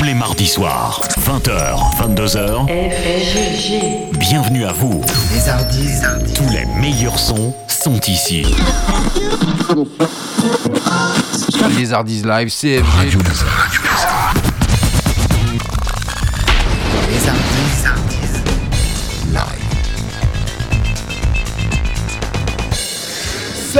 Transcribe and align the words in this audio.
tous 0.00 0.06
les 0.06 0.14
mardis 0.14 0.46
soirs, 0.46 1.02
20h, 1.20 1.76
22h. 1.98 2.66
Bienvenue 4.18 4.64
à 4.64 4.72
vous. 4.72 5.02
Les 5.30 5.46
Hardis. 5.46 6.00
Tous 6.34 6.48
les 6.48 6.64
meilleurs 6.80 7.18
sons 7.18 7.54
sont 7.68 8.00
ici. 8.08 8.46
Les 11.76 11.92
Hardis 11.92 12.22
Live, 12.22 12.48
CFG. 12.48 12.82
Les 13.04 13.10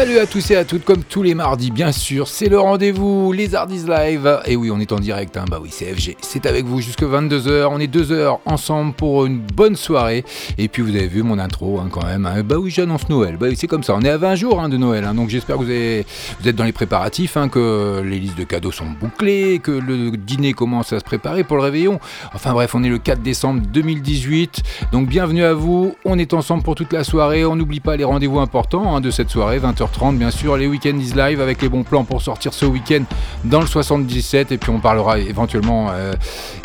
Salut 0.00 0.18
à 0.18 0.24
tous 0.26 0.50
et 0.50 0.56
à 0.56 0.64
toutes, 0.64 0.86
comme 0.86 1.02
tous 1.04 1.22
les 1.22 1.34
mardis, 1.34 1.70
bien 1.70 1.92
sûr, 1.92 2.26
c'est 2.26 2.48
le 2.48 2.58
rendez-vous, 2.58 3.32
les 3.32 3.54
Hardis 3.54 3.84
Live. 3.86 4.40
Et 4.46 4.56
oui, 4.56 4.70
on 4.70 4.80
est 4.80 4.92
en 4.92 4.98
direct, 4.98 5.36
hein, 5.36 5.44
bah 5.46 5.58
oui, 5.62 5.68
CFG. 5.68 6.16
C'est 6.22 6.46
avec 6.46 6.64
vous 6.64 6.80
jusque 6.80 7.02
22h. 7.02 7.68
On 7.70 7.78
est 7.78 7.86
deux 7.86 8.10
heures 8.10 8.40
ensemble 8.46 8.94
pour 8.94 9.26
une 9.26 9.40
bonne 9.40 9.76
soirée. 9.76 10.24
Et 10.56 10.68
puis, 10.68 10.80
vous 10.80 10.96
avez 10.96 11.06
vu 11.06 11.22
mon 11.22 11.38
intro, 11.38 11.78
hein, 11.80 11.90
quand 11.92 12.02
même. 12.06 12.24
hein. 12.24 12.42
Bah 12.42 12.56
oui, 12.58 12.70
j'annonce 12.70 13.10
Noël. 13.10 13.36
Bah 13.38 13.48
oui, 13.50 13.56
c'est 13.58 13.66
comme 13.66 13.82
ça. 13.82 13.94
On 13.94 14.00
est 14.00 14.08
à 14.08 14.16
20 14.16 14.36
jours 14.36 14.58
hein, 14.58 14.70
de 14.70 14.78
Noël. 14.78 15.04
hein. 15.04 15.12
donc, 15.12 15.28
j'espère 15.28 15.58
que 15.58 15.64
vous, 15.64 16.04
vous 16.40 16.48
êtes 16.48 16.56
dans 16.56 16.64
les 16.64 16.72
préparatifs, 16.72 17.36
que 17.52 18.00
les 18.02 18.18
listes 18.18 18.38
de 18.38 18.44
cadeaux 18.44 18.72
sont 18.72 18.86
bouclées, 18.98 19.58
que 19.58 19.70
le 19.70 20.12
dîner 20.16 20.54
commence 20.54 20.94
à 20.94 20.98
se 20.98 21.04
préparer 21.04 21.44
pour 21.44 21.58
le 21.58 21.62
réveillon. 21.62 22.00
Enfin, 22.34 22.54
bref, 22.54 22.74
on 22.74 22.82
est 22.82 22.88
le 22.88 22.96
4 22.98 23.20
décembre 23.20 23.60
2018. 23.70 24.62
Donc, 24.92 25.08
bienvenue 25.08 25.44
à 25.44 25.52
vous. 25.52 25.94
On 26.06 26.18
est 26.18 26.32
ensemble 26.32 26.62
pour 26.62 26.74
toute 26.74 26.94
la 26.94 27.04
soirée. 27.04 27.44
On 27.44 27.54
n'oublie 27.54 27.80
pas 27.80 27.98
les 27.98 28.04
rendez-vous 28.04 28.40
importants 28.40 28.98
de 29.00 29.10
cette 29.10 29.28
soirée, 29.28 29.58
20h30 29.98 30.16
bien 30.16 30.30
sûr, 30.30 30.56
les 30.56 30.66
week-ends 30.66 30.98
is 30.98 31.12
live 31.14 31.40
avec 31.40 31.62
les 31.62 31.68
bons 31.68 31.82
plans 31.82 32.04
pour 32.04 32.22
sortir 32.22 32.52
ce 32.54 32.64
week-end 32.66 33.02
dans 33.44 33.60
le 33.60 33.66
77 33.66 34.52
et 34.52 34.58
puis 34.58 34.70
on 34.70 34.78
parlera 34.80 35.18
éventuellement 35.18 35.88
euh, 35.92 36.12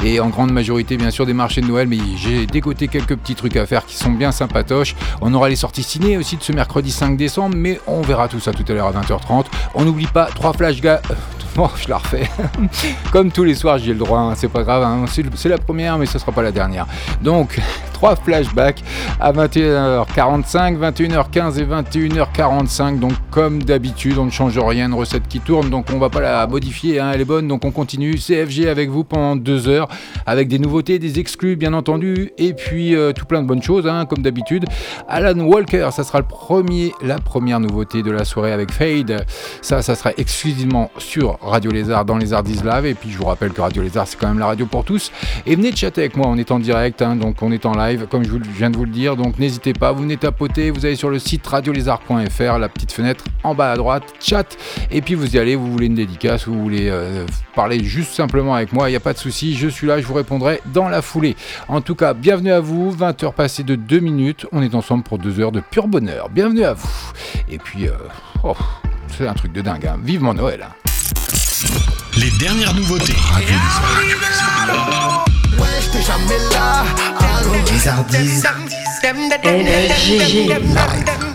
et 0.04 0.20
en 0.20 0.30
grande 0.30 0.52
majorité 0.52 0.98
bien 0.98 1.12
sûr 1.12 1.26
des 1.26 1.34
marchés 1.34 1.62
de 1.62 1.68
Noël 1.68 1.88
mais 1.88 1.98
j'ai 2.18 2.46
dégoté 2.46 2.88
quelques 2.88 3.16
petits 3.16 3.36
trucs 3.36 3.56
à 3.58 3.66
faire 3.66 3.86
qui 3.86 3.96
sont 3.96 4.12
bien 4.12 4.32
sympatoches. 4.32 4.96
On 5.22 5.34
aura 5.34 5.50
les 5.50 5.56
sorties 5.56 5.84
ciné 5.84 6.18
aussi 6.18 6.38
de 6.38 6.44
ce 6.44 6.52
mercredi 6.52 6.92
5 6.92 7.18
décembre 7.18 7.56
mais 7.58 7.80
on 7.88 8.02
verra 8.02 8.28
tout 8.28 8.40
ça 8.40 8.52
tout 8.52 8.66
à 8.68 8.74
l'heure 8.74 8.88
à 8.88 8.92
20h30. 8.94 9.46
On 9.74 9.84
n'oublie 9.86 10.08
pas 10.08 10.26
trois 10.26 10.54
flash 10.54 10.82
ga- 10.82 11.02
euh, 11.10 11.14
Bon, 11.56 11.70
je 11.82 11.88
la 11.88 12.00
refais. 12.00 12.30
Comme 13.14 13.32
tous 13.32 13.46
les 13.46 13.56
soirs, 13.56 13.78
j'ai 13.78 13.94
le 13.94 14.00
droit, 14.00 14.20
hein, 14.20 14.34
c'est 14.36 14.50
pas 14.50 14.64
grave. 14.64 14.84
hein. 14.84 15.06
C'est 15.10 15.24
c'est 15.38 15.48
la 15.48 15.58
première, 15.58 15.98
mais 15.98 16.06
ce 16.06 16.20
sera 16.20 16.34
pas 16.34 16.42
la 16.42 16.52
dernière. 16.52 16.86
Donc, 17.22 17.62
trois 17.94 18.18
flashbacks 18.18 18.84
à 19.22 19.32
21h45, 19.32 20.78
21h15 20.78 21.58
et 21.58 21.66
21h45. 21.66 23.00
Donc, 23.00 23.14
comme 23.36 23.64
d'habitude, 23.64 24.18
on 24.18 24.26
ne 24.26 24.32
change 24.32 24.58
rien, 24.58 24.86
une 24.86 24.94
recette 24.94 25.28
qui 25.28 25.42
tourne. 25.42 25.70
Donc, 25.70 25.88
on 25.94 26.00
va 26.00 26.10
pas 26.10 26.22
la 26.22 26.48
modifier, 26.48 27.00
hein, 27.00 27.12
elle 27.14 27.22
est 27.22 27.26
bonne. 27.26 27.48
Donc, 27.48 27.66
on 27.66 27.72
continue. 27.72 28.16
CFG 28.16 28.68
avec 28.68 28.90
vous 28.90 29.04
pendant 29.04 29.36
deux 29.36 29.68
heures, 29.68 29.88
avec 30.26 30.48
des 30.48 30.60
nouveautés, 30.60 31.00
des 31.00 31.20
exclus, 31.20 31.56
bien 31.56 31.74
entendu, 31.74 32.32
et 32.38 32.54
puis 32.54 32.96
euh, 32.96 33.12
tout 33.12 33.26
plein 33.26 33.42
de 33.42 33.48
bonnes 33.48 33.62
choses, 33.62 33.88
hein, 33.88 34.06
comme 34.06 34.22
d'habitude. 34.22 34.66
Alan 35.08 35.38
Walker, 35.40 35.90
ça 35.92 36.04
sera 36.04 36.20
le 36.20 36.26
premier, 36.26 36.94
la 37.02 37.18
première 37.18 37.60
nouveauté 37.60 38.04
de 38.04 38.12
la 38.12 38.26
soirée 38.26 38.52
avec 38.52 38.72
Fade. 38.72 39.26
Ça, 39.62 39.82
ça 39.82 39.96
sera 39.96 40.12
exclusivement 40.18 40.90
sur 40.98 41.38
Radio 41.42 41.72
Lézard 41.72 42.06
dans 42.06 42.18
les 42.18 42.34
Hardis 42.34 42.62
Live. 42.64 42.86
Et 42.86 42.94
puis, 42.94 43.10
je 43.12 43.18
vous 43.18 43.26
rappelle 43.26 43.52
que 43.52 43.62
Radio 43.62 43.84
Lézard, 43.84 44.08
c'est 44.08 44.18
quand 44.18 44.28
même 44.28 44.40
la 44.40 44.48
radio 44.48 44.66
pour 44.66 44.84
tous. 44.84 45.12
Et 45.46 45.56
venez 45.56 45.76
chatter 45.76 46.02
avec 46.02 46.16
moi, 46.16 46.28
on 46.30 46.38
est 46.38 46.52
en 46.52 46.60
direct, 46.60 47.02
hein, 47.02 47.16
donc 47.16 47.42
on 47.42 47.52
est 47.52 47.66
en 47.66 47.74
live, 47.74 48.08
comme 48.10 48.24
je 48.24 48.32
viens 48.58 48.70
de 48.70 48.78
vous 48.78 48.86
le 48.86 48.92
dire. 48.92 49.16
Donc, 49.16 49.40
n'hésitez 49.40 49.74
pas, 49.74 49.92
vous 49.92 50.04
venez 50.04 50.18
tapoter, 50.18 50.72
vous 50.72 50.86
allez 50.86 50.96
sur 50.96 51.10
le 51.10 51.20
site 51.20 51.46
radiolézard.fr, 51.46 52.58
la 52.58 52.70
petite 52.70 52.92
fenêtre 52.92 53.05
en 53.44 53.54
bas 53.56 53.72
à 53.72 53.76
droite, 53.78 54.04
chat. 54.20 54.58
Et 54.92 55.02
puis, 55.02 55.14
vous 55.16 55.36
y 55.36 55.40
allez, 55.40 55.56
vous 55.56 55.72
voulez 55.72 55.86
une 55.88 55.96
dédicace, 55.96 56.48
vous 56.48 56.60
voulez 56.62 56.90
euh, 56.90 57.26
parler 57.56 57.84
juste 57.84 58.14
simplement 58.14 58.54
avec 58.56 58.74
moi, 58.74 58.90
il 58.90 58.94
n'y 58.94 58.98
a 58.98 59.02
pas 59.02 59.14
de 59.14 59.18
souci, 59.18 59.56
je 59.56 59.68
suis 59.68 59.88
là, 59.88 60.00
je 60.02 60.06
vous 60.08 60.14
répondrai 60.14 60.62
dans 60.74 60.90
la 60.90 61.02
foulée. 61.02 61.36
En 61.68 61.82
tout 61.82 61.96
cas, 61.96 62.14
bienvenue 62.14 62.52
à 62.52 62.60
vous, 62.60 62.96
20h 62.96 63.34
passées 63.34 63.64
de 63.64 63.76
2 63.76 64.00
minutes, 64.00 64.46
on 64.52 64.62
est 64.62 64.76
ensemble 64.76 65.04
pour 65.04 65.18
2 65.20 65.40
heures 65.40 65.52
de 65.52 65.60
pur 65.62 65.88
bonheur. 65.88 66.30
Bienvenue 66.30 66.64
à 66.64 66.74
vous. 66.74 66.90
Et 67.50 67.58
puis, 67.58 67.88
euh, 67.88 67.92
oh, 68.44 68.56
c'est 69.18 69.28
un 69.28 69.34
truc 69.34 69.52
de 69.54 69.62
dingue, 69.62 69.86
hein. 69.88 69.98
vivement 70.04 70.34
Noël. 70.34 70.62
hein. 70.64 70.74
Les 72.18 72.32
dernières 72.40 72.74
nouveautés. 72.74 73.14
Ouais, 75.58 75.68
j'étais 75.82 76.02
jamais 76.06 76.38
là. 76.52 76.84
Alors, 77.20 77.54
les 80.14 81.35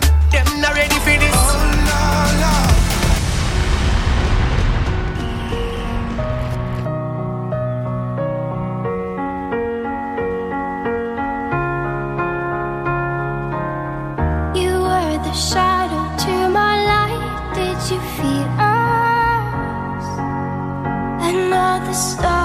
the 21.91 21.97
stars. 21.97 22.40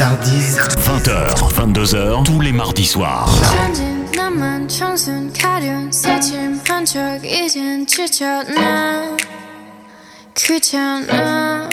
Les 0.00 0.06
Hardis. 0.06 0.56
20h, 0.86 1.34
22h, 1.36 2.24
tous 2.24 2.40
les 2.40 2.52
mardis 2.52 2.86
soirs. 2.86 3.28
나만 4.16 4.66
청순 4.66 5.30
가련 5.30 5.92
새침 5.92 6.58
한 6.66 6.86
척 6.86 7.22
이젠 7.22 7.86
지쳤나 7.86 9.14
귀찮아 10.34 11.68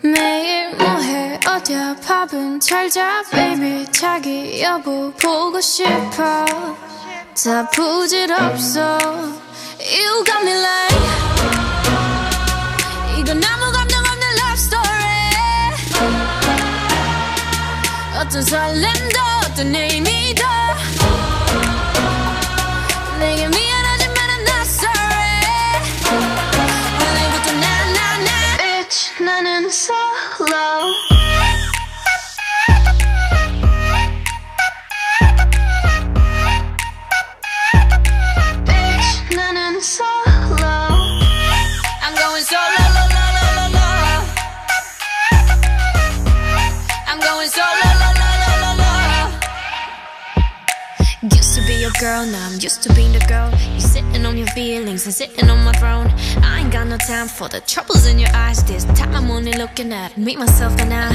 매일 0.00 0.76
뭐해 0.76 1.40
어디야 1.44 1.96
밥은 2.06 2.60
잘자 2.60 3.24
baby 3.32 3.84
자기 3.90 4.62
여보 4.62 5.10
보고 5.20 5.60
싶어 5.60 6.44
다 7.34 7.68
부질없어 7.74 8.98
i 18.38 18.42
zijn 18.42 18.74
zwellende, 18.74 19.54
de 19.54 19.62
neem 19.62 20.04
ik 20.04 20.36
door. 20.36 20.57
time 57.17 57.27
for 57.27 57.47
the 57.49 57.61
troubles 57.61 58.05
in 58.07 58.19
your 58.19 58.29
eyes. 58.33 58.63
This 58.63 58.85
time 58.85 59.15
I'm 59.15 59.29
only 59.31 59.53
looking 59.53 59.91
at 59.93 60.17
me, 60.17 60.35
myself, 60.35 60.79
and 60.79 60.93
I. 60.93 61.09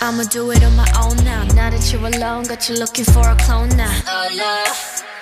I'ma 0.00 0.24
do 0.24 0.50
it 0.50 0.62
on 0.64 0.76
my 0.76 0.88
own 1.02 1.16
now. 1.24 1.44
Now 1.54 1.70
that 1.70 1.92
you're 1.92 2.06
alone, 2.06 2.44
got 2.44 2.68
you 2.68 2.76
looking 2.76 3.04
for 3.04 3.28
a 3.28 3.36
clone 3.36 3.68
now. 3.76 3.92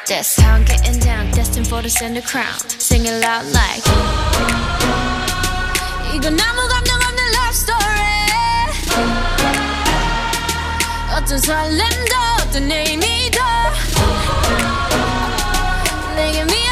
That's 0.06 0.36
how 0.40 0.54
I'm 0.54 0.64
getting 0.64 1.00
down, 1.00 1.30
destined 1.32 1.66
for 1.68 1.82
the 1.82 1.90
center 1.90 2.22
crown. 2.22 2.58
Sing 2.68 3.06
it 3.06 3.20
loud 3.20 3.46
like. 3.52 3.82
이건 6.14 6.38
아무 6.40 6.68
감정 6.68 7.00
없는 7.02 7.32
love 7.34 7.56
story. 7.56 8.06
어떤 11.16 11.38
설렘도 11.38 12.14
어떤 12.40 12.70
의미도 12.70 13.40
내게 16.14 16.44
미안 16.44 16.69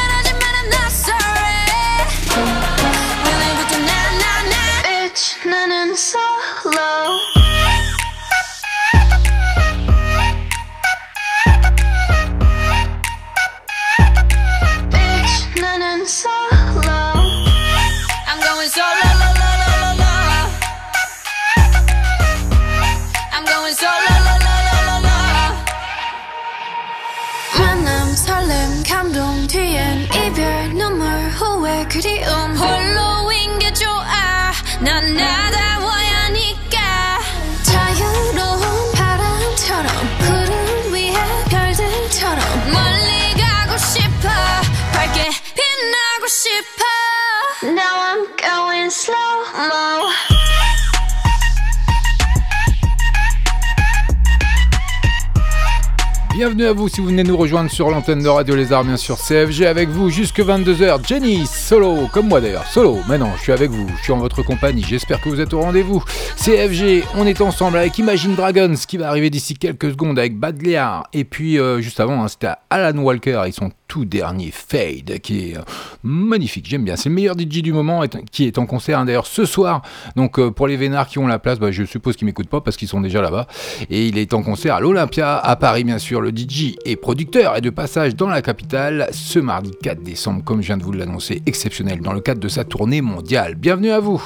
À 56.66 56.72
vous 56.74 56.88
si 56.88 57.00
vous 57.00 57.06
venez 57.06 57.22
nous 57.22 57.36
rejoindre 57.38 57.70
sur 57.70 57.90
l'antenne 57.90 58.22
de 58.22 58.28
Radio 58.28 58.54
Lézard, 58.54 58.84
bien 58.84 58.96
sûr, 58.98 59.16
CFG 59.16 59.64
avec 59.66 59.88
vous 59.88 60.10
jusque 60.10 60.40
22h. 60.40 61.06
Jenny, 61.06 61.46
solo, 61.46 62.06
comme 62.12 62.28
moi 62.28 62.40
d'ailleurs, 62.40 62.66
solo. 62.66 62.98
Maintenant, 63.08 63.32
je 63.38 63.42
suis 63.42 63.52
avec 63.52 63.70
vous, 63.70 63.88
je 63.98 64.02
suis 64.02 64.12
en 64.12 64.18
votre 64.18 64.42
compagnie, 64.42 64.84
j'espère 64.86 65.20
que 65.22 65.28
vous 65.30 65.40
êtes 65.40 65.54
au 65.54 65.60
rendez-vous. 65.60 66.04
CFG, 66.36 67.04
on 67.16 67.26
est 67.26 67.40
ensemble 67.40 67.78
avec 67.78 67.96
Imagine 67.98 68.34
Dragons 68.34 68.74
qui 68.86 68.98
va 68.98 69.08
arriver 69.08 69.30
d'ici 69.30 69.54
quelques 69.54 69.90
secondes 69.90 70.18
avec 70.18 70.36
Bad 70.38 70.60
Liar. 70.62 71.08
Et 71.14 71.24
puis, 71.24 71.58
euh, 71.58 71.80
juste 71.80 71.98
avant, 71.98 72.22
hein, 72.22 72.28
c'était 72.28 72.50
Alan 72.68 72.98
Walker, 72.98 73.42
ils 73.46 73.52
sont 73.54 73.70
tout 73.88 74.04
dernier 74.04 74.52
Fade 74.52 75.18
qui 75.20 75.50
est 75.50 75.56
euh, 75.56 75.62
magnifique, 76.04 76.66
j'aime 76.68 76.84
bien. 76.84 76.94
C'est 76.94 77.08
le 77.08 77.14
meilleur 77.16 77.34
DJ 77.36 77.60
du 77.62 77.72
moment 77.72 78.04
et- 78.04 78.08
qui 78.30 78.44
est 78.46 78.56
en 78.58 78.66
concert 78.66 79.00
hein, 79.00 79.04
d'ailleurs 79.04 79.26
ce 79.26 79.44
soir. 79.44 79.82
Donc 80.14 80.38
euh, 80.38 80.50
pour 80.52 80.68
les 80.68 80.76
vénards 80.76 81.08
qui 81.08 81.18
ont 81.18 81.26
la 81.26 81.40
place, 81.40 81.58
bah, 81.58 81.72
je 81.72 81.82
suppose 81.84 82.14
qu'ils 82.16 82.26
m'écoutent 82.26 82.48
pas 82.48 82.60
parce 82.60 82.76
qu'ils 82.76 82.86
sont 82.86 83.00
déjà 83.00 83.20
là-bas. 83.20 83.48
Et 83.90 84.06
il 84.06 84.16
est 84.18 84.32
en 84.32 84.42
concert 84.44 84.76
à 84.76 84.80
l'Olympia 84.80 85.36
à 85.36 85.56
Paris 85.56 85.82
bien 85.82 85.98
sûr. 85.98 86.20
Le 86.20 86.30
DJ 86.30 86.49
est 86.84 86.96
producteur 86.96 87.56
et 87.56 87.60
de 87.60 87.70
passage 87.70 88.16
dans 88.16 88.28
la 88.28 88.42
capitale 88.42 89.08
ce 89.12 89.38
mardi 89.38 89.70
4 89.82 90.02
décembre 90.02 90.42
comme 90.44 90.62
je 90.62 90.66
viens 90.66 90.76
de 90.76 90.82
vous 90.82 90.92
l'annoncer, 90.92 91.42
exceptionnel 91.46 92.00
dans 92.00 92.12
le 92.12 92.20
cadre 92.20 92.40
de 92.40 92.48
sa 92.48 92.64
tournée 92.64 93.00
mondiale. 93.00 93.54
Bienvenue 93.54 93.90
à 93.90 94.00
vous. 94.00 94.22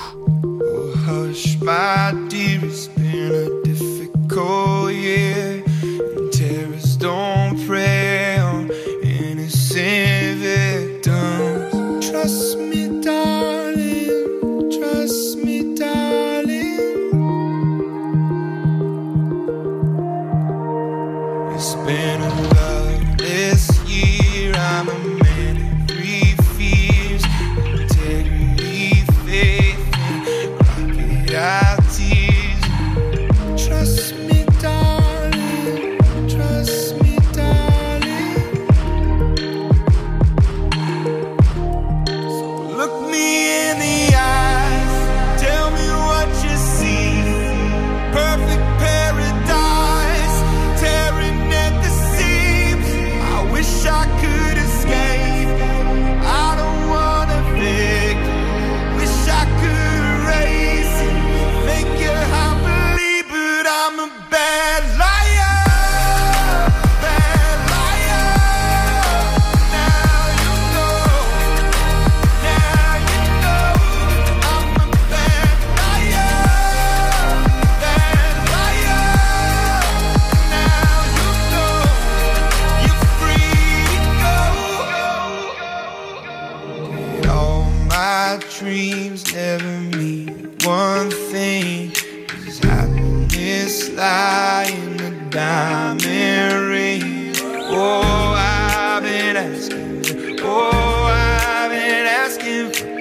Been 21.87 22.24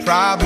probably 0.05 0.42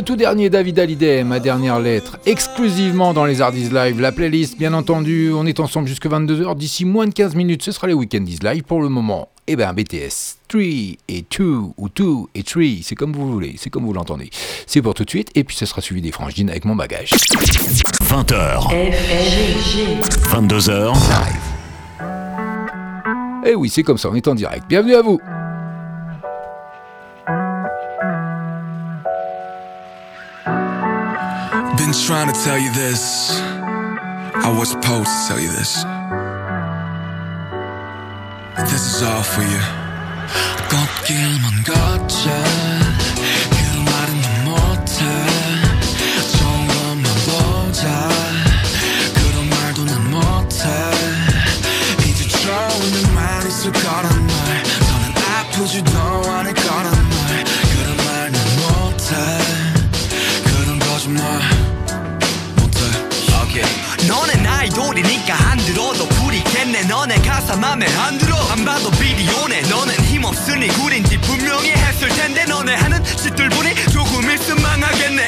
Le 0.00 0.04
tout 0.06 0.16
dernier 0.16 0.48
David 0.48 0.78
Hallyday, 0.78 1.24
ma 1.24 1.40
dernière 1.40 1.78
lettre, 1.78 2.18
exclusivement 2.24 3.12
dans 3.12 3.26
les 3.26 3.42
Hardys 3.42 3.68
Live. 3.68 4.00
La 4.00 4.12
playlist, 4.12 4.56
bien 4.56 4.72
entendu, 4.72 5.30
on 5.34 5.44
est 5.44 5.60
ensemble 5.60 5.88
jusque 5.88 6.06
22h. 6.06 6.56
D'ici 6.56 6.86
moins 6.86 7.06
de 7.06 7.12
15 7.12 7.34
minutes, 7.34 7.62
ce 7.62 7.70
sera 7.70 7.86
les 7.86 7.92
Weekendies 7.92 8.38
Live. 8.42 8.62
Pour 8.62 8.80
le 8.80 8.88
moment, 8.88 9.28
eh 9.46 9.56
ben 9.56 9.74
BTS 9.74 10.38
3 10.48 10.62
et 10.62 11.24
2 11.38 11.44
ou 11.76 11.90
2 11.94 12.04
et 12.34 12.42
3, 12.42 12.62
c'est 12.82 12.94
comme 12.94 13.12
vous 13.12 13.30
voulez, 13.30 13.56
c'est 13.58 13.68
comme 13.68 13.84
vous 13.84 13.92
l'entendez. 13.92 14.30
C'est 14.66 14.80
pour 14.80 14.94
tout 14.94 15.04
de 15.04 15.10
suite, 15.10 15.28
et 15.34 15.44
puis 15.44 15.54
ce 15.54 15.66
sera 15.66 15.82
suivi 15.82 16.00
des 16.00 16.12
frangines 16.12 16.48
avec 16.48 16.64
mon 16.64 16.76
bagage. 16.76 17.10
20h, 18.02 18.70
22h, 20.32 20.96
Eh 23.44 23.54
oui, 23.54 23.68
c'est 23.68 23.82
comme 23.82 23.98
ça, 23.98 24.08
on 24.10 24.14
est 24.14 24.28
en 24.28 24.34
direct. 24.34 24.64
Bienvenue 24.66 24.94
à 24.94 25.02
vous 25.02 25.20
Been 31.89 31.93
trying 31.93 32.31
to 32.31 32.39
tell 32.43 32.57
you 32.57 32.71
this. 32.73 33.31
I 33.39 34.53
was 34.57 34.69
supposed 34.69 35.09
to 35.09 35.27
tell 35.27 35.39
you 35.39 35.49
this. 35.49 35.83
But 38.55 38.65
this 38.69 38.83
is 38.95 39.01
all 39.03 39.23
for 39.23 39.41
you. 39.41 39.61
걷길만 40.69 41.63
걷자. 41.63 42.78
들어도 65.72 66.08
부리겠네. 66.08 66.82
너네 66.82 67.14
가사 67.22 67.54
맘에 67.56 67.86
안 67.98 68.18
들어. 68.18 68.36
안 68.50 68.64
봐도 68.64 68.90
비디오네. 68.90 69.62
너넨 69.62 70.04
힘없으니 70.06 70.66
구린지 70.68 71.16
분명히 71.20 71.70
했을 71.70 72.08
텐데 72.08 72.44
너네 72.44 72.74
하는 72.74 73.04
짓들 73.04 73.48
보니 73.50 73.74
조금 73.92 74.28
있으면 74.30 74.62
망하겠네. 74.62 75.26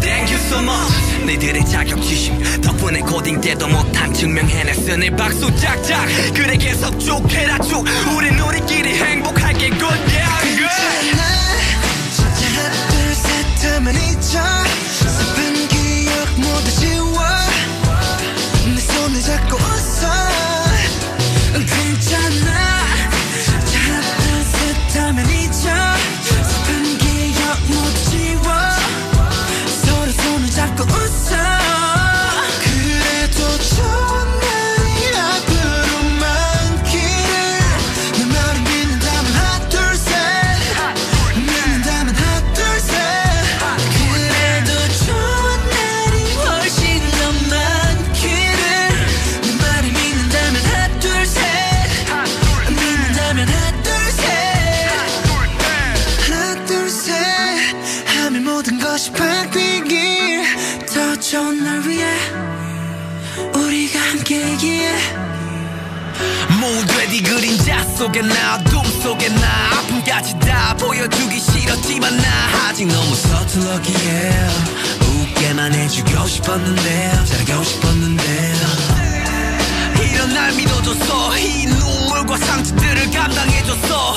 Thank 0.00 0.32
you 0.32 0.46
so 0.46 0.58
much. 0.60 1.24
너희들의 1.26 1.66
자격지심 1.66 2.60
덕분에 2.60 3.00
고딩 3.00 3.40
때도 3.40 3.66
못한 3.66 4.14
증명해냈으니 4.14 5.10
박수 5.16 5.54
짝짝. 5.56 6.06
그래 6.34 6.56
계속 6.56 6.98
쭉 7.00 7.28
해라 7.32 7.58
쭉. 7.58 7.84
우린 8.16 8.38
우리끼리 8.38 8.94
행복하게 8.94 9.70
good 9.70 10.00
yeah 10.14 10.56
good. 10.56 11.18
하나 11.18 12.70
둘셋 12.90 13.74
하면 13.74 13.94
잊어 13.96 14.40
슬픈 15.08 15.68
기억 15.68 16.30
모두 16.36 16.70
지워. 16.78 17.18
내 18.72 18.80
손을 18.80 19.20
잡고 19.20 19.58
time 20.00 20.39
함께이기에 64.10 64.92
모두의 66.60 67.22
그림자 67.22 67.84
속에 67.96 68.22
나 68.22 68.56
어둠 68.56 68.82
속에 69.02 69.28
나. 69.28 69.46
아픔까지 69.78 70.38
다 70.40 70.74
보여주기 70.76 71.38
싫었지만 71.38 72.16
나. 72.16 72.24
아직 72.68 72.86
너무 72.88 73.14
서툴렀기에 73.14 74.48
웃게만 75.06 75.74
해주고 75.74 76.26
싶었는데 76.26 77.24
잘하고 77.24 77.62
싶었는데. 77.62 78.54
이런 80.02 80.34
날 80.34 80.52
믿어줬어. 80.54 81.38
이 81.38 81.66
눈물과 81.66 82.36
상처들을 82.36 83.10
감당해줬어. 83.12 84.16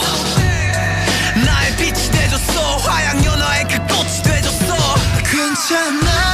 나의 1.46 1.76
빛이 1.78 2.12
돼줬어. 2.12 2.78
화양 2.78 3.24
연화의 3.24 3.68
그 3.70 3.78
꽃이 3.94 4.24
돼줬어. 4.24 4.76
괜찮아 5.24 6.34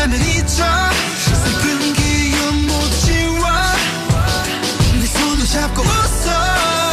하면 0.00 0.20
잊어 0.20 0.64
슬픈 1.44 1.92
기억 1.92 2.54
모두 2.54 2.90
지워 3.00 3.42
내 4.98 5.06
손을 5.06 5.46
잡고 5.46 5.82
웃어 5.82 6.89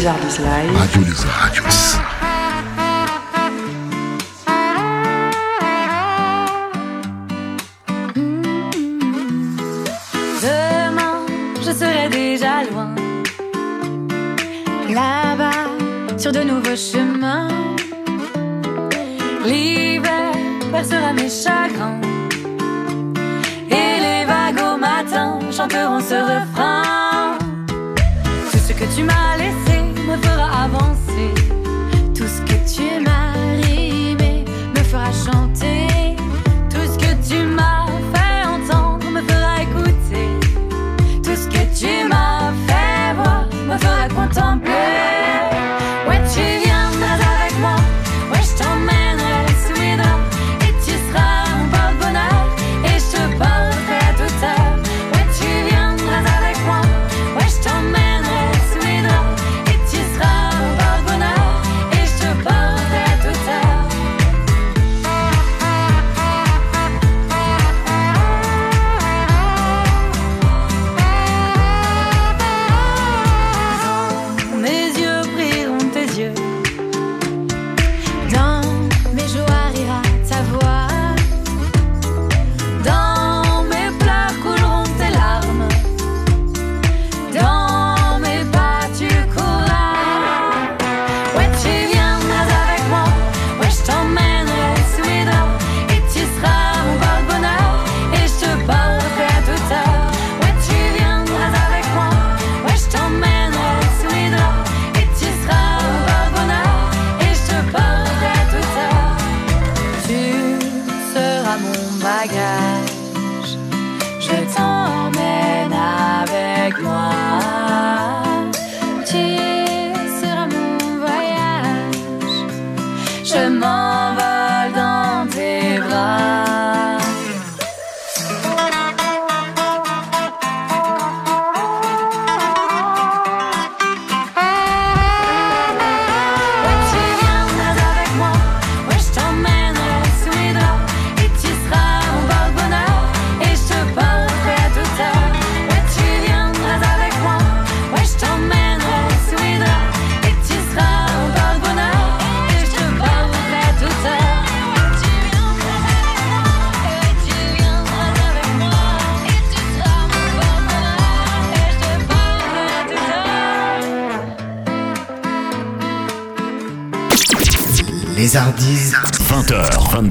Live. 0.00 0.08
Radio. 0.78 1.62
Demain, 10.42 11.26
je 11.58 11.72
serai 11.72 12.08
déjà 12.08 12.64
loin. 12.70 12.94
Là-bas, 14.88 15.68
sur 16.16 16.32
de 16.32 16.44
nouveaux 16.44 16.76
chemins. 16.76 17.48
L'hiver 19.44 20.32
percera 20.72 21.12
mes 21.12 21.28
chagrins. 21.28 22.00
Et 23.68 24.00
les 24.00 24.24
vagues 24.24 24.62
au 24.62 24.78
matin 24.78 25.38
chanteront 25.52 26.00
ce 26.00 26.14
refrain. 26.14 27.36
Tout 28.50 28.58
ce 28.66 28.72
que 28.72 28.86
tu 28.96 29.02
m'as 29.02 29.29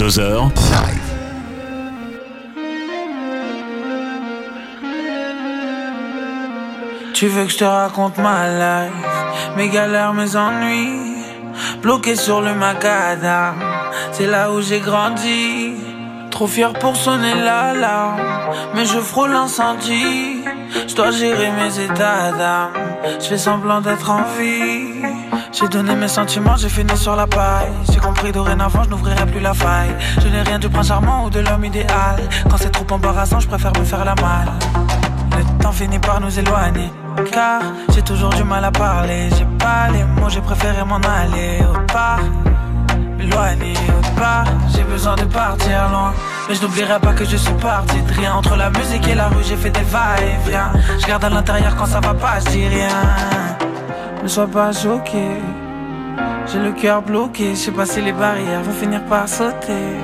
22h, 0.10 0.50
Live. 0.72 1.10
Tu 7.14 7.28
veux 7.28 7.46
que 7.46 7.52
je 7.52 7.58
te 7.58 7.64
raconte 7.64 8.18
ma 8.18 8.48
life, 8.48 8.94
mes 9.56 9.70
galères, 9.70 10.14
mes 10.16 10.36
ennuis, 10.36 11.24
bloqué 11.84 12.16
sur 12.16 12.42
le 12.42 12.56
macadam, 12.56 13.54
c'est 14.12 14.26
là 14.26 14.52
où 14.52 14.62
j'ai 14.62 14.80
grandi. 14.80 15.76
Trop 16.32 16.48
fier 16.48 16.74
pour 16.74 16.96
sonner 16.96 17.36
l'alarme, 17.36 18.22
mais 18.74 18.86
je 18.86 18.98
frôle 19.00 19.32
l'incendie. 19.32 20.44
Je 20.88 20.96
dois 20.96 21.12
gérer 21.12 21.52
mes 21.52 21.80
états 21.80 22.32
d'âme, 22.32 22.72
je 23.20 23.26
fais 23.26 23.38
semblant 23.38 23.82
d'être 23.82 24.10
en 24.10 24.24
vie. 24.40 25.04
J'ai 25.52 25.68
donné 25.68 25.94
mes 25.96 26.08
sentiments, 26.08 26.56
j'ai 26.56 26.70
fini 26.70 26.96
sur 26.98 27.16
la 27.16 27.28
paille. 27.28 27.74
Compris 28.20 28.32
dorénavant, 28.34 28.84
je 28.84 28.90
n'ouvrirai 28.90 29.26
plus 29.28 29.40
la 29.40 29.54
faille. 29.54 29.96
Je 30.22 30.28
n'ai 30.28 30.42
rien 30.42 30.60
du 30.60 30.68
prince 30.68 30.88
charmant 30.88 31.26
ou 31.26 31.30
de 31.30 31.40
l'homme 31.40 31.64
idéal. 31.64 32.20
Quand 32.50 32.58
c'est 32.58 32.70
trop 32.70 32.86
embarrassant, 32.94 33.40
je 33.40 33.48
préfère 33.48 33.72
me 33.80 33.86
faire 33.86 34.04
la 34.04 34.16
malle. 34.16 34.52
Le 35.38 35.64
temps 35.64 35.72
finit 35.72 36.00
par 36.00 36.20
nous 36.20 36.38
éloigner. 36.38 36.92
Car 37.32 37.62
j'ai 37.94 38.02
toujours 38.02 38.32
du 38.32 38.44
mal 38.44 38.66
à 38.66 38.72
parler. 38.72 39.30
J'ai 39.38 39.46
pas 39.58 39.88
les 39.94 40.04
mots, 40.04 40.28
j'ai 40.28 40.42
préféré 40.42 40.84
m'en 40.84 40.98
aller 40.98 41.60
autre 41.70 41.86
part. 41.94 42.20
M'éloigner 43.18 43.76
autre 43.98 44.14
part. 44.16 44.46
J'ai 44.76 44.84
besoin 44.84 45.16
de 45.16 45.24
partir 45.24 45.90
loin. 45.90 46.12
Mais 46.50 46.56
je 46.56 46.62
n'oublierai 46.62 47.00
pas 47.00 47.14
que 47.14 47.24
je 47.24 47.38
suis 47.38 47.54
parti 47.54 48.02
de 48.02 48.14
rien. 48.14 48.34
Entre 48.34 48.58
la 48.58 48.70
musique 48.70 49.08
et 49.08 49.16
la 49.16 49.30
rue, 49.30 49.44
j'ai 49.48 49.56
fait 49.56 49.72
des 49.72 49.84
va-et-vient. 49.84 50.74
Je 51.00 51.06
garde 51.06 51.24
à 51.24 51.30
l'intérieur 51.30 51.74
quand 51.78 51.86
ça 51.86 52.02
va 52.02 52.14
pas, 52.14 52.40
je 52.42 52.50
dis 52.50 52.68
rien. 52.68 52.90
Ne 54.22 54.28
sois 54.28 54.48
pas 54.48 54.74
choqué. 54.74 55.38
J'ai 56.52 56.60
le 56.60 56.72
cœur 56.72 57.04
bloqué. 57.04 57.52
Je 57.52 57.60
sais 57.60 57.72
pas 57.72 57.86
si 57.86 58.02
les 58.02 58.12
barrières 58.12 58.64
vont 58.64 58.74
finir 58.74 59.04
par 59.06 59.30
sauter. 59.30 59.98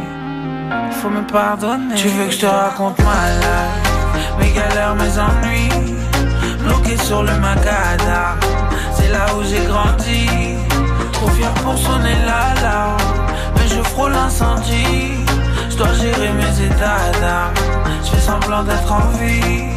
Faut 0.91 1.09
me 1.09 1.25
pardonner. 1.25 1.95
Tu 1.95 2.07
veux 2.07 2.25
que 2.25 2.31
je 2.31 2.39
te 2.39 2.45
raconte 2.45 2.99
ma 2.99 3.31
life, 3.41 4.39
mes 4.39 4.51
galères, 4.51 4.95
mes 4.95 5.17
ennuis, 5.19 5.95
bloqué 6.63 6.97
sur 6.97 7.23
le 7.23 7.33
macadam. 7.39 8.37
C'est 8.93 9.09
là 9.11 9.25
où 9.35 9.43
j'ai 9.43 9.65
grandi, 9.65 10.27
trop 11.13 11.29
fier 11.29 11.53
pour 11.63 11.77
sonner 11.77 12.15
l'alarme. 12.25 12.97
Mais 13.55 13.67
je 13.67 13.81
frôle 13.81 14.11
l'incendie, 14.11 15.25
je 15.69 15.77
dois 15.77 15.93
gérer 15.93 16.31
mes 16.33 16.65
états 16.65 17.11
d'âme. 17.21 17.53
Je 18.03 18.09
fais 18.11 18.21
semblant 18.21 18.63
d'être 18.63 18.91
en 18.91 19.07
vie. 19.17 19.74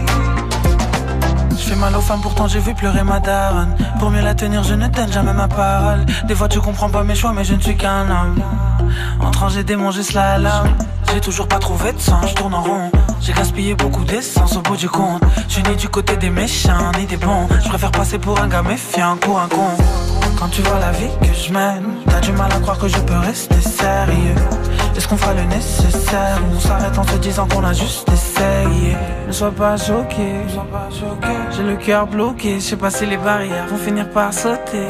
Fais 1.69 1.75
mal 1.75 1.95
aux 1.95 2.01
femmes, 2.01 2.23
pourtant 2.23 2.49
j'ai 2.49 2.61
vu 2.61 2.73
pleurer 2.73 3.05
ma 3.05 3.21
daronne. 3.21 3.77
Pour 3.99 4.11
mieux 4.11 4.23
la 4.23 4.35
tenir, 4.35 4.63
je 4.63 4.73
ne 4.73 4.87
donne 4.87 5.13
jamais 5.13 5.35
ma 5.35 5.49
parole. 5.49 6.07
Des 6.27 6.35
fois 6.35 6.49
tu 6.49 6.61
comprends 6.61 6.89
pas 6.89 7.05
mes 7.05 7.15
choix, 7.15 7.35
mais 7.35 7.45
je 7.45 7.53
ne 7.53 7.61
suis 7.61 7.77
qu'un 7.77 8.09
homme. 8.09 8.43
En 9.21 9.31
train 9.31 9.51
j'ai 9.51 9.65
démangé 9.65 10.03
slalom. 10.03 10.67
J'ai 11.13 11.21
toujours 11.21 11.47
pas 11.47 11.59
trouvé 11.59 11.93
de 11.93 12.01
sens, 12.01 12.31
je 12.31 12.35
tourne 12.35 12.55
en 12.55 12.63
rond. 12.63 12.91
J'ai 13.21 13.35
gaspillé 13.35 13.75
beaucoup 13.75 14.05
d'essence 14.05 14.57
au 14.57 14.63
bout 14.63 14.79
du 14.79 14.89
compte. 14.89 15.23
Je 15.47 15.53
suis 15.53 15.63
ni 15.63 15.77
du 15.77 15.91
côté 15.91 16.17
des 16.17 16.31
méchants 16.31 16.91
ni 16.99 17.05
des 17.05 17.19
bons. 17.19 17.47
Je 17.63 17.69
préfère 17.69 17.91
passer 17.91 18.19
pour 18.19 18.41
un 18.41 18.49
gars 18.49 18.63
méfiant 18.63 19.19
pour 19.19 19.39
un 19.39 19.49
con. 19.49 19.69
Quand 20.39 20.49
tu 20.49 20.63
vois 20.63 20.79
la 20.79 20.93
vie 20.93 21.11
que 21.21 21.35
je 21.35 21.53
mène, 21.53 21.85
T'as 22.09 22.21
du 22.21 22.33
mal 22.33 22.51
à 22.53 22.59
croire 22.61 22.79
que 22.79 22.89
je 22.89 22.99
peux 22.99 23.19
rester 23.19 23.61
sérieux. 23.61 24.35
Est-ce 24.97 25.07
qu'on 25.07 25.17
fera 25.17 25.35
le 25.35 25.45
nécessaire? 25.45 26.39
Ou 26.43 26.57
on 26.57 26.61
s'arrête 26.61 26.99
en 26.99 27.05
se 27.05 27.17
disant 27.19 27.47
qu'on 27.47 27.65
a 27.65 27.73
juste 27.73 28.09
essayé. 28.11 28.97
Ne 29.27 29.33
sois 29.33 29.53
pas 29.53 29.77
choqué. 29.77 30.31
J'ai 31.57 31.63
le 31.63 31.77
cœur 31.77 32.07
bloqué. 32.07 32.57
Je 32.57 32.61
sais 32.61 32.77
pas 32.77 32.91
si 32.91 33.07
les 33.07 33.17
barrières 33.17 33.67
vont 33.69 33.77
finir 33.77 34.11
par 34.11 34.33
sauter. 34.33 34.89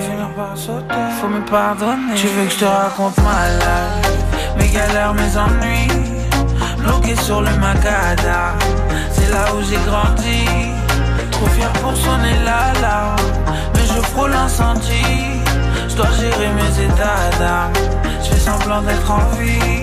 Faut 1.20 1.28
me 1.28 1.44
pardonner. 1.44 2.14
Tu 2.16 2.26
veux 2.28 2.44
que 2.46 2.52
je 2.52 2.58
te 2.58 2.64
raconte 2.64 3.18
ma 3.18 3.48
life? 3.58 4.56
Mes 4.56 4.68
galères, 4.68 5.14
mes 5.14 5.36
ennuis. 5.36 5.88
Bloqué 6.78 7.14
sur 7.16 7.40
le 7.42 7.50
Macada 7.56 8.54
C'est 9.12 9.30
là 9.30 9.44
où 9.54 9.62
j'ai 9.62 9.76
grandi. 9.90 10.46
Trop 11.30 11.46
fier 11.46 11.70
pour 11.74 11.94
sonner 11.96 12.36
l'alarme 12.44 13.16
Mais 13.74 13.84
je 13.86 14.00
frôle 14.08 14.30
l'incendie 14.30 15.38
dois 15.98 16.12
gérer 16.12 16.50
mes 16.52 16.84
états 16.84 17.28
d'âme. 17.40 17.72
Je 18.22 18.28
fais 18.30 18.38
semblant 18.38 18.82
d'être 18.82 19.10
en 19.10 19.26
vie. 19.36 19.82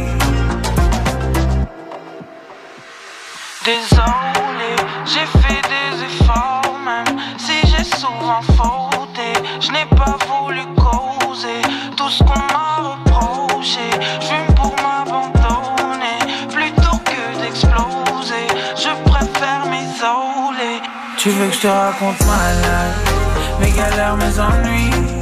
Désolé, 3.66 4.72
j'ai 5.06 5.28
fait 5.42 5.62
des 5.76 6.04
efforts, 6.06 6.78
même 6.86 7.20
si 7.38 7.56
j'ai 7.68 7.84
souvent 7.84 8.42
fauté. 8.58 9.30
Je 9.60 9.72
n'ai 9.74 9.88
pas 9.88 10.16
voulu 10.30 10.64
causer 10.78 11.62
tout 11.98 12.10
ce 12.10 12.24
qu'on 12.24 12.44
m'a 12.54 12.72
reproché. 12.90 13.88
Je 14.22 14.54
pour 14.54 14.74
m'abandonner 14.84 16.20
plutôt 16.50 16.98
que 17.10 17.42
d'exploser. 17.42 18.48
Je 18.78 18.92
préfère 19.10 19.66
m'isoler. 19.66 20.82
Tu 21.18 21.30
veux 21.30 21.48
que 21.48 21.56
je 21.56 21.62
te 21.62 21.68
raconte 21.68 22.22
ma 22.22 22.54
life, 22.64 23.60
mes 23.60 23.72
galères, 23.72 24.16
mes 24.16 24.40
ennuis? 24.40 25.15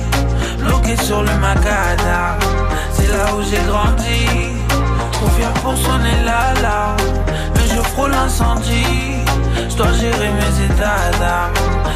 sur 1.01 1.21
le 1.21 1.33
Macada, 1.39 2.37
C'est 2.91 3.07
là 3.07 3.25
où 3.35 3.41
j'ai 3.41 3.61
grandi. 3.67 4.27
Trop 5.11 5.27
pour 5.61 5.77
sonner 5.77 6.23
là 6.25 6.53
là. 6.61 6.95
Mais 7.55 7.67
je 7.67 7.81
frôle 7.91 8.11
l'incendie. 8.11 9.23
Je 9.69 9.75
dois 9.75 9.91
gérer 9.93 10.29
mes 10.39 10.65
états 10.65 11.11
d'âme 11.19 11.53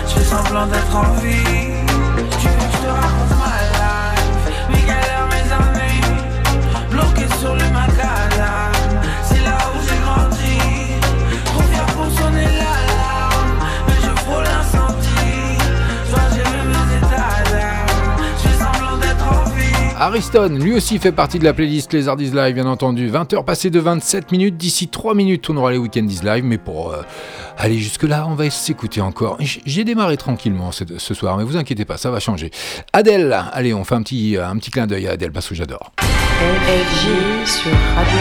Je 0.07 0.13
fais 0.13 0.25
semblant 0.25 0.65
d'être 0.67 0.95
en 0.95 1.13
vie. 1.21 1.96
Ariston, 19.99 20.49
lui 20.49 20.73
aussi 20.73 20.99
fait 20.99 21.11
partie 21.11 21.39
de 21.39 21.43
la 21.43 21.53
playlist 21.53 21.91
Les 21.91 22.07
Ardis 22.07 22.29
Live, 22.29 22.53
bien 22.53 22.67
entendu. 22.67 23.09
20h 23.09 23.43
passées 23.43 23.71
de 23.71 23.79
27 23.79 24.31
minutes, 24.31 24.55
d'ici 24.55 24.89
3 24.89 25.15
minutes, 25.15 25.49
on 25.49 25.57
aura 25.57 25.71
les 25.71 25.79
Weekendis 25.79 26.19
Live, 26.23 26.43
mais 26.43 26.59
pour 26.59 26.91
euh, 26.91 27.01
aller 27.57 27.79
jusque-là, 27.79 28.27
on 28.29 28.35
va 28.35 28.47
s'écouter 28.51 29.01
encore. 29.01 29.37
J'ai 29.39 29.83
démarré 29.83 30.15
tranquillement 30.15 30.71
ce, 30.71 31.13
soir, 31.15 31.35
mais 31.37 31.43
vous 31.43 31.57
inquiétez 31.57 31.83
pas, 31.83 31.97
ça 31.97 32.11
va 32.11 32.19
changer. 32.19 32.51
Adèle, 32.93 33.35
allez, 33.51 33.73
on 33.73 33.83
fait 33.83 33.95
un 33.95 34.03
petit, 34.03 34.37
euh, 34.37 34.45
clin 34.71 34.85
d'œil 34.85 35.07
à 35.07 35.13
Adèle 35.13 35.31
parce 35.31 35.49
que 35.49 35.55
j'adore. 35.55 35.91
sur 37.45 37.71
Radio 37.95 38.17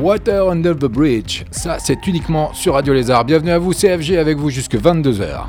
Water 0.00 0.48
Under 0.48 0.74
the 0.74 0.86
Bridge. 0.86 1.44
Ça, 1.52 1.78
c'est 1.78 2.08
uniquement 2.08 2.52
sur 2.54 2.74
Radio 2.74 2.92
Lézard. 2.92 3.24
Bienvenue 3.24 3.52
à 3.52 3.58
vous, 3.60 3.72
CFG, 3.72 4.18
avec 4.18 4.36
vous 4.36 4.50
jusque 4.50 4.74
22h. 4.74 5.46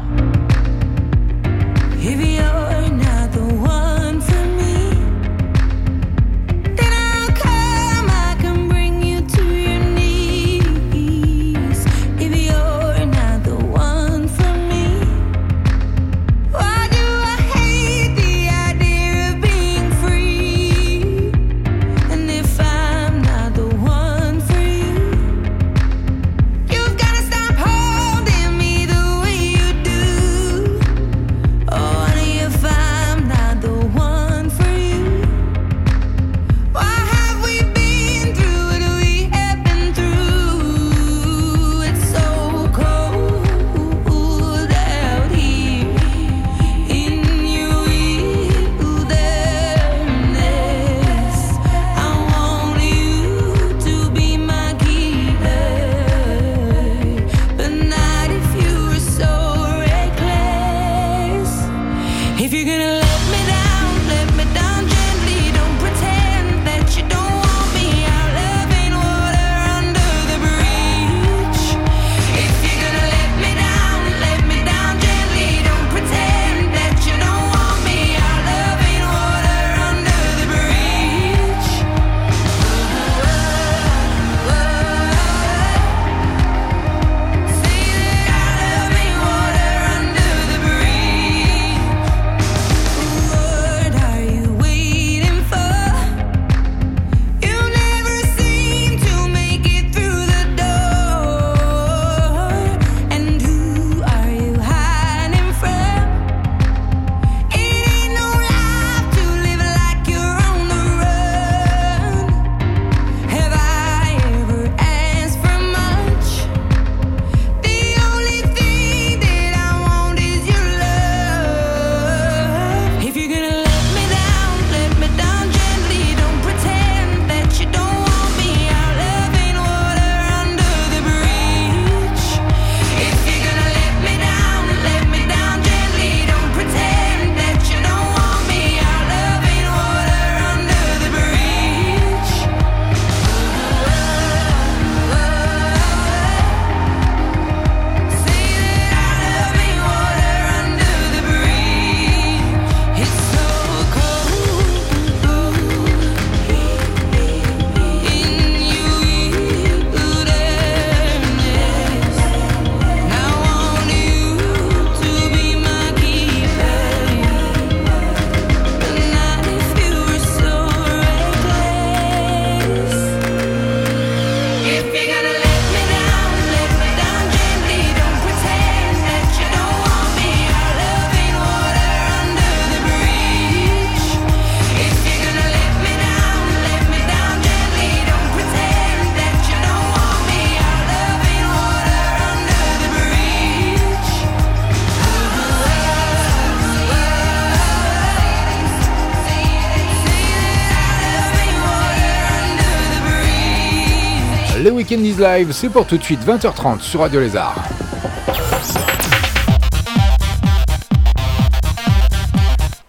Live, 205.23 205.53
c'est 205.53 205.69
pour 205.69 205.87
tout 205.87 205.97
de 205.97 206.03
suite 206.03 206.19
20h30 206.25 206.81
sur 206.81 206.99
Radio 206.99 207.21
Lézard. 207.21 207.55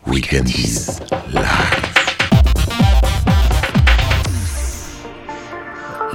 Weekend 0.08 0.48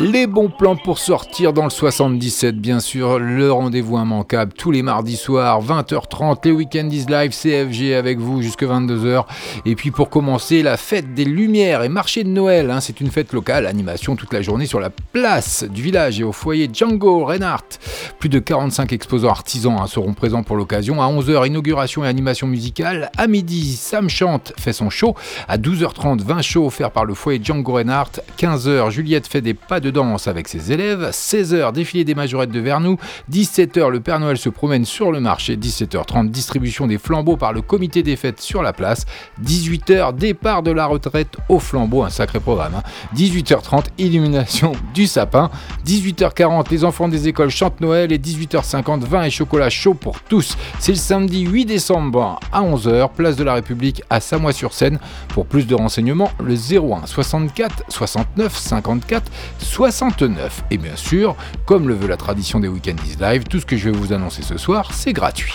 Les 0.01 0.27
bons 0.27 0.47
plans 0.47 0.77
pour 0.77 0.97
sortir 0.97 1.51
dans 1.51 1.65
le 1.65 1.69
77, 1.69 2.57
bien 2.57 2.79
sûr, 2.79 3.19
le 3.19 3.51
rendez-vous 3.51 3.97
immanquable 3.97 4.53
tous 4.53 4.71
les 4.71 4.81
mardis 4.81 5.17
soirs, 5.17 5.61
20h30, 5.61 6.37
les 6.45 6.53
Weekendies 6.53 7.05
Live 7.09 7.31
CFG 7.31 7.95
avec 7.95 8.17
vous 8.17 8.41
jusque 8.41 8.63
22h. 8.63 9.25
Et 9.65 9.75
puis 9.75 9.91
pour 9.91 10.09
commencer, 10.09 10.63
la 10.63 10.77
fête 10.77 11.13
des 11.13 11.25
Lumières 11.25 11.83
et 11.83 11.89
marché 11.89 12.23
de 12.23 12.29
Noël. 12.29 12.71
Hein, 12.71 12.79
c'est 12.79 13.01
une 13.01 13.11
fête 13.11 13.33
locale, 13.33 13.65
animation 13.65 14.15
toute 14.15 14.31
la 14.31 14.41
journée 14.41 14.67
sur 14.67 14.79
la 14.79 14.89
place 14.89 15.65
du 15.65 15.81
village 15.81 16.17
et 16.21 16.23
au 16.23 16.31
foyer 16.31 16.69
Django 16.71 17.25
Reinhardt. 17.25 17.77
Plus 18.19 18.29
de 18.29 18.39
45 18.39 18.93
exposants 18.93 19.29
artisans 19.29 19.77
hein, 19.81 19.87
seront 19.87 20.13
présents 20.13 20.43
pour 20.43 20.55
l'occasion. 20.55 21.01
À 21.01 21.07
11h, 21.07 21.45
inauguration 21.45 22.05
et 22.05 22.07
animation 22.07 22.47
musicale. 22.47 23.11
À 23.17 23.27
midi, 23.27 23.75
Sam 23.75 24.09
Chante 24.09 24.53
fait 24.57 24.71
son 24.71 24.89
show. 24.89 25.13
À 25.49 25.57
12h30, 25.57 26.21
20 26.21 26.41
shows 26.41 26.67
offerts 26.67 26.91
par 26.91 27.03
le 27.03 27.13
foyer 27.13 27.41
Django 27.43 27.73
Reinhardt. 27.73 28.21
15h, 28.37 28.91
Juliette 28.91 29.27
fait 29.27 29.41
des 29.41 29.53
pas 29.53 29.81
de 29.81 29.88
danse 29.91 30.27
avec 30.27 30.47
ses 30.47 30.71
élèves. 30.71 31.09
16h, 31.11 31.71
défilé 31.71 32.03
des 32.03 32.15
majorettes 32.15 32.51
de 32.51 32.59
Vernou. 32.59 32.97
17h, 33.31 33.89
le 33.89 33.99
Père 33.99 34.19
Noël 34.19 34.37
se 34.37 34.49
promène 34.49 34.85
sur 34.85 35.11
le 35.11 35.19
marché. 35.19 35.57
17h30, 35.57 36.29
distribution 36.29 36.87
des 36.87 36.97
flambeaux 36.97 37.37
par 37.37 37.53
le 37.53 37.61
comité 37.61 38.03
des 38.03 38.15
fêtes 38.15 38.41
sur 38.41 38.61
la 38.61 38.73
place. 38.73 39.05
18h, 39.43 40.15
départ 40.15 40.63
de 40.63 40.71
la 40.71 40.85
retraite 40.85 41.37
au 41.47 41.59
flambeau, 41.59 42.03
un 42.03 42.09
sacré 42.09 42.39
programme. 42.39 42.81
18h30, 43.15 43.77
hein. 43.77 43.83
illumination 43.97 44.73
du 44.93 45.07
sapin. 45.07 45.49
18h40, 45.85 46.69
les 46.71 46.83
enfants 46.83 47.07
des 47.07 47.27
écoles 47.27 47.49
chantent 47.49 47.81
Noël 47.81 48.11
et 48.11 48.17
18h50, 48.17 49.01
vin 49.01 49.23
et 49.23 49.29
chocolat 49.29 49.69
chaud 49.69 49.93
pour 49.93 50.21
tous. 50.21 50.57
C'est 50.79 50.91
le 50.91 50.97
samedi 50.97 51.45
8 51.45 51.65
décembre 51.65 52.39
à 52.51 52.61
11h, 52.61 53.09
place 53.13 53.35
de 53.35 53.43
la 53.43 53.53
République 53.53 54.03
à 54.09 54.19
Samois-sur-Seine. 54.19 54.99
Pour 55.29 55.45
plus 55.45 55.67
de 55.67 55.75
renseignements, 55.75 56.31
le 56.43 56.55
01 56.55 57.05
64 57.05 57.83
69 57.89 58.55
54 58.55 59.31
69. 59.79 60.65
Et 60.71 60.77
bien 60.77 60.97
sûr, 60.97 61.37
comme 61.65 61.87
le 61.87 61.93
veut 61.93 62.09
la 62.09 62.17
tradition 62.17 62.59
des 62.59 62.67
Weekendies 62.67 63.15
Live, 63.21 63.45
tout 63.45 63.61
ce 63.61 63.65
que 63.65 63.77
je 63.77 63.89
vais 63.89 63.97
vous 63.97 64.11
annoncer 64.11 64.41
ce 64.41 64.57
soir, 64.57 64.91
c'est 64.93 65.13
gratuit. 65.13 65.53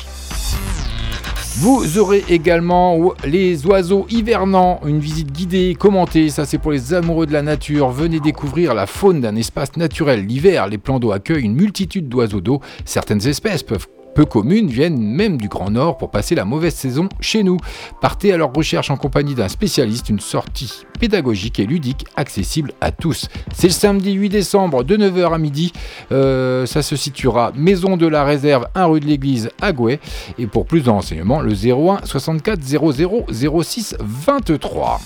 Vous 1.58 1.98
aurez 1.98 2.24
également 2.30 3.12
les 3.26 3.66
oiseaux 3.66 4.06
hivernants, 4.08 4.80
une 4.86 4.98
visite 4.98 5.30
guidée, 5.30 5.76
commentée, 5.78 6.30
ça 6.30 6.46
c'est 6.46 6.56
pour 6.56 6.72
les 6.72 6.94
amoureux 6.94 7.26
de 7.26 7.34
la 7.34 7.42
nature. 7.42 7.90
Venez 7.90 8.18
découvrir 8.18 8.72
la 8.72 8.86
faune 8.86 9.20
d'un 9.20 9.36
espace 9.36 9.76
naturel. 9.76 10.24
L'hiver, 10.24 10.68
les 10.68 10.78
plans 10.78 10.98
d'eau 10.98 11.12
accueillent 11.12 11.44
une 11.44 11.54
multitude 11.54 12.08
d'oiseaux 12.08 12.40
d'eau. 12.40 12.62
Certaines 12.86 13.28
espèces 13.28 13.62
peuvent 13.62 13.88
peu 14.14 14.24
communes 14.24 14.68
viennent 14.68 14.98
même 14.98 15.36
du 15.36 15.48
Grand 15.48 15.70
Nord 15.70 15.98
pour 15.98 16.10
passer 16.10 16.34
la 16.34 16.44
mauvaise 16.44 16.74
saison 16.74 17.08
chez 17.20 17.42
nous. 17.42 17.58
Partez 18.00 18.32
à 18.32 18.36
leur 18.36 18.52
recherche 18.52 18.90
en 18.90 18.96
compagnie 18.96 19.34
d'un 19.34 19.48
spécialiste, 19.48 20.08
une 20.08 20.20
sortie 20.20 20.86
pédagogique 20.98 21.58
et 21.60 21.66
ludique 21.66 22.06
accessible 22.16 22.72
à 22.80 22.90
tous. 22.90 23.28
C'est 23.54 23.68
le 23.68 23.72
samedi 23.72 24.12
8 24.12 24.28
décembre 24.28 24.84
de 24.84 24.96
9h 24.96 25.34
à 25.34 25.38
midi. 25.38 25.72
Euh, 26.12 26.66
ça 26.66 26.82
se 26.82 26.96
situera 26.96 27.52
Maison 27.56 27.96
de 27.96 28.06
la 28.06 28.24
Réserve, 28.24 28.66
1 28.74 28.84
rue 28.86 29.00
de 29.00 29.06
l'Église 29.06 29.50
à 29.60 29.72
Gouet. 29.72 30.00
Et 30.38 30.46
pour 30.46 30.66
plus 30.66 30.82
de 30.82 30.90
renseignements, 30.90 31.40
le 31.40 31.52
01 31.52 32.04
64 32.04 32.62
00 32.62 33.26
06 33.62 33.96
23. 34.00 35.00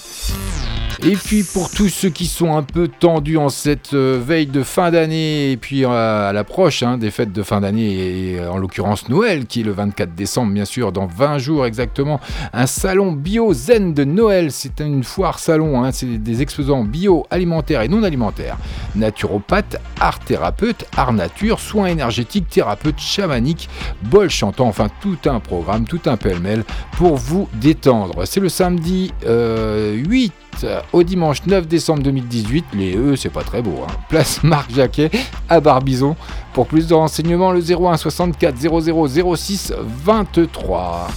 Et 1.04 1.14
puis 1.14 1.44
pour 1.44 1.70
tous 1.70 1.88
ceux 1.88 2.10
qui 2.10 2.26
sont 2.26 2.56
un 2.56 2.64
peu 2.64 2.88
tendus 2.88 3.36
en 3.36 3.50
cette 3.50 3.94
euh, 3.94 4.20
veille 4.20 4.46
de 4.46 4.64
fin 4.64 4.90
d'année 4.90 5.52
et 5.52 5.56
puis 5.56 5.84
euh, 5.84 6.28
à 6.28 6.32
l'approche 6.32 6.82
hein, 6.82 6.98
des 6.98 7.12
fêtes 7.12 7.32
de 7.32 7.42
fin 7.44 7.60
d'année 7.60 8.32
et 8.32 8.44
en 8.44 8.58
l'occurrence 8.58 9.08
Noël 9.08 9.46
qui 9.46 9.60
est 9.60 9.64
le 9.64 9.70
24 9.70 10.16
décembre 10.16 10.52
bien 10.52 10.64
sûr 10.64 10.90
dans 10.90 11.06
20 11.06 11.38
jours 11.38 11.66
exactement, 11.66 12.18
un 12.52 12.66
salon 12.66 13.12
bio 13.12 13.54
zen 13.54 13.94
de 13.94 14.02
Noël, 14.02 14.50
c'est 14.50 14.80
une 14.80 15.04
foire 15.04 15.38
salon, 15.38 15.84
hein, 15.84 15.87
c'est 15.92 16.18
des 16.18 16.42
exposants 16.42 16.84
bio 16.84 17.26
alimentaires 17.30 17.82
et 17.82 17.88
non 17.88 18.02
alimentaires, 18.02 18.56
naturopathe, 18.94 19.76
art 20.00 20.20
thérapeute, 20.20 20.86
art 20.96 21.12
nature, 21.12 21.60
soins 21.60 21.86
énergétiques, 21.86 22.48
thérapeute 22.48 22.98
chamanique, 22.98 23.68
bol 24.02 24.30
chantant, 24.30 24.66
enfin 24.66 24.88
tout 25.00 25.18
un 25.26 25.40
programme, 25.40 25.84
tout 25.84 26.00
un 26.06 26.16
pêle-mêle 26.16 26.64
pour 26.96 27.16
vous 27.16 27.48
détendre. 27.54 28.24
C'est 28.26 28.40
le 28.40 28.48
samedi 28.48 29.12
8 29.24 30.32
euh, 30.64 30.80
au 30.92 31.02
dimanche 31.02 31.44
9 31.46 31.66
décembre 31.66 32.02
2018. 32.02 32.64
Les 32.74 32.96
E, 32.96 33.16
c'est 33.16 33.30
pas 33.30 33.42
très 33.42 33.62
beau. 33.62 33.84
Hein. 33.84 33.92
Place 34.08 34.42
Marc 34.42 34.72
Jacquet 34.72 35.10
à 35.48 35.60
Barbizon. 35.60 36.16
Pour 36.52 36.66
plus 36.66 36.88
de 36.88 36.94
renseignements, 36.94 37.52
le 37.52 37.60
01 37.60 37.96
64 37.96 38.56
00 38.56 39.36
06 39.36 39.72
23. 40.04 41.08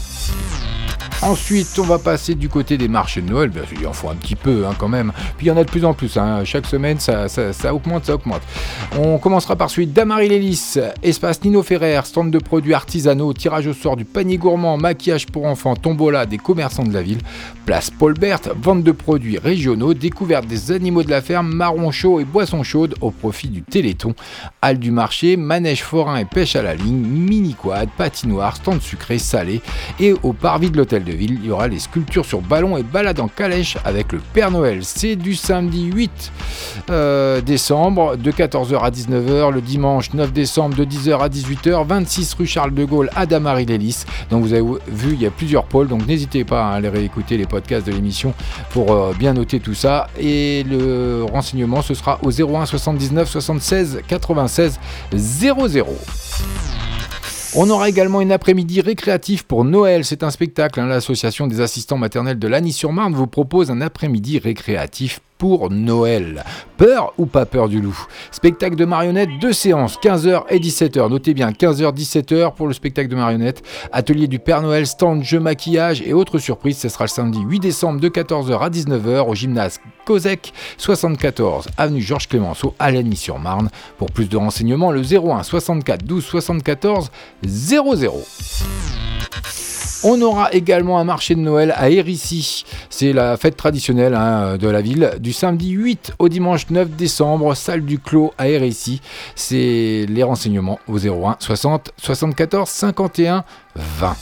Ensuite, 1.23 1.77
on 1.77 1.83
va 1.83 1.99
passer 1.99 2.33
du 2.33 2.49
côté 2.49 2.79
des 2.79 2.87
marchés 2.87 3.21
de 3.21 3.29
Noël. 3.29 3.51
Bien 3.51 3.61
il 3.79 3.85
en 3.85 3.93
faut 3.93 4.09
un 4.09 4.15
petit 4.15 4.35
peu 4.35 4.65
hein, 4.65 4.73
quand 4.75 4.87
même. 4.87 5.11
Puis 5.37 5.45
il 5.45 5.49
y 5.49 5.51
en 5.51 5.57
a 5.57 5.63
de 5.63 5.69
plus 5.69 5.85
en 5.85 5.93
plus. 5.93 6.17
Hein. 6.17 6.43
Chaque 6.45 6.65
semaine, 6.65 6.99
ça, 6.99 7.27
augmente, 7.71 8.05
ça 8.05 8.15
augmente. 8.15 8.41
On 8.97 9.19
commencera 9.19 9.55
par 9.55 9.69
celui 9.69 9.85
d'Amarie 9.85 10.29
Lélis, 10.29 10.77
espace 11.03 11.43
Nino 11.43 11.61
Ferrer, 11.61 12.01
stand 12.05 12.31
de 12.31 12.39
produits 12.39 12.73
artisanaux, 12.73 13.33
tirage 13.33 13.67
au 13.67 13.73
sort 13.73 13.97
du 13.97 14.03
panier 14.03 14.37
gourmand, 14.37 14.77
maquillage 14.77 15.27
pour 15.27 15.45
enfants, 15.45 15.75
tombola 15.75 16.25
des 16.25 16.39
commerçants 16.39 16.83
de 16.83 16.93
la 16.93 17.03
ville. 17.03 17.19
Place 17.67 17.91
Paul 17.91 18.15
Bert, 18.15 18.41
vente 18.59 18.83
de 18.83 18.91
produits 18.91 19.37
régionaux, 19.37 19.93
découverte 19.93 20.47
des 20.47 20.71
animaux 20.71 21.03
de 21.03 21.11
la 21.11 21.21
ferme, 21.21 21.53
marron 21.53 21.91
chaud 21.91 22.19
et 22.19 22.25
boissons 22.25 22.63
chaudes 22.63 22.95
au 22.99 23.11
profit 23.11 23.49
du 23.49 23.61
Téléthon. 23.61 24.15
Halle 24.63 24.79
du 24.79 24.89
marché, 24.89 25.37
manège 25.37 25.83
forain 25.83 26.17
et 26.17 26.25
pêche 26.25 26.55
à 26.55 26.63
la 26.63 26.73
ligne, 26.73 27.05
mini 27.05 27.53
quad, 27.53 27.89
patinoire, 27.95 28.55
stand 28.55 28.81
sucré, 28.81 29.19
salé. 29.19 29.61
Et 29.99 30.13
au 30.23 30.33
parvis 30.33 30.71
de 30.71 30.77
l'hôtel 30.77 31.03
de 31.03 31.10
ville, 31.13 31.39
il 31.41 31.47
y 31.47 31.51
aura 31.51 31.67
les 31.67 31.79
sculptures 31.79 32.25
sur 32.25 32.41
ballon 32.41 32.77
et 32.77 32.83
balade 32.83 33.19
en 33.19 33.27
calèche 33.27 33.77
avec 33.85 34.11
le 34.11 34.19
Père 34.33 34.51
Noël. 34.51 34.79
C'est 34.83 35.15
du 35.15 35.35
samedi 35.35 35.85
8 35.85 36.31
euh, 36.89 37.41
décembre 37.41 38.15
de 38.17 38.31
14h 38.31 38.79
à 38.79 38.89
19h, 38.89 39.51
le 39.51 39.61
dimanche 39.61 40.13
9 40.13 40.33
décembre 40.33 40.75
de 40.75 40.85
10h 40.85 41.19
à 41.19 41.29
18h, 41.29 41.85
26 41.85 42.33
rue 42.33 42.45
Charles 42.47 42.73
de 42.73 42.85
Gaulle 42.85 43.09
à 43.15 43.25
Damary-Lélis. 43.25 44.05
Donc 44.29 44.43
vous 44.43 44.53
avez 44.53 44.63
vu, 44.87 45.13
il 45.13 45.21
y 45.21 45.25
a 45.25 45.31
plusieurs 45.31 45.65
pôles, 45.65 45.87
donc 45.87 46.05
n'hésitez 46.07 46.43
pas 46.43 46.69
à 46.69 46.75
aller 46.75 46.89
réécouter 46.89 47.37
les 47.37 47.45
podcasts 47.45 47.85
de 47.87 47.91
l'émission 47.91 48.33
pour 48.71 48.91
euh, 48.91 49.13
bien 49.17 49.33
noter 49.33 49.59
tout 49.59 49.73
ça. 49.73 50.07
Et 50.19 50.63
le 50.63 51.25
renseignement, 51.31 51.81
ce 51.81 51.93
sera 51.93 52.19
au 52.23 52.31
01 52.31 52.65
79 52.65 53.29
76 53.29 54.01
96 54.07 54.79
00. 55.13 55.87
On 57.53 57.69
aura 57.69 57.89
également 57.89 58.21
une 58.21 58.31
après-midi 58.31 58.79
récréatif 58.79 59.43
pour 59.43 59.65
Noël. 59.65 60.05
C'est 60.05 60.23
un 60.23 60.31
spectacle. 60.31 60.79
Hein. 60.79 60.85
L'association 60.85 61.47
des 61.47 61.59
assistants 61.59 61.97
maternels 61.97 62.39
de 62.39 62.47
Lagny-sur-Marne 62.47 63.13
vous 63.13 63.27
propose 63.27 63.71
un 63.71 63.81
après-midi 63.81 64.39
récréatif 64.39 65.19
pour 65.41 65.71
Noël. 65.71 66.43
Peur 66.77 67.13
ou 67.17 67.25
pas 67.25 67.47
peur 67.47 67.67
du 67.67 67.81
loup? 67.81 67.99
Spectacle 68.29 68.75
de 68.75 68.85
marionnettes, 68.85 69.31
deux 69.41 69.53
séances, 69.53 69.97
15h 69.97 70.43
et 70.51 70.59
17h. 70.59 71.09
Notez 71.09 71.33
bien, 71.33 71.49
15h, 71.49 71.95
17h 71.95 72.53
pour 72.53 72.67
le 72.67 72.75
spectacle 72.75 73.09
de 73.09 73.15
marionnettes. 73.15 73.63
Atelier 73.91 74.27
du 74.27 74.37
Père 74.37 74.61
Noël, 74.61 74.85
stand, 74.85 75.23
jeu, 75.23 75.39
maquillage 75.39 76.03
et 76.03 76.13
autres 76.13 76.37
surprises. 76.37 76.77
Ce 76.77 76.89
sera 76.89 77.05
le 77.05 77.09
samedi 77.09 77.39
8 77.41 77.59
décembre 77.59 77.99
de 77.99 78.07
14h 78.07 78.59
à 78.59 78.69
19h 78.69 79.27
au 79.27 79.33
gymnase 79.33 79.79
Cosec, 80.05 80.53
74 80.77 81.69
avenue 81.75 82.01
Georges 82.01 82.27
Clémenceau 82.27 82.75
à 82.77 82.91
sur 83.15 83.39
marne 83.39 83.71
Pour 83.97 84.11
plus 84.11 84.29
de 84.29 84.37
renseignements, 84.37 84.91
le 84.91 85.01
01 85.01 85.41
64 85.41 86.03
12 86.03 86.23
74 86.23 87.09
00. 87.43 88.13
On 90.03 90.19
aura 90.21 90.51
également 90.51 90.97
un 90.97 91.03
marché 91.03 91.35
de 91.35 91.41
Noël 91.41 91.73
à 91.77 91.91
Hérissi. 91.91 92.65
C'est 92.89 93.13
la 93.13 93.37
fête 93.37 93.55
traditionnelle 93.55 94.15
hein, 94.15 94.57
de 94.57 94.67
la 94.67 94.81
ville. 94.81 95.11
Du 95.19 95.31
samedi 95.31 95.69
8 95.71 96.13
au 96.17 96.27
dimanche 96.27 96.69
9 96.71 96.89
décembre, 96.89 97.53
salle 97.53 97.85
du 97.85 97.99
Clos 97.99 98.33
à 98.39 98.47
Hérissi. 98.49 98.99
C'est 99.35 100.05
les 100.09 100.23
renseignements 100.23 100.79
au 100.87 100.97
01 100.97 101.35
60 101.39 101.91
74 101.97 102.67
51 102.67 103.43
20. 103.75 104.15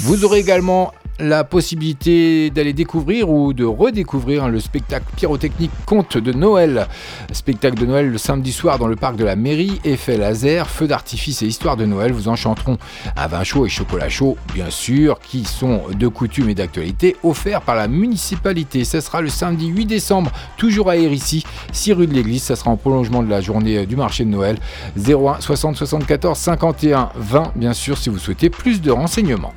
Vous 0.00 0.24
aurez 0.24 0.40
également 0.40 0.92
la 1.22 1.44
possibilité 1.44 2.50
d'aller 2.50 2.72
découvrir 2.72 3.30
ou 3.30 3.52
de 3.52 3.64
redécouvrir 3.64 4.48
le 4.48 4.58
spectacle 4.58 5.06
pyrotechnique 5.16 5.70
Conte 5.86 6.18
de 6.18 6.32
Noël. 6.32 6.88
Spectacle 7.32 7.78
de 7.78 7.86
Noël 7.86 8.10
le 8.10 8.18
samedi 8.18 8.52
soir 8.52 8.78
dans 8.78 8.88
le 8.88 8.96
parc 8.96 9.16
de 9.16 9.24
la 9.24 9.36
mairie, 9.36 9.80
effet 9.84 10.16
laser, 10.16 10.68
feu 10.68 10.88
d'artifice 10.88 11.42
et 11.42 11.46
histoire 11.46 11.76
de 11.76 11.86
Noël 11.86 12.12
vous 12.12 12.28
enchanteront 12.28 12.76
un 13.16 13.26
vin 13.28 13.44
chaud 13.44 13.66
et 13.66 13.68
chocolat 13.68 14.08
chaud, 14.08 14.36
bien 14.52 14.68
sûr, 14.68 15.20
qui 15.20 15.44
sont 15.44 15.82
de 15.96 16.08
coutume 16.08 16.48
et 16.48 16.54
d'actualité, 16.54 17.16
offerts 17.22 17.62
par 17.62 17.76
la 17.76 17.86
municipalité. 17.86 18.84
Ce 18.84 19.00
sera 19.00 19.20
le 19.20 19.28
samedi 19.28 19.68
8 19.68 19.86
décembre, 19.86 20.32
toujours 20.56 20.90
à 20.90 20.96
Hérissi, 20.96 21.44
6 21.70 21.92
rue 21.92 22.06
de 22.08 22.14
l'église. 22.14 22.42
Ça 22.42 22.56
sera 22.56 22.70
en 22.70 22.76
prolongement 22.76 23.22
de 23.22 23.30
la 23.30 23.40
journée 23.40 23.86
du 23.86 23.94
marché 23.94 24.24
de 24.24 24.30
Noël. 24.30 24.58
01 24.96 25.40
60 25.40 25.76
74 25.76 26.36
51 26.36 27.10
20, 27.14 27.52
bien 27.54 27.72
sûr, 27.72 27.96
si 27.96 28.08
vous 28.08 28.18
souhaitez 28.18 28.50
plus 28.50 28.80
de 28.80 28.90
renseignements. 28.90 29.54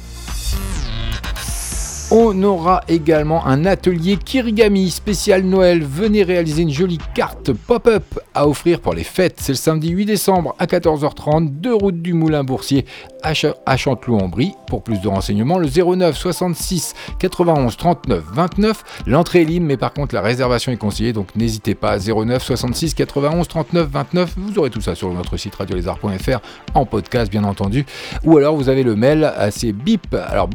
On 2.18 2.44
aura 2.44 2.80
également 2.88 3.46
un 3.46 3.66
atelier 3.66 4.16
Kirigami 4.16 4.90
spécial 4.90 5.44
Noël. 5.44 5.84
Venez 5.84 6.24
réaliser 6.24 6.62
une 6.62 6.72
jolie 6.72 6.98
carte 7.14 7.52
pop-up 7.52 8.06
à 8.34 8.48
offrir 8.48 8.80
pour 8.80 8.94
les 8.94 9.04
fêtes. 9.04 9.36
C'est 9.42 9.52
le 9.52 9.58
samedi 9.58 9.90
8 9.90 10.06
décembre 10.06 10.56
à 10.58 10.66
14h30, 10.66 11.60
deux 11.60 11.74
routes 11.74 12.02
du 12.02 12.14
Moulin 12.14 12.46
Boursier 12.46 12.86
à, 13.22 13.76
Chanteloup-en-Brie. 13.76 14.54
Pour 14.68 14.82
plus 14.82 15.02
de 15.02 15.10
renseignements, 15.10 15.58
le 15.58 15.68
09 15.68 16.16
66 16.16 16.94
91 17.20 17.76
39 17.76 18.24
29. 18.32 18.84
L'entrée 19.08 19.42
est 19.42 19.46
libre, 19.46 19.66
mais 19.66 19.76
par 19.76 19.92
contre 19.92 20.16
la 20.16 20.22
réservation 20.22 20.72
est 20.72 20.78
conseillée, 20.78 21.12
donc 21.12 21.36
n'hésitez 21.36 21.76
pas. 21.76 21.98
09 21.98 22.42
66 22.42 22.94
91 22.94 23.46
39 23.46 23.90
29. 23.90 24.36
Vous 24.38 24.58
aurez 24.58 24.70
tout 24.70 24.80
ça 24.80 24.96
sur 24.96 25.12
notre 25.12 25.36
site 25.36 25.56
radiolézard.fr 25.56 26.40
en 26.76 26.86
podcast, 26.86 27.30
bien 27.30 27.44
entendu. 27.44 27.86
Ou 28.24 28.38
alors 28.38 28.56
vous 28.56 28.70
avez 28.70 28.84
le 28.84 28.96
mail, 28.96 29.34
c'est 29.52 29.74
bip, 29.74 30.14
alors 30.14 30.48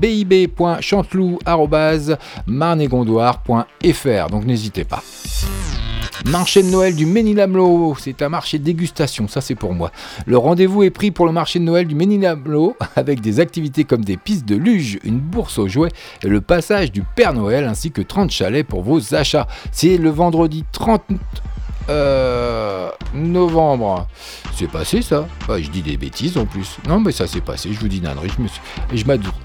bib.chanteloup.marnegondoire.fr. 1.57 4.31
Donc 4.31 4.45
n'hésitez 4.45 4.85
pas. 4.85 5.03
Marché 6.27 6.63
de 6.63 6.69
Noël 6.69 6.95
du 6.95 7.07
Ménilamlo, 7.07 7.97
c'est 7.99 8.21
un 8.21 8.29
marché 8.29 8.59
dégustation, 8.59 9.27
ça 9.27 9.41
c'est 9.41 9.55
pour 9.55 9.73
moi. 9.73 9.91
Le 10.27 10.37
rendez-vous 10.37 10.83
est 10.83 10.91
pris 10.91 11.11
pour 11.11 11.25
le 11.25 11.33
marché 11.33 11.59
de 11.59 11.65
Noël 11.65 11.87
du 11.87 11.95
Ménilamlo 11.95 12.77
avec 12.97 13.21
des 13.21 13.41
activités 13.41 13.85
comme 13.85 14.05
des 14.05 14.19
pistes 14.19 14.45
de 14.45 14.55
luge, 14.55 14.99
une 15.03 15.19
bourse 15.19 15.59
aux 15.59 15.67
jouets 15.67 15.89
et 16.23 16.29
le 16.29 16.43
passage 16.43 16.93
du 16.93 17.03
Père 17.03 17.33
Noël 17.33 17.65
ainsi 17.65 17.91
que 17.91 18.03
30 18.03 18.31
chalets 18.31 18.67
pour 18.67 18.83
vos 18.83 19.15
achats. 19.15 19.49
C'est 19.73 19.97
le 19.97 20.11
vendredi 20.11 20.65
30 20.73 21.03
euh, 21.89 22.91
novembre. 23.15 24.07
C'est 24.61 24.67
passé 24.67 25.01
ça 25.01 25.27
bah, 25.49 25.57
Je 25.59 25.71
dis 25.71 25.81
des 25.81 25.97
bêtises 25.97 26.37
en 26.37 26.45
plus. 26.45 26.77
Non, 26.87 27.01
mais 27.01 27.13
ça 27.13 27.27
s'est 27.27 27.41
passé, 27.41 27.71
je 27.73 27.81
vous 27.81 27.89
dis 27.89 28.03
nannerie, 28.03 28.29
je 28.37 28.43
me 28.43 28.47
suis... 28.47 28.61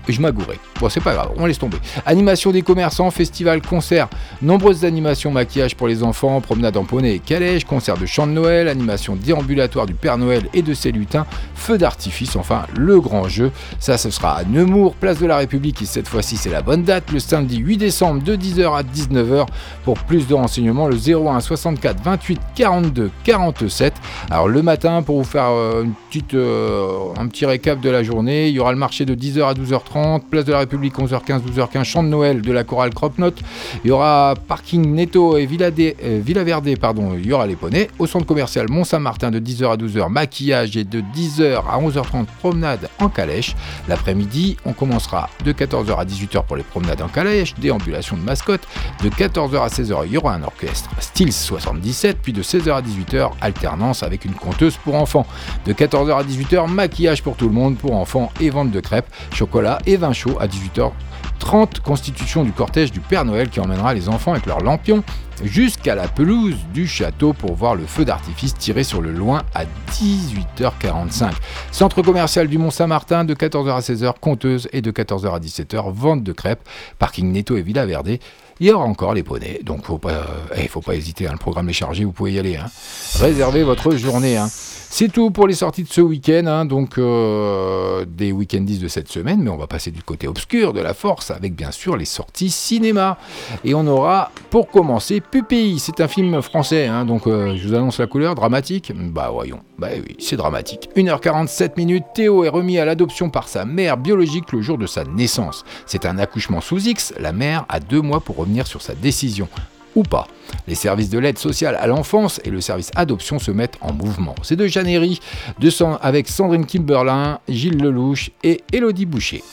je 0.10 0.20
m'agourais. 0.20 0.60
Bon, 0.82 0.90
c'est 0.90 1.00
pas 1.00 1.14
grave, 1.14 1.32
on 1.38 1.46
laisse 1.46 1.58
tomber. 1.58 1.78
Animation 2.06 2.52
des 2.52 2.64
commerçants, 2.64 3.10
festival, 3.12 3.62
concert, 3.62 4.10
nombreuses 4.42 4.84
animations, 4.84 5.32
maquillage 5.32 5.78
pour 5.78 5.88
les 5.88 6.04
enfants, 6.04 6.42
promenade 6.42 6.76
en 6.76 6.84
poney 6.84 7.14
et 7.14 7.20
calèche, 7.20 7.64
concert 7.64 7.98
de 7.98 8.06
chant 8.06 8.28
de 8.28 8.34
Noël, 8.34 8.68
animation 8.68 9.16
déambulatoire 9.16 9.86
du 9.86 9.94
Père 9.94 10.18
Noël 10.18 10.50
et 10.54 10.62
de 10.62 10.74
ses 10.74 10.92
lutins, 10.92 11.26
feu 11.54 11.78
d'artifice, 11.78 12.36
enfin 12.36 12.66
le 12.76 13.00
grand 13.00 13.30
jeu. 13.30 13.54
Ça, 13.80 13.98
ce 13.98 14.10
sera 14.10 14.34
à 14.34 14.44
Nemours, 14.44 14.96
place 14.96 15.20
de 15.20 15.28
la 15.28 15.38
République, 15.38 15.82
et 15.82 15.86
cette 15.86 16.10
fois-ci 16.10 16.36
c'est 16.36 16.50
la 16.50 16.62
bonne 16.62 16.84
date, 16.84 17.10
le 17.14 17.20
samedi 17.20 17.60
8 17.60 17.78
décembre 17.78 18.22
de 18.22 18.36
10h 18.36 18.78
à 18.78 18.84
19h. 18.84 19.46
Pour 19.86 19.98
plus 19.98 20.28
de 20.28 20.34
renseignements, 20.34 20.90
le 20.90 20.98
01 20.98 21.40
64 21.40 22.04
28 22.04 22.42
42 22.54 23.12
47. 23.24 23.94
Alors 24.30 24.50
le 24.50 24.62
matin, 24.62 25.05
pour 25.06 25.18
vous 25.18 25.24
faire 25.24 25.50
euh, 25.52 25.84
une 25.84 25.94
petite, 26.10 26.34
euh, 26.34 27.14
un 27.18 27.28
petit 27.28 27.46
récap 27.46 27.80
de 27.80 27.90
la 27.90 28.04
journée, 28.04 28.50
il 28.50 28.56
y 28.56 28.60
aura 28.60 28.72
le 28.72 28.78
marché 28.78 29.06
de 29.06 29.16
10h 29.16 29.44
à 29.44 29.54
12h30, 29.54 30.24
place 30.30 30.46
de 30.46 30.52
la 30.52 30.60
République 30.60 30.98
11h15, 30.98 31.42
12h15, 31.44 31.84
chant 31.84 32.04
de 32.04 32.10
Noël 32.10 32.42
de 32.42 32.52
la 32.52 32.64
chorale 32.64 32.94
Cropnote. 32.94 33.40
Il 33.84 33.90
y 33.90 33.92
aura 33.92 34.34
parking 34.48 34.94
Netto 34.94 35.38
et 35.38 35.46
Villa, 35.46 35.70
euh, 35.78 36.22
Villa 36.24 36.44
Verde, 36.44 36.78
pardon, 36.80 37.14
il 37.18 37.26
y 37.26 37.32
aura 37.32 37.48
les 37.48 37.56
poneys. 37.56 37.90
Au 38.00 38.08
centre 38.08 38.26
commercial 38.26 38.68
Mont-Saint-Martin 38.70 39.32
de 39.32 39.40
10h 39.40 39.72
à 39.72 39.78
12h, 39.78 40.10
maquillage 40.10 40.76
et 40.76 40.84
de 40.84 41.02
10h 41.02 41.62
à 41.70 41.80
11h30, 41.80 42.26
promenade 42.40 42.90
en 43.00 43.10
calèche. 43.10 43.56
L'après-midi, 43.88 44.58
on 44.66 44.74
commencera 44.74 45.30
de 45.46 45.54
14h 45.54 45.98
à 45.98 46.06
18h 46.06 46.46
pour 46.46 46.56
les 46.56 46.64
promenades 46.64 47.02
en 47.02 47.08
calèche, 47.08 47.54
déambulation 47.56 48.18
de 48.18 48.22
mascotte. 48.22 48.68
De 49.04 49.10
14h 49.10 49.62
à 49.62 49.68
16h, 49.68 50.04
il 50.08 50.14
y 50.14 50.18
aura 50.18 50.34
un 50.34 50.44
orchestre 50.44 50.90
Styles 51.00 51.34
77, 51.34 52.18
puis 52.22 52.34
de 52.34 52.42
16h 52.42 52.74
à 52.74 52.82
18h, 52.82 53.32
alternance 53.42 54.04
avec 54.04 54.26
une 54.26 54.34
conteuse 54.34 54.78
pour 54.86 54.96
enfants. 54.96 55.26
De 55.66 55.74
14h 55.74 56.18
à 56.18 56.24
18h, 56.24 56.68
maquillage 56.68 57.22
pour 57.22 57.36
tout 57.36 57.48
le 57.48 57.54
monde, 57.54 57.78
pour 57.78 57.96
enfants 57.96 58.32
et 58.40 58.50
vente 58.50 58.72
de 58.72 58.80
crêpes, 58.80 59.08
chocolat 59.34 59.80
et 59.86 59.98
vin 59.98 60.14
chaud 60.14 60.38
à 60.40 60.48
18h. 60.48 60.92
30 61.40 61.82
constitutions 61.82 62.44
du 62.44 62.54
cortège 62.54 62.92
du 62.92 63.02
Père 63.02 63.26
Noël 63.26 63.50
qui 63.50 63.60
emmènera 63.60 63.94
les 63.94 64.08
enfants 64.08 64.32
avec 64.32 64.46
leurs 64.46 64.62
lampions 64.62 65.04
jusqu'à 65.44 65.96
la 65.96 66.08
pelouse 66.08 66.56
du 66.74 66.88
château 66.88 67.34
pour 67.34 67.56
voir 67.56 67.76
le 67.76 67.86
feu 67.86 68.06
d'artifice 68.06 68.54
tiré 68.54 68.84
sur 68.84 69.02
le 69.02 69.12
loin 69.12 69.44
à 69.54 69.66
18h45. 69.92 71.32
Centre 71.72 72.02
commercial 72.02 72.48
du 72.48 72.58
Mont-Saint-Martin 72.58 73.26
de 73.26 73.34
14h 73.34 73.76
à 73.76 73.80
16h, 73.80 74.14
conteuse 74.22 74.70
et 74.72 74.82
de 74.82 74.92
14h 74.92 75.36
à 75.36 75.40
17h, 75.40 75.92
vente 75.92 76.24
de 76.24 76.32
crêpes, 76.32 76.68
parking 77.00 77.32
Netto 77.32 77.58
et 77.58 77.62
Villa 77.62 77.86
Verde. 77.86 78.18
Il 78.60 78.68
y 78.68 78.72
aura 78.72 78.86
encore 78.86 79.14
les 79.14 79.24
poneys, 79.24 79.60
donc 79.64 79.84
faut 79.86 79.98
pas, 79.98 80.26
eh, 80.56 80.68
faut 80.68 80.82
pas 80.82 80.96
hésiter, 80.96 81.28
hein, 81.28 81.34
le 81.34 81.38
programme 81.38 81.68
est 81.70 81.74
chargé, 81.74 82.06
vous 82.06 82.14
pouvez 82.14 82.34
y 82.34 82.40
aller. 82.40 82.56
Hein. 82.56 82.72
Réservez 83.20 83.64
votre 83.64 83.92
journée. 83.98 84.38
Hein. 84.38 84.50
C'est 84.98 85.12
tout 85.12 85.30
pour 85.30 85.46
les 85.46 85.56
sorties 85.56 85.84
de 85.84 85.90
ce 85.90 86.00
week-end, 86.00 86.46
hein, 86.48 86.64
donc 86.64 86.98
euh, 86.98 88.06
des 88.08 88.32
week-endis 88.32 88.78
de 88.78 88.88
cette 88.88 89.10
semaine, 89.10 89.42
mais 89.44 89.50
on 89.50 89.58
va 89.58 89.68
passer 89.68 89.92
du 89.92 90.02
côté 90.02 90.26
obscur 90.26 90.72
de 90.72 90.80
la 90.80 90.94
force 90.94 91.32
avec 91.32 91.54
bien 91.54 91.72
sûr 91.72 91.98
les 91.98 92.06
sorties 92.06 92.50
cinéma. 92.50 93.18
Et 93.66 93.74
on 93.74 93.86
aura 93.88 94.32
pour 94.52 94.70
commencer 94.70 95.20
Pupille, 95.20 95.80
c'est 95.80 96.00
un 96.00 96.08
film 96.08 96.42
français, 96.42 96.88
hein, 96.88 97.04
donc 97.04 97.28
euh, 97.28 97.58
je 97.58 97.68
vous 97.68 97.74
annonce 97.74 98.00
la 98.00 98.08
couleur, 98.08 98.36
dramatique. 98.36 98.94
Bah 98.96 99.32
voyons, 99.34 99.60
bah 99.78 99.90
oui, 99.98 100.16
c'est 100.18 100.38
dramatique. 100.38 100.90
1h47 100.96 101.72
minutes, 101.76 102.06
Théo 102.14 102.46
est 102.46 102.50
remis 102.50 102.80
à 102.80 102.86
l'adoption 102.86 103.30
par 103.30 103.50
sa 103.50 103.66
mère 103.66 103.98
biologique 103.98 104.54
le 104.54 104.62
jour 104.62 104.78
de 104.78 104.88
sa 104.88 105.04
naissance. 105.04 105.66
C'est 105.86 106.06
un 106.06 106.18
accouchement 106.20 106.62
sous 106.62 106.88
X, 106.88 107.14
la 107.20 107.34
mère 107.34 107.66
a 107.68 107.82
deux 107.82 108.00
mois 108.00 108.22
pour 108.22 108.38
revenir 108.38 108.66
sur 108.66 108.82
sa 108.82 108.96
décision 108.96 109.50
ou 109.96 110.04
pas. 110.04 110.28
Les 110.68 110.76
services 110.76 111.10
de 111.10 111.20
l'aide 111.20 111.38
sociale 111.38 111.76
à 111.76 111.88
l'enfance 111.88 112.40
et 112.44 112.50
le 112.50 112.62
service 112.62 112.92
adoption 112.96 113.40
se 113.40 113.52
mettent 113.52 113.78
en 113.82 113.94
mouvement. 113.94 114.36
C'est 114.44 114.56
de 114.56 114.68
Jeannery, 114.68 115.20
de 115.60 115.70
avec 116.02 116.28
Sandrine 116.28 116.66
Kimberlin, 116.66 117.40
Gilles 117.48 117.82
Lelouch 117.82 118.32
et 118.44 118.64
Elodie 118.72 119.06
Boucher. 119.06 119.44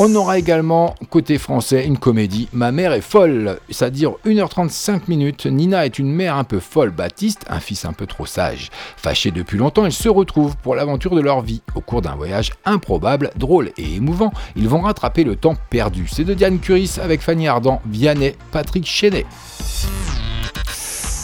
On 0.00 0.14
aura 0.14 0.38
également, 0.38 0.94
côté 1.10 1.38
français, 1.38 1.84
une 1.84 1.98
comédie 1.98 2.48
Ma 2.52 2.70
mère 2.70 2.92
est 2.92 3.00
folle, 3.00 3.58
c'est-à-dire 3.68 4.12
1h35 4.24 5.00
minutes. 5.08 5.46
Nina 5.46 5.86
est 5.86 5.98
une 5.98 6.12
mère 6.12 6.36
un 6.36 6.44
peu 6.44 6.60
folle, 6.60 6.90
Baptiste, 6.90 7.44
un 7.50 7.58
fils 7.58 7.84
un 7.84 7.92
peu 7.92 8.06
trop 8.06 8.24
sage. 8.24 8.70
Fâchés 8.96 9.32
depuis 9.32 9.58
longtemps, 9.58 9.86
ils 9.86 9.92
se 9.92 10.08
retrouvent 10.08 10.56
pour 10.58 10.76
l'aventure 10.76 11.16
de 11.16 11.20
leur 11.20 11.40
vie. 11.40 11.62
Au 11.74 11.80
cours 11.80 12.00
d'un 12.00 12.14
voyage 12.14 12.52
improbable, 12.64 13.32
drôle 13.34 13.72
et 13.76 13.96
émouvant, 13.96 14.32
ils 14.54 14.68
vont 14.68 14.82
rattraper 14.82 15.24
le 15.24 15.34
temps 15.34 15.56
perdu. 15.68 16.06
C'est 16.08 16.22
de 16.22 16.34
Diane 16.34 16.60
Curis 16.60 16.98
avec 17.02 17.20
Fanny 17.20 17.48
Ardant, 17.48 17.82
Vianney, 17.84 18.36
Patrick 18.52 18.86
Chenet. 18.86 19.26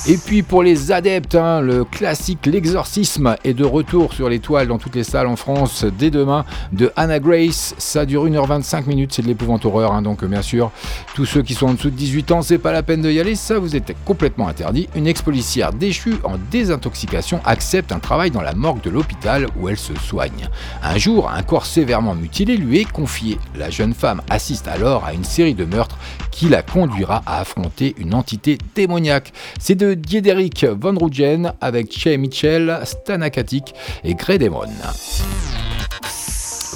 Et 0.06 0.18
puis 0.18 0.42
pour 0.42 0.62
les 0.62 0.92
adeptes, 0.92 1.34
hein, 1.34 1.62
le 1.62 1.82
classique 1.84 2.44
L'exorcisme 2.44 3.36
est 3.42 3.54
de 3.54 3.64
retour 3.64 4.12
sur 4.12 4.28
les 4.28 4.38
toiles 4.38 4.68
dans 4.68 4.76
toutes 4.76 4.96
les 4.96 5.02
salles 5.02 5.26
en 5.26 5.36
France 5.36 5.86
dès 5.98 6.10
demain 6.10 6.44
de 6.72 6.92
Anna 6.94 7.18
Grace. 7.20 7.74
Ça 7.78 8.04
dure 8.04 8.26
1h25 8.26 8.86
minutes, 8.86 9.14
c'est 9.14 9.22
de 9.22 9.28
l'épouvante 9.28 9.64
horreur. 9.64 9.92
Hein, 9.92 10.02
donc 10.02 10.22
bien 10.22 10.42
sûr, 10.42 10.70
tous 11.14 11.24
ceux 11.24 11.40
qui 11.40 11.54
sont 11.54 11.68
en 11.68 11.72
dessous 11.72 11.88
de 11.88 11.96
18 11.96 12.32
ans, 12.32 12.42
c'est 12.42 12.58
pas 12.58 12.70
la 12.72 12.82
peine 12.82 13.00
d'y 13.00 13.18
aller, 13.18 13.34
ça 13.34 13.58
vous 13.58 13.76
est 13.76 13.94
complètement 14.04 14.46
interdit. 14.46 14.90
Une 14.94 15.06
ex-policière 15.06 15.72
déchue 15.72 16.16
en 16.22 16.34
désintoxication 16.50 17.40
accepte 17.46 17.90
un 17.90 17.98
travail 17.98 18.30
dans 18.30 18.42
la 18.42 18.52
morgue 18.52 18.82
de 18.82 18.90
l'hôpital 18.90 19.46
où 19.58 19.70
elle 19.70 19.78
se 19.78 19.94
soigne. 19.94 20.50
Un 20.82 20.98
jour, 20.98 21.30
un 21.30 21.42
corps 21.42 21.64
sévèrement 21.64 22.14
mutilé 22.14 22.58
lui 22.58 22.80
est 22.80 22.92
confié. 22.92 23.38
La 23.56 23.70
jeune 23.70 23.94
femme 23.94 24.20
assiste 24.28 24.68
alors 24.68 25.06
à 25.06 25.14
une 25.14 25.24
série 25.24 25.54
de 25.54 25.64
meurtres 25.64 25.96
qui 26.30 26.50
la 26.50 26.60
conduira 26.60 27.22
à 27.24 27.40
affronter 27.40 27.94
une 27.96 28.12
entité 28.12 28.58
démoniaque. 28.74 29.32
De 29.74 29.93
Diederic 29.96 30.66
Von 30.80 30.96
Roogen 30.96 31.52
avec 31.60 31.90
Che 31.90 32.16
Mitchell, 32.16 32.80
Stanakatic 32.84 33.74
et 34.04 34.14
Gredemon. 34.14 34.70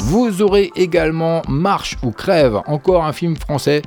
Vous 0.00 0.42
aurez 0.42 0.70
également 0.76 1.42
Marche 1.48 1.96
ou 2.02 2.12
Crève, 2.12 2.60
encore 2.66 3.04
un 3.04 3.12
film 3.12 3.36
français. 3.36 3.82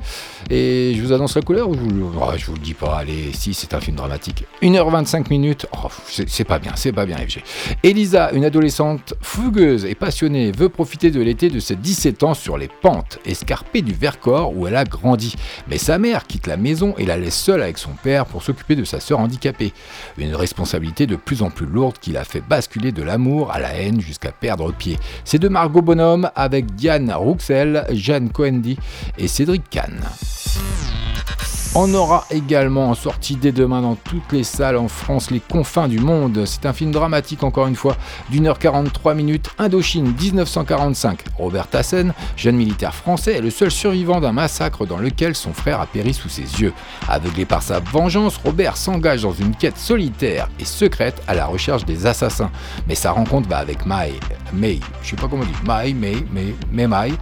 Et 0.50 0.92
je 0.94 1.02
vous 1.02 1.12
annonce 1.12 1.36
la 1.36 1.42
couleur 1.42 1.68
ou 1.70 1.74
je 1.74 1.80
vous, 1.80 2.12
je 2.36 2.46
vous 2.46 2.54
le 2.54 2.58
dis 2.58 2.74
pas 2.74 2.96
Allez, 2.98 3.32
si, 3.32 3.54
c'est 3.54 3.72
un 3.74 3.80
film 3.80 3.96
dramatique. 3.96 4.44
1h25 4.62 5.30
minutes, 5.30 5.66
oh, 5.72 5.88
c'est 6.06 6.44
pas 6.44 6.58
bien, 6.58 6.72
c'est 6.74 6.92
pas 6.92 7.06
bien 7.06 7.16
FG. 7.16 7.42
Elisa, 7.82 8.30
une 8.32 8.44
adolescente 8.44 9.14
fugueuse 9.22 9.86
et 9.86 9.94
passionnée, 9.94 10.52
veut 10.52 10.68
profiter 10.68 11.10
de 11.10 11.20
l'été 11.20 11.48
de 11.48 11.58
ses 11.58 11.76
17 11.76 12.22
ans 12.24 12.34
sur 12.34 12.58
les 12.58 12.68
pentes 12.68 13.18
escarpées 13.24 13.82
du 13.82 13.94
Vercors 13.94 14.54
où 14.54 14.66
elle 14.66 14.76
a 14.76 14.84
grandi. 14.84 15.34
Mais 15.68 15.78
sa 15.78 15.98
mère 15.98 16.26
quitte 16.26 16.46
la 16.46 16.58
maison 16.58 16.94
et 16.98 17.06
la 17.06 17.16
laisse 17.16 17.38
seule 17.38 17.62
avec 17.62 17.78
son 17.78 17.92
père 18.02 18.26
pour 18.26 18.42
s'occuper 18.42 18.76
de 18.76 18.84
sa 18.84 19.00
sœur 19.00 19.18
handicapée. 19.18 19.72
Une 20.18 20.34
responsabilité 20.34 21.06
de 21.06 21.16
plus 21.16 21.42
en 21.42 21.50
plus 21.50 21.66
lourde 21.66 21.96
qui 21.98 22.12
la 22.12 22.24
fait 22.24 22.42
basculer 22.42 22.92
de 22.92 23.02
l'amour 23.02 23.50
à 23.50 23.58
la 23.58 23.74
haine 23.74 24.00
jusqu'à 24.00 24.30
perdre 24.30 24.72
pied. 24.72 24.98
C'est 25.24 25.38
de 25.38 25.48
Margot 25.48 25.80
Bonheur 25.80 26.01
avec 26.34 26.74
Diane 26.74 27.12
Rouxel, 27.12 27.86
Jeanne 27.92 28.30
Coendi 28.30 28.76
et 29.18 29.28
Cédric 29.28 29.62
Kahn. 29.70 30.00
On 31.74 31.94
aura 31.94 32.26
également 32.30 32.90
en 32.90 32.94
sortie 32.94 33.36
dès 33.36 33.50
demain 33.50 33.80
dans 33.80 33.94
toutes 33.94 34.30
les 34.30 34.44
salles 34.44 34.76
en 34.76 34.88
France 34.88 35.30
Les 35.30 35.40
confins 35.40 35.88
du 35.88 36.00
monde. 36.00 36.42
C'est 36.44 36.66
un 36.66 36.74
film 36.74 36.90
dramatique 36.90 37.42
encore 37.44 37.66
une 37.66 37.76
fois 37.76 37.96
d'une 38.28 38.46
heure 38.46 38.58
43 38.58 39.14
minutes. 39.14 39.48
Indochine 39.58 40.12
1945. 40.12 41.24
Robert 41.38 41.68
Tassen, 41.68 42.12
jeune 42.36 42.56
militaire 42.56 42.94
français, 42.94 43.36
est 43.36 43.40
le 43.40 43.48
seul 43.48 43.70
survivant 43.70 44.20
d'un 44.20 44.32
massacre 44.32 44.84
dans 44.84 44.98
lequel 44.98 45.34
son 45.34 45.54
frère 45.54 45.80
a 45.80 45.86
péri 45.86 46.12
sous 46.12 46.28
ses 46.28 46.42
yeux. 46.42 46.74
Aveuglé 47.08 47.46
par 47.46 47.62
sa 47.62 47.80
vengeance, 47.80 48.36
Robert 48.44 48.76
s'engage 48.76 49.22
dans 49.22 49.32
une 49.32 49.56
quête 49.56 49.78
solitaire 49.78 50.50
et 50.60 50.66
secrète 50.66 51.22
à 51.26 51.32
la 51.32 51.46
recherche 51.46 51.86
des 51.86 52.04
assassins. 52.04 52.50
Mais 52.86 52.94
sa 52.94 53.12
rencontre 53.12 53.48
va 53.48 53.56
avec 53.56 53.86
Mai, 53.86 54.12
Mei, 54.52 54.78
je 55.02 55.10
sais 55.10 55.16
pas 55.16 55.26
comment 55.26 55.44
on 55.44 55.46
dit, 55.46 55.66
Mai, 55.66 55.94
Mei, 55.94 56.26
Mei, 56.30 56.54
Mei 56.70 56.86
Mai, 56.86 57.12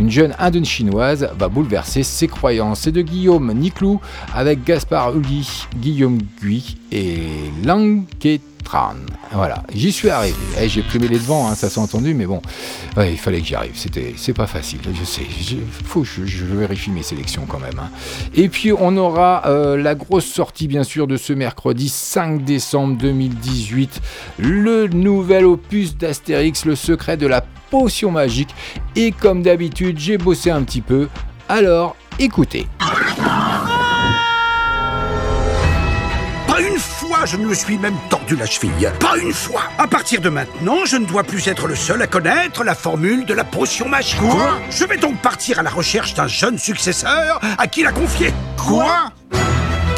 une 0.00 0.10
jeune 0.10 0.34
indochinoise, 0.40 1.30
va 1.38 1.48
bouleverser 1.48 2.02
ses 2.02 2.26
croyances. 2.26 2.80
C'est 2.80 2.90
de 2.90 3.02
Guillaume 3.02 3.52
Niclou 3.52 3.99
avec 4.34 4.64
Gaspard 4.64 5.16
Uli, 5.16 5.66
Guillaume 5.76 6.18
Gui 6.40 6.78
et 6.92 7.20
Lanquet 7.64 8.40
voilà, 9.32 9.62
j'y 9.74 9.90
suis 9.90 10.10
arrivé. 10.10 10.36
Eh, 10.60 10.68
j'ai 10.68 10.82
primé 10.82 11.08
les 11.08 11.18
devants, 11.18 11.48
hein, 11.48 11.54
ça 11.54 11.68
s'est 11.68 11.80
entendu, 11.80 12.14
mais 12.14 12.26
bon, 12.26 12.40
il 12.98 13.16
fallait 13.16 13.40
que 13.40 13.46
j'y 13.46 13.54
arrive. 13.54 13.72
C'était, 13.74 14.14
c'est 14.16 14.32
pas 14.32 14.46
facile, 14.46 14.80
je 14.92 15.04
sais. 15.04 15.26
faut 15.84 16.04
je, 16.04 16.24
je, 16.24 16.44
vérifie 16.44 16.90
mes 16.90 17.02
sélections 17.02 17.46
quand 17.48 17.58
même. 17.58 17.78
Hein. 17.78 17.90
Et 18.34 18.48
puis 18.48 18.72
on 18.72 18.96
aura 18.96 19.42
euh, 19.46 19.76
la 19.76 19.94
grosse 19.94 20.26
sortie, 20.26 20.68
bien 20.68 20.84
sûr, 20.84 21.06
de 21.06 21.16
ce 21.16 21.32
mercredi 21.32 21.88
5 21.88 22.44
décembre 22.44 22.96
2018, 22.98 24.00
le 24.38 24.86
nouvel 24.88 25.46
opus 25.46 25.96
d'Astérix, 25.96 26.64
le 26.64 26.76
secret 26.76 27.16
de 27.16 27.26
la 27.26 27.42
potion 27.70 28.10
magique. 28.10 28.54
Et 28.94 29.12
comme 29.12 29.42
d'habitude, 29.42 29.98
j'ai 29.98 30.18
bossé 30.18 30.50
un 30.50 30.62
petit 30.62 30.80
peu. 30.80 31.08
Alors, 31.48 31.96
écoutez. 32.18 32.66
Je 37.24 37.36
ne 37.36 37.46
me 37.46 37.54
suis 37.54 37.78
même 37.78 37.96
tordu 38.08 38.36
la 38.36 38.46
cheville. 38.46 38.90
Pas 39.00 39.16
une 39.18 39.32
fois. 39.32 39.62
À 39.78 39.86
partir 39.86 40.20
de 40.20 40.28
maintenant, 40.28 40.84
je 40.84 40.96
ne 40.96 41.04
dois 41.04 41.22
plus 41.22 41.46
être 41.48 41.66
le 41.66 41.74
seul 41.74 42.00
à 42.02 42.06
connaître 42.06 42.64
la 42.64 42.74
formule 42.74 43.24
de 43.24 43.34
la 43.34 43.44
potion 43.44 43.88
magique. 43.88 44.20
Quoi? 44.20 44.58
Je 44.70 44.84
vais 44.84 44.96
donc 44.96 45.20
partir 45.20 45.58
à 45.58 45.62
la 45.62 45.70
recherche 45.70 46.14
d'un 46.14 46.26
jeune 46.28 46.58
successeur 46.58 47.40
à 47.58 47.66
qui 47.66 47.82
la 47.82 47.92
confier. 47.92 48.32
Quoi? 48.56 49.12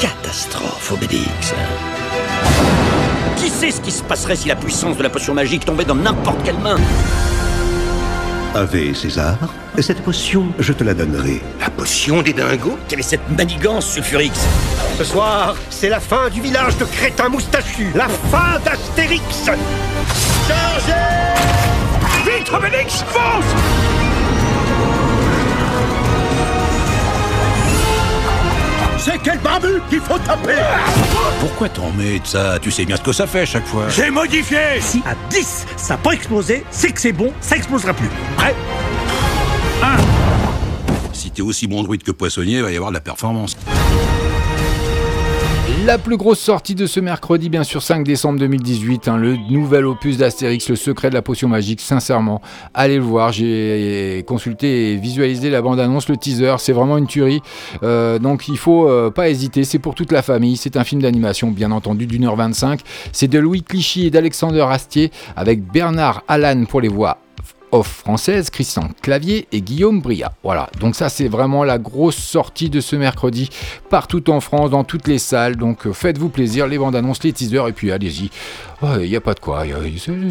Catastrophe, 0.01 0.93
Obélix. 0.93 1.55
Qui 3.37 3.51
sait 3.51 3.71
ce 3.71 3.81
qui 3.81 3.91
se 3.93 4.03
passerait 4.03 4.37
si 4.37 4.49
la 4.49 4.57
puissance 4.57 4.97
de 4.97 5.03
la 5.03 5.11
potion 5.11 5.35
magique 5.35 5.65
tombait 5.65 5.85
dans 5.85 5.95
n'importe 5.95 6.43
quelle 6.45 6.59
main? 6.59 6.77
Ave 8.55 8.95
César, 8.95 9.39
cette 9.79 10.03
potion, 10.03 10.53
je 10.59 10.75
te 10.75 10.85
la 10.85 10.93
donnerai. 10.93 11.41
La 11.59 11.71
potion 11.71 12.21
des 12.21 12.35
dingos? 12.35 12.79
Quelle 12.87 13.01
est 13.01 13.03
cette 13.03 13.27
manigance, 13.31 13.87
sulfurix 13.87 14.33
Ce 14.99 15.05
soir, 15.05 15.57
c'est 15.71 15.89
la 15.89 16.01
fin 16.01 16.29
du 16.29 16.43
village 16.43 16.77
de 16.77 16.85
crétins 16.85 17.31
moustachus. 17.31 17.93
La 17.95 18.09
fin 18.09 18.59
d'Astérix. 18.63 19.23
Chargez! 20.47 20.93
Vite, 22.27 22.53
Obélix, 22.53 23.03
fonce 23.09 23.92
C'est 29.05 29.19
quel 29.19 29.39
barbu 29.41 29.81
qu'il 29.91 30.01
faut 30.01 30.19
taper 30.19 30.55
Pourquoi 31.41 31.69
t'en 31.69 31.91
mets 31.91 32.21
de 32.21 32.27
ça? 32.27 32.61
Tu 32.61 32.71
sais 32.71 32.85
bien 32.85 32.95
ce 32.97 33.03
que 33.03 33.13
ça 33.13 33.27
fait 33.27 33.45
chaque 33.45 33.67
fois. 33.67 33.89
J'ai 33.89 34.11
modifié 34.11 34.81
Si 34.81 35.03
à 35.05 35.17
10, 35.29 35.67
ça 35.77 35.95
n'a 35.95 35.99
pas 35.99 36.13
explosé, 36.13 36.65
c'est 36.71 36.93
que 36.93 37.01
c'est 37.01 37.13
bon, 37.13 37.33
ça 37.41 37.57
explosera 37.57 37.95
plus. 37.95 38.09
Prêt? 38.37 38.55
1 39.83 39.97
Si 41.13 41.33
t'es 41.33 41.43
aussi 41.43 41.67
bon 41.67 41.83
druide 41.83 42.05
que 42.05 42.13
poissonnier, 42.13 42.59
il 42.59 42.63
va 42.63 42.71
y 42.71 42.77
avoir 42.77 42.93
de 42.93 42.95
la 42.95 43.01
performance. 43.01 43.57
La 45.87 45.99
plus 45.99 46.17
grosse 46.17 46.39
sortie 46.39 46.77
de 46.77 46.87
ce 46.87 47.01
mercredi, 47.01 47.49
bien 47.49 47.65
sûr, 47.65 47.83
5 47.83 48.05
décembre 48.05 48.39
2018, 48.39 49.09
hein, 49.09 49.17
le 49.17 49.37
nouvel 49.51 49.85
opus 49.85 50.17
d'Astérix, 50.17 50.69
le 50.69 50.77
secret 50.77 51.09
de 51.11 51.15
la 51.15 51.23
potion 51.23 51.49
magique. 51.49 51.81
Sincèrement, 51.81 52.41
allez 52.73 52.97
le 52.97 53.03
voir. 53.03 53.33
J'ai 53.33 54.25
consulté 54.29 54.93
et 54.93 54.97
visualisé 54.97 55.51
la 55.51 55.61
bande-annonce, 55.61 56.09
le 56.09 56.17
teaser. 56.17 56.55
C'est 56.59 56.73
vraiment 56.73 56.99
une 56.99 57.09
tuerie. 57.09 57.41
Euh, 57.83 58.21
donc 58.21 58.47
il 58.47 58.59
faut 58.59 58.89
euh, 58.89 59.11
pas 59.11 59.29
hésiter. 59.29 59.65
C'est 59.65 59.81
pour 59.81 59.97
toute 59.97 60.13
la 60.13 60.23
famille. 60.23 60.57
C'est 60.57 60.77
un 60.77 60.85
film 60.85 61.03
d'animation, 61.03 61.51
bien 61.51 61.73
entendu, 61.73 62.07
d'une 62.07 62.27
heure 62.27 62.37
25. 62.37 62.81
C'est 63.11 63.29
de 63.29 63.41
Louis 63.41 63.63
Clichy 63.63 64.07
et 64.07 64.11
d'Alexander 64.11 64.65
Astier 64.71 65.11
avec 65.35 65.65
Bernard 65.65 66.23
Allan 66.29 66.65
pour 66.65 66.81
les 66.81 66.89
voix 66.89 67.19
off 67.73 67.89
française, 67.89 68.51
Christian 68.51 68.89
Clavier 69.01 69.49
et 69.51 69.63
Guillaume 69.63 70.01
Bria. 70.01 70.33
Voilà, 70.45 70.69
donc 70.79 70.95
ça 70.95 71.09
c'est 71.09 71.29
vraiment 71.29 71.65
la 71.65 71.79
grosse 71.79 72.17
sortie 72.17 72.71
de 72.71 72.81
ce 72.81 72.97
mercredi 72.97 73.49
partout 73.91 74.31
en 74.31 74.41
France, 74.41 74.71
dans 74.71 74.85
toutes 74.85 75.09
les 75.09 75.19
salles. 75.19 75.57
Donc 75.57 75.87
euh, 75.87 75.93
faites-vous 75.93 76.29
plaisir, 76.29 76.67
les 76.67 76.79
bandes 76.79 76.95
annonces, 76.95 77.23
les 77.25 77.33
teasers 77.33 77.67
et 77.69 77.73
puis 77.73 77.91
allez-y. 77.91 78.31
Il 79.01 79.09
n'y 79.09 79.17
a 79.17 79.21
pas 79.21 79.35
de 79.35 79.39
quoi, 79.39 79.63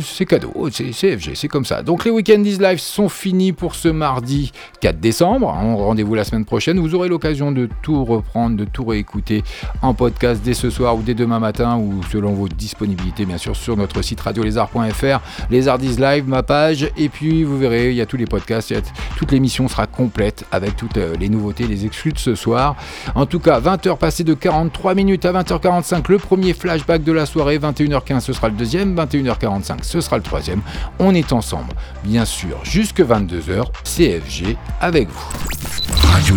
c'est 0.02 0.26
cadeau, 0.26 0.52
c'est 0.72 0.92
CFG, 0.92 1.36
c'est 1.36 1.48
comme 1.48 1.64
ça. 1.64 1.84
Donc 1.84 2.04
les 2.04 2.12
Weekend 2.12 2.46
is 2.46 2.58
Live 2.58 2.80
sont 2.80 3.08
finis 3.08 3.54
pour 3.54 3.76
ce 3.76 3.88
mardi 3.88 4.52
4 4.82 5.00
décembre. 5.00 5.48
Rendez-vous 5.48 6.16
la 6.16 6.26
semaine 6.26 6.44
prochaine. 6.44 6.78
Vous 6.78 6.94
aurez 6.94 7.08
l'occasion 7.08 7.54
de 7.54 7.70
tout 7.82 8.04
reprendre, 8.04 8.58
de 8.58 8.66
tout 8.66 8.84
réécouter 8.84 9.44
en 9.82 9.94
podcast 9.94 10.42
dès 10.44 10.54
ce 10.54 10.70
soir 10.70 10.98
ou 10.98 11.02
dès 11.02 11.14
demain 11.14 11.40
matin 11.40 11.78
ou 11.78 12.02
selon 12.12 12.34
vos 12.34 12.50
disponibilités, 12.50 13.26
bien 13.26 13.38
sûr, 13.38 13.56
sur 13.56 13.78
notre 13.78 14.02
site 14.02 14.20
radiolézard.fr, 14.20 15.22
les 15.50 15.62
Live, 15.62 16.28
ma 16.28 16.44
page. 16.44 16.90
Et 16.98 17.08
puis 17.08 17.31
vous 17.44 17.58
verrez, 17.58 17.90
il 17.90 17.96
y 17.96 18.02
a 18.02 18.06
tous 18.06 18.18
les 18.18 18.26
podcasts, 18.26 18.74
toute 19.18 19.32
l'émission 19.32 19.68
sera 19.68 19.88
complète 19.88 20.46
avec 20.52 20.76
toutes 20.76 20.98
euh, 20.98 21.16
les 21.20 21.30
nouveautés, 21.30 21.66
les 21.68 21.86
exclus 21.86 22.14
de 22.14 22.20
ce 22.20 22.36
soir. 22.36 22.76
En 23.16 23.26
tout 23.26 23.40
cas, 23.40 23.60
20h 23.60 23.98
passées 23.98 24.24
de 24.24 24.34
43 24.34 24.96
minutes 24.96 25.26
à 25.26 25.34
20h45, 25.34 26.04
le 26.10 26.18
premier 26.18 26.54
flashback 26.54 27.04
de 27.04 27.12
la 27.12 27.26
soirée, 27.26 27.58
21h15, 27.58 28.20
ce 28.22 28.34
sera 28.34 28.50
le 28.50 28.56
deuxième, 28.56 28.96
21h45 28.96 29.84
ce 29.84 30.02
sera 30.02 30.18
le 30.18 30.24
troisième. 30.24 30.62
On 31.00 31.14
est 31.14 31.32
ensemble, 31.34 31.74
bien 32.04 32.26
sûr, 32.26 32.60
jusque 32.64 33.00
22h, 33.02 33.66
CFG 33.84 34.58
avec 34.80 35.10
vous. 35.10 35.30
Radio 36.12 36.36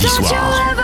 les 0.00 0.08
mardis 0.08 0.08
soirs. 0.08 0.74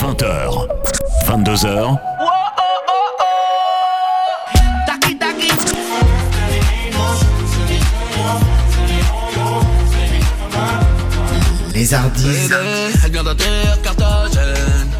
20h, 0.00 0.66
22h. 1.26 1.98
Les 11.74 11.92
hardies. 11.92 12.24
Elle 13.04 13.10
vient 13.10 13.24
d'atterrir 13.24 13.82
Carthagène. 13.82 14.90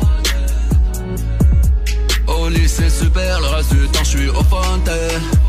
Au 2.27 2.49
lycée 2.49 2.91
super, 2.91 3.41
le 3.41 3.47
reste 3.47 3.73
du 3.73 3.87
temps 3.89 4.01
je 4.03 4.09
suis 4.09 4.29
au 4.29 4.43
fontaine. 4.43 5.44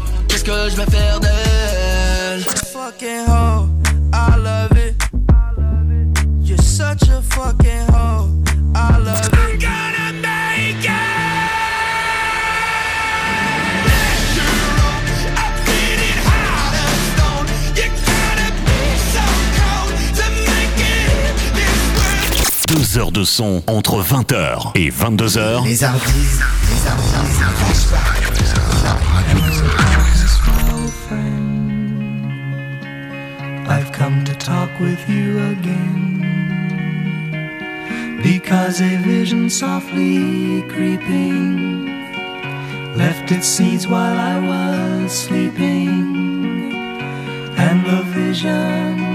Que 0.45 0.69
je 0.69 0.75
vais 0.75 0.85
faire 0.91 1.19
d'elle? 1.19 2.43
Fucking 2.71 3.25
hoe, 3.27 3.67
I 4.13 4.37
love 4.37 4.77
it. 4.77 4.95
You're 6.43 6.61
such 6.61 7.09
a 7.09 7.19
fucking 7.19 7.87
hoe. 7.91 8.29
I 8.75 8.99
love 8.99 9.29
it. 9.49 9.84
Deux 22.95 23.01
heures 23.01 23.11
de 23.11 23.25
son 23.25 23.61
entre 23.67 24.01
20h 24.01 24.71
et 24.75 24.89
22h. 24.89 25.65
Les 25.65 25.83
I've 33.67 33.91
come 33.91 34.23
to 34.23 34.33
talk 34.35 34.69
with 34.79 35.09
you 35.09 35.39
again. 35.51 36.21
Because 38.23 38.79
a 38.79 38.95
vision 38.99 39.49
softly 39.49 40.63
creeping 40.69 41.89
Left 42.95 43.29
its 43.29 43.45
seeds 43.45 43.89
while 43.89 44.17
I 44.17 44.39
was 44.39 45.11
sleeping. 45.11 46.71
And 47.57 47.85
the 47.85 48.03
vision 48.13 49.14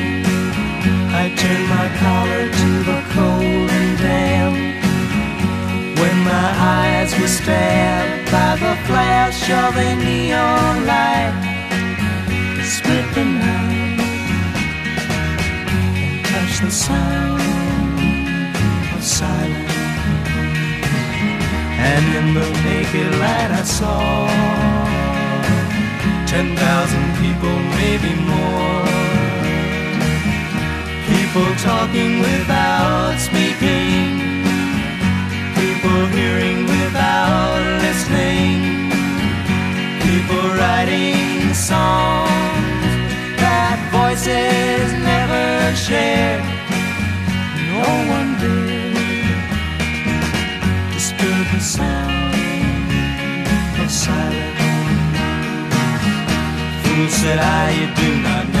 I 1.31 1.35
turned 1.35 1.67
my 1.69 1.87
collar 2.03 2.43
to 2.59 2.69
the 2.83 2.99
cold 3.15 3.69
and 3.71 3.97
damp 3.97 4.55
When 5.97 6.17
my 6.25 6.49
eyes 6.59 7.17
were 7.17 7.27
stabbed 7.27 8.29
by 8.29 8.55
the 8.57 8.75
flash 8.85 9.49
of 9.49 9.77
a 9.77 9.95
neon 9.95 10.85
light 10.85 11.33
Split 12.63 13.07
the 13.15 13.23
night 13.23 13.99
and 16.03 16.25
touch 16.25 16.59
the 16.59 16.69
sound 16.69 17.41
of 18.93 19.01
silence. 19.01 19.75
And 21.91 22.05
in 22.19 22.33
the 22.33 22.47
naked 22.67 23.11
light 23.19 23.51
I 23.51 23.63
saw 23.63 24.27
ten 26.27 26.55
thousand 26.57 27.07
people, 27.23 27.55
maybe 27.79 28.15
more. 28.27 29.20
People 31.33 31.55
talking 31.55 32.19
without 32.19 33.17
speaking. 33.17 34.19
People 35.55 36.05
hearing 36.07 36.65
without 36.65 37.79
listening. 37.79 38.91
People 40.03 40.43
writing 40.59 41.53
songs 41.53 42.83
that 43.39 43.79
voices 43.95 44.91
never 45.07 45.73
shared. 45.73 46.43
No 47.71 47.87
one 48.11 48.35
did 48.41 48.91
disturb 50.91 51.47
the 51.53 51.61
sound 51.61 52.35
of 53.79 53.89
silence. 53.89 54.59
Fool 56.83 57.07
said 57.07 57.39
I, 57.39 57.71
you 57.71 57.87
do 57.95 58.21
not 58.21 58.49
know. 58.53 58.60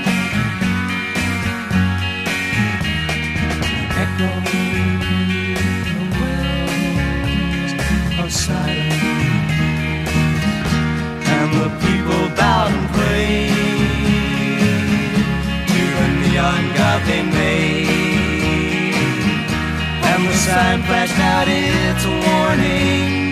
Sign 20.53 20.83
flashed 20.83 21.19
out 21.33 21.47
its 21.47 22.03
warning 22.27 23.31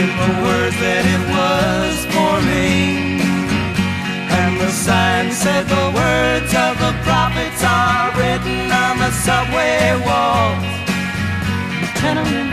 in 0.00 0.08
the 0.20 0.32
words 0.44 0.76
that 0.84 1.04
it 1.14 1.22
was 1.36 1.94
forming. 2.14 3.20
And 4.40 4.52
the 4.62 4.72
sign 4.86 5.26
said 5.30 5.64
the 5.68 5.88
words 6.00 6.52
of 6.66 6.72
the 6.84 6.92
prophets 7.04 7.60
are 7.60 8.08
written 8.16 8.72
on 8.84 8.94
the 9.04 9.12
subway 9.26 10.00
walls, 10.08 10.64
tenement 12.00 12.49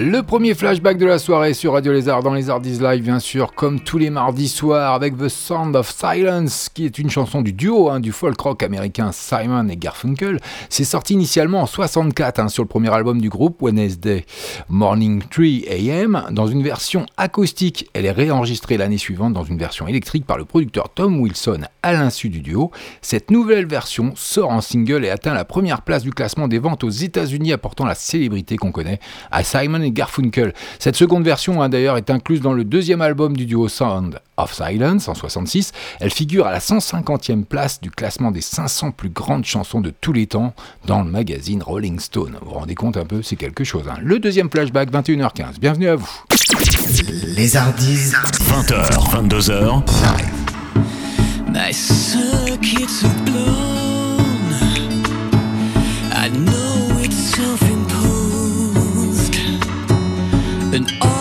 Le 0.00 0.22
premier 0.22 0.54
flashback 0.54 0.96
de 0.96 1.06
la 1.06 1.18
soirée 1.18 1.54
sur 1.54 1.72
Radio 1.72 1.92
Lézard 1.92 2.22
dans 2.22 2.32
les 2.32 2.50
Ardies 2.50 2.78
Live, 2.78 3.02
bien 3.02 3.18
sûr, 3.18 3.52
comme 3.52 3.80
tous 3.80 3.98
les 3.98 4.10
mardis 4.10 4.46
soirs, 4.46 4.94
avec 4.94 5.18
The 5.18 5.28
Sound 5.28 5.74
of 5.74 5.90
Silence, 5.90 6.68
qui 6.72 6.84
est 6.84 7.00
une 7.00 7.10
chanson 7.10 7.42
du 7.42 7.52
duo 7.52 7.90
hein, 7.90 7.98
du 7.98 8.12
folk 8.12 8.40
rock 8.40 8.62
américain 8.62 9.10
Simon 9.10 9.68
et 9.68 9.76
Garfunkel. 9.76 10.38
C'est 10.68 10.84
sorti 10.84 11.14
initialement 11.14 11.62
en 11.62 11.66
64 11.66 12.38
hein, 12.38 12.48
sur 12.48 12.62
le 12.62 12.68
premier 12.68 12.94
album 12.94 13.20
du 13.20 13.28
groupe, 13.28 13.60
Wednesday 13.60 14.24
Morning 14.68 15.20
3 15.20 15.44
AM, 15.68 16.26
dans 16.30 16.46
une 16.46 16.62
version 16.62 17.04
acoustique. 17.16 17.90
Elle 17.92 18.06
est 18.06 18.12
réenregistrée 18.12 18.76
l'année 18.76 18.98
suivante 18.98 19.32
dans 19.32 19.42
une 19.42 19.58
version 19.58 19.88
électrique 19.88 20.26
par 20.26 20.38
le 20.38 20.44
producteur 20.44 20.90
Tom 20.90 21.20
Wilson 21.20 21.62
à 21.82 21.92
l'insu 21.92 22.28
du 22.28 22.40
duo. 22.40 22.70
Cette 23.02 23.32
nouvelle 23.32 23.66
version 23.66 24.12
sort 24.14 24.50
en 24.50 24.60
single 24.60 25.04
et 25.04 25.10
atteint 25.10 25.34
la 25.34 25.44
première 25.44 25.82
place 25.82 26.04
du 26.04 26.12
classement 26.12 26.46
des 26.46 26.60
ventes 26.60 26.84
aux 26.84 26.88
États-Unis, 26.88 27.52
apportant 27.52 27.84
la 27.84 27.96
célébrité 27.96 28.56
qu'on 28.56 28.70
connaît 28.70 29.00
à 29.32 29.42
Simon 29.42 29.87
et 29.88 29.92
Garfunkel. 29.92 30.54
Cette 30.78 30.96
seconde 30.96 31.24
version, 31.24 31.60
hein, 31.62 31.68
d'ailleurs, 31.68 31.96
est 31.96 32.10
incluse 32.10 32.40
dans 32.40 32.52
le 32.52 32.64
deuxième 32.64 33.00
album 33.00 33.36
du 33.36 33.46
duo 33.46 33.68
Sound 33.68 34.20
of 34.36 34.54
Silence 34.54 35.08
en 35.08 35.14
66. 35.14 35.72
Elle 36.00 36.10
figure 36.12 36.46
à 36.46 36.52
la 36.52 36.60
150e 36.60 37.44
place 37.44 37.80
du 37.80 37.90
classement 37.90 38.30
des 38.30 38.40
500 38.40 38.92
plus 38.92 39.08
grandes 39.10 39.44
chansons 39.44 39.80
de 39.80 39.90
tous 39.90 40.12
les 40.12 40.26
temps 40.26 40.54
dans 40.86 41.02
le 41.02 41.10
magazine 41.10 41.62
Rolling 41.62 41.98
Stone. 41.98 42.36
Vous 42.42 42.50
vous 42.50 42.54
rendez 42.58 42.74
compte 42.74 42.96
un 42.96 43.04
peu, 43.04 43.22
c'est 43.22 43.36
quelque 43.36 43.64
chose. 43.64 43.84
hein. 43.90 43.96
Le 44.02 44.18
deuxième 44.18 44.50
flashback, 44.50 44.92
21h15. 44.92 45.58
Bienvenue 45.60 45.88
à 45.88 45.96
vous. 45.96 46.08
Les 47.36 47.56
Hardis. 47.56 48.12
20h, 48.48 49.28
22h. 49.28 49.82
My 51.50 51.72
and 60.78 60.92
all 61.02 61.17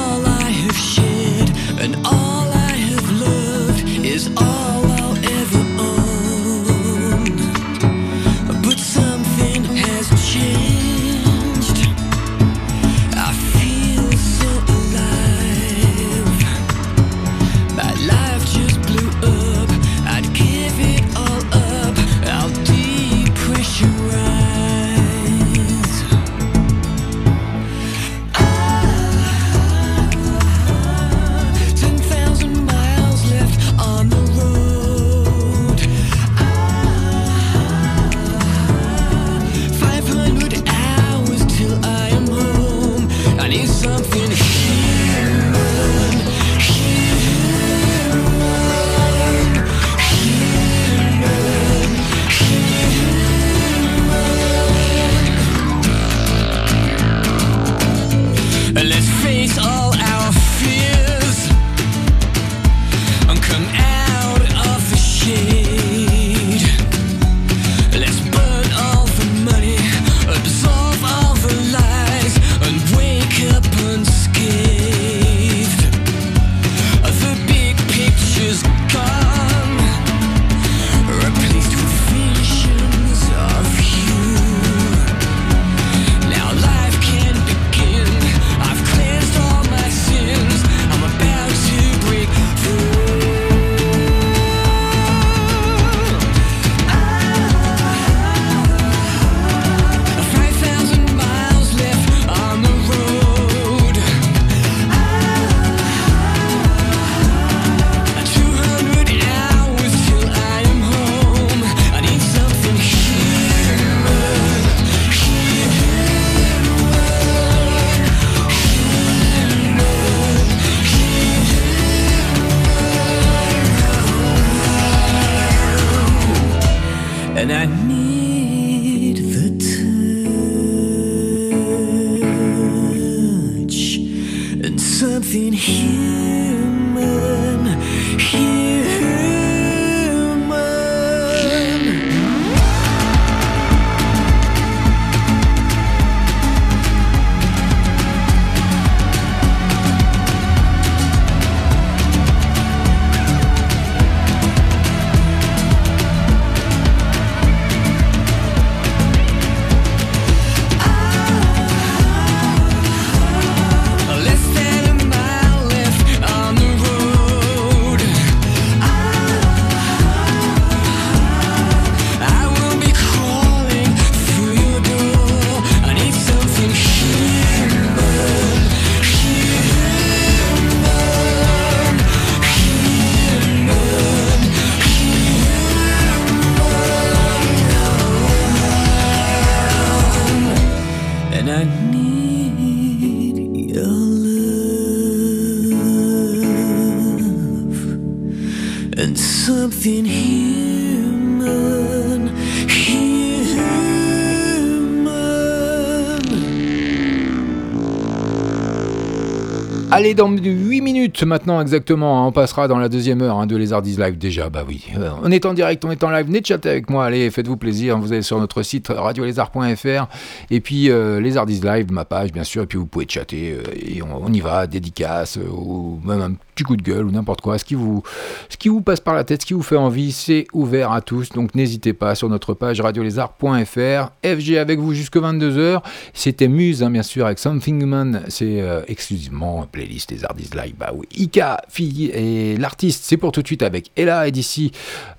Allez, 209.89 210.13
dans 210.13 210.29
8 210.29 210.81
minutes 210.81 211.23
maintenant 211.23 211.61
exactement, 211.61 212.21
hein, 212.21 212.27
on 212.27 212.31
passera 212.33 212.67
dans 212.67 212.77
la 212.77 212.89
deuxième 212.89 213.21
heure 213.21 213.37
hein, 213.39 213.47
de 213.47 213.55
Lézardise 213.55 213.97
Live. 213.97 214.17
Déjà, 214.17 214.49
bah 214.49 214.65
oui. 214.67 214.85
Euh, 214.97 215.09
on 215.23 215.31
est 215.31 215.45
en 215.45 215.53
direct, 215.53 215.85
on 215.85 215.91
est 215.91 216.03
en 216.03 216.09
live, 216.09 216.25
venez 216.27 216.41
chatter 216.43 216.69
avec 216.69 216.89
moi, 216.89 217.05
allez, 217.05 217.31
faites-vous 217.31 217.55
plaisir, 217.55 217.97
vous 217.97 218.11
allez 218.11 218.21
sur 218.21 218.37
notre 218.39 218.63
site 218.63 218.89
radiolézard.fr 218.89 220.07
et 220.51 220.59
puis 220.59 220.89
euh, 220.89 221.21
Live, 221.21 221.91
ma 221.91 222.03
page 222.03 222.33
bien 222.33 222.43
sûr, 222.43 222.63
et 222.63 222.65
puis 222.65 222.77
vous 222.77 222.85
pouvez 222.85 223.05
chatter 223.07 223.53
euh, 223.53 223.63
et 223.75 224.01
on, 224.01 224.25
on 224.25 224.33
y 224.33 224.41
va, 224.41 224.67
dédicace 224.67 225.37
euh, 225.37 225.49
ou 225.49 226.01
même 226.03 226.21
un 226.21 226.33
petit 226.57 226.63
coup 226.63 226.75
de 226.75 226.81
gueule 226.81 227.05
ou 227.05 227.11
n'importe 227.11 227.41
quoi, 227.41 227.57
ce 227.57 227.65
qui, 227.65 227.75
vous, 227.75 228.01
ce 228.49 228.57
qui 228.57 228.69
vous 228.69 228.81
passe 228.81 228.99
par 228.99 229.13
la 229.13 229.23
tête, 229.23 229.41
ce 229.41 229.45
qui 229.45 229.53
vous 229.53 229.61
fait 229.61 229.75
envie, 229.77 230.11
c'est 230.11 230.47
ouvert 230.53 230.91
à 230.91 231.01
tous, 231.01 231.29
donc 231.29 231.53
n'hésitez 231.53 231.93
pas 231.93 232.15
sur 232.15 232.29
notre 232.29 232.53
page 232.53 232.81
radiolézard.fr, 232.81 234.09
FG 234.25 234.57
avec 234.57 234.79
vous 234.79 234.93
jusque 234.93 235.17
22h, 235.17 235.81
c'était 236.13 236.47
Muse 236.47 236.81
hein, 236.81 236.89
bien 236.89 237.03
sûr 237.03 237.25
avec 237.25 237.37
Something 237.39 237.85
Man, 237.85 238.23
c'est 238.27 238.61
euh, 238.61 238.81
exclusivement 238.87 239.67
playlist 239.71 240.09
des 240.09 240.25
Artistes 240.25 240.55
Live, 240.55 240.73
bah 240.79 240.91
oui, 240.95 241.05
Ika, 241.15 241.61
fille 241.69 242.05
et 242.05 242.57
l'artiste, 242.57 243.03
c'est 243.05 243.17
pour 243.17 243.31
tout 243.31 243.41
de 243.41 243.47
suite 243.47 243.63
avec 243.63 243.91
Ella. 243.95 244.27
Et 244.27 244.31
d'ici 244.31 244.71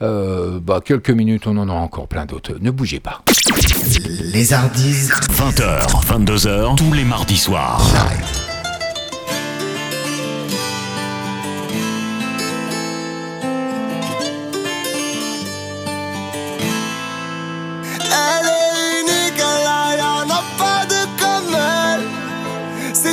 euh, 0.03 0.59
bah, 0.61 0.81
quelques 0.85 1.11
minutes, 1.11 1.47
on 1.47 1.57
en 1.57 1.69
a 1.69 1.73
encore 1.73 2.09
plein 2.09 2.27
d'autres, 2.27 2.55
ne 2.61 2.71
bougez 2.71 3.01
pas. 3.01 3.23
Les 4.21 4.53
Hardis. 4.53 5.09
20h, 5.31 5.87
22h, 6.07 6.77
tous 6.77 6.93
les 6.93 7.05
mardis 7.05 7.37
soirs. 7.37 7.81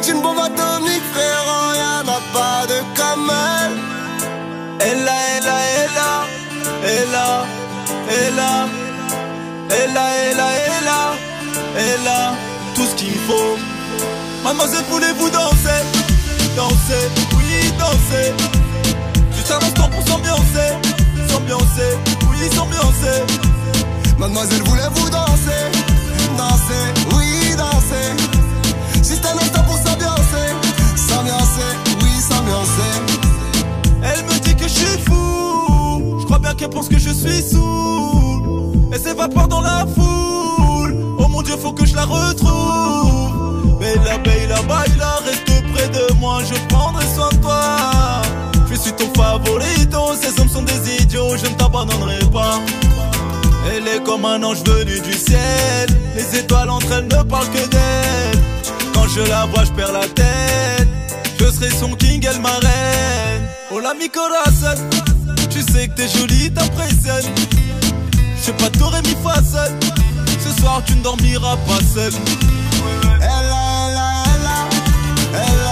C'est 0.05 0.11
une 0.11 0.21
bombe 0.21 0.37
atomique, 0.37 1.01
frérot, 1.13 1.73
y'en 1.73 2.07
a 2.07 2.21
pas 2.31 2.67
de 2.67 2.77
comme 2.95 3.31
elle. 3.31 3.71
Elle 4.79 4.99
elle 4.99 5.47
a, 5.47 5.57
elle 5.81 5.97
a, 5.97 6.27
elle 6.83 7.15
a, 7.15 7.45
elle 8.07 8.39
a, 8.39 8.67
elle 9.71 9.97
a, 9.97 10.09
elle 10.21 10.39
a, 10.39 10.49
elle 10.67 10.87
a, 10.87 11.15
elle 11.75 12.07
a 12.07 12.35
tout 12.75 12.85
ce 12.85 12.93
qu'il 12.93 13.17
faut. 13.27 13.57
Mademoiselle, 14.43 14.85
voulez-vous 14.91 15.29
danser? 15.31 15.81
Danser, 16.55 17.09
oui, 17.37 17.73
danser. 17.79 18.31
Juste 19.35 19.51
un 19.53 19.65
instant 19.65 19.89
pour 19.89 20.07
s'ambiancer, 20.07 20.69
s'ambiancer, 21.27 21.97
oui, 22.29 22.47
s'ambiancer. 22.55 23.23
Mademoiselle, 24.19 24.61
voulez-vous 24.65 25.09
danser? 25.09 25.65
Danser, 26.37 26.93
oui, 27.15 27.55
danser. 27.57 28.35
Juste 28.97 29.25
un 29.25 29.45
qu'elle 36.55 36.69
pense 36.69 36.87
que 36.87 36.97
je 36.97 37.09
suis 37.09 37.41
saoul. 37.41 38.41
Elle 38.91 38.99
s'évapore 38.99 39.47
dans 39.47 39.61
la 39.61 39.85
foule. 39.95 40.95
Oh 41.17 41.27
mon 41.27 41.41
dieu, 41.41 41.55
faut 41.57 41.73
que 41.73 41.85
je 41.85 41.95
la 41.95 42.05
retrouve. 42.05 43.79
Bella, 43.79 44.17
bella, 44.19 44.61
baila, 44.63 45.19
reste 45.25 45.63
près 45.73 45.89
de 45.89 46.13
moi, 46.19 46.41
je 46.49 46.55
prendrai 46.73 47.05
soin 47.13 47.29
de 47.29 47.37
toi. 47.37 47.61
Je 48.69 48.75
suis 48.75 48.93
ton 48.93 49.11
favorito, 49.13 49.99
ces 50.19 50.39
hommes 50.39 50.49
sont 50.49 50.63
des 50.63 51.01
idiots, 51.01 51.35
je 51.37 51.47
ne 51.49 51.55
t'abandonnerai 51.55 52.19
pas. 52.31 52.59
Elle 53.71 53.87
est 53.87 54.03
comme 54.03 54.25
un 54.25 54.41
ange 54.43 54.63
venu 54.63 54.99
du 55.01 55.13
ciel. 55.13 55.87
Les 56.15 56.39
étoiles 56.39 56.69
entre 56.69 56.91
elles 56.93 57.05
ne 57.07 57.23
parlent 57.23 57.49
que 57.49 57.67
d'elle. 57.69 58.41
Quand 58.93 59.07
je 59.07 59.21
la 59.29 59.45
vois, 59.45 59.63
je 59.65 59.71
perds 59.71 59.91
la 59.91 60.07
tête. 60.07 60.87
Je 61.39 61.45
serai 61.45 61.69
son 61.69 61.93
king, 61.95 62.25
elle 62.29 62.41
ma 62.41 62.49
reine. 62.49 63.47
Hola 63.71 63.93
mi 63.93 64.09
corazon. 64.09 65.14
Sais 65.75 65.89
que 65.89 65.93
t'es 65.95 66.07
jolie, 66.07 66.49
t'impressionnes. 66.51 67.35
Je 68.45 68.51
pas 68.51 68.69
t'aurais 68.69 69.01
mis 69.01 69.15
fa 69.21 69.35
seul. 69.43 69.73
Ce 70.39 70.61
soir, 70.61 70.81
tu 70.85 70.95
ne 70.95 71.01
dormiras 71.01 71.57
pas 71.67 71.83
seul. 71.93 72.13
Elle 73.17 73.23
a, 73.23 73.35
elle 73.89 73.97
a, 73.97 74.23
elle 74.25 74.47
a, 74.47 74.69
elle 75.33 75.59
a, 75.59 75.64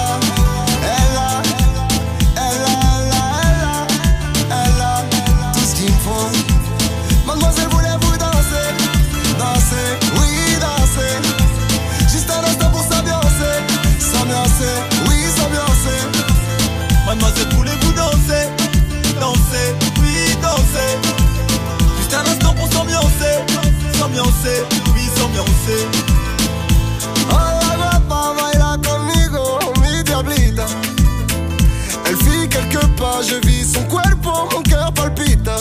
Elle 32.05 32.17
fit 32.17 32.49
quelques 32.49 32.85
pas, 32.97 33.21
je 33.21 33.35
vis 33.47 33.73
son 33.73 33.83
cuerpo, 33.83 34.31
mon 34.51 34.61
cœur 34.63 34.91
palpita. 34.93 35.55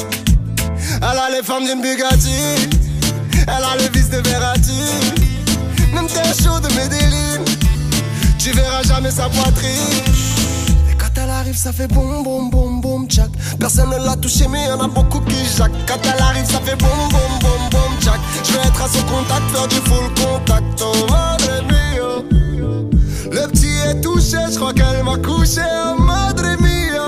Elle 0.97 1.19
a 1.19 1.31
les 1.31 1.43
femmes 1.45 1.65
d'une 1.65 1.81
Bugatti, 1.81 2.69
elle 3.43 3.49
a 3.49 3.77
les 3.79 3.89
vis 3.89 4.09
de 4.09 4.19
Verratti. 4.29 4.83
Même 5.95 6.07
t'es 6.07 6.43
chaud 6.43 6.59
de 6.59 6.69
Medellin, 6.75 7.45
tu 8.39 8.51
verras 8.51 8.83
jamais 8.83 9.11
sa 9.11 9.29
poitrine. 9.29 10.42
Elle 11.33 11.39
arrive, 11.39 11.57
ça 11.57 11.73
fait 11.73 11.89
boum 11.89 12.23
boum 12.23 12.51
boum 12.51 12.81
boum 12.83 13.07
tchac. 13.09 13.31
Personne 13.59 13.89
ne 13.89 13.97
l'a 14.05 14.17
touché, 14.17 14.47
mais 14.49 14.67
y'en 14.67 14.79
a 14.81 14.87
beaucoup 14.87 15.21
qui 15.21 15.47
jacques. 15.57 15.73
Quand 15.87 15.99
elle 16.05 16.23
arrive, 16.23 16.45
ça 16.45 16.61
fait 16.61 16.77
boum 16.77 16.91
boum 17.09 17.39
boum 17.41 17.71
boum 17.71 18.01
tchac. 18.01 18.21
Je 18.45 18.53
vais 18.53 18.59
être 18.59 18.83
à 18.83 18.89
son 18.89 19.03
contact, 19.05 19.51
faire 19.51 19.67
du 19.67 19.77
full 19.77 20.09
contact. 20.15 20.83
Oh 20.85 21.07
madre 21.11 21.63
mia. 21.71 22.23
Le 23.31 23.49
petit 23.49 23.73
est 23.89 24.01
touché, 24.03 24.37
je 24.53 24.57
crois 24.57 24.75
qu'elle 24.75 25.03
m'a 25.05 25.17
couché. 25.17 25.63
Oh 25.87 26.03
madre 26.03 26.55
mia. 26.61 27.02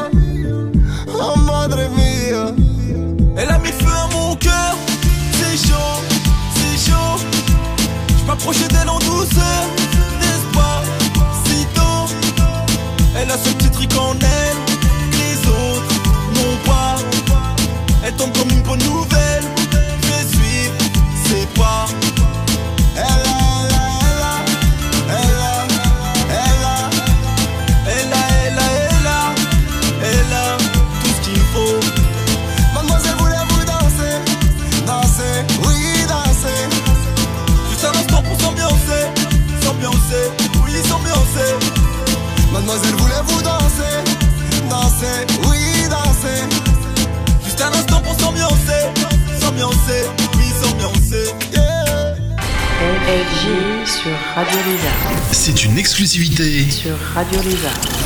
sur 56.84 56.98
Radio 57.14 57.40
Lézard. 57.40 58.03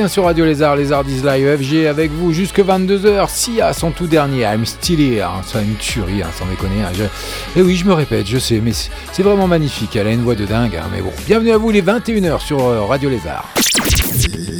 bien 0.00 0.08
sur 0.08 0.24
Radio 0.24 0.46
Lézard, 0.46 0.76
Lézardise 0.76 1.22
Live 1.22 1.58
FG 1.58 1.86
avec 1.86 2.10
vous 2.10 2.32
jusque 2.32 2.58
22h. 2.58 3.28
Si 3.28 3.60
à 3.60 3.74
son 3.74 3.90
tout 3.90 4.06
dernier, 4.06 4.44
I'm 4.44 4.64
Still 4.64 4.98
Here, 4.98 5.26
hein, 5.26 5.42
c'est 5.44 5.62
une 5.62 5.74
tuerie, 5.74 6.22
hein, 6.22 6.30
sans 6.38 6.46
déconner. 6.46 6.82
Hein, 6.82 6.90
et 6.98 7.58
eh 7.58 7.62
oui, 7.62 7.76
je 7.76 7.84
me 7.84 7.92
répète, 7.92 8.26
je 8.26 8.38
sais, 8.38 8.62
mais 8.64 8.72
c'est 8.72 9.22
vraiment 9.22 9.46
magnifique. 9.46 9.94
Elle 9.96 10.06
a 10.06 10.12
une 10.12 10.22
voix 10.22 10.36
de 10.36 10.46
dingue, 10.46 10.80
mais 10.90 11.02
bon. 11.02 11.12
Bienvenue 11.26 11.50
à 11.50 11.58
vous, 11.58 11.70
les 11.70 11.82
21h 11.82 12.40
sur 12.40 12.64
euh, 12.64 12.86
Radio 12.86 13.10
Lézard. 13.10 13.44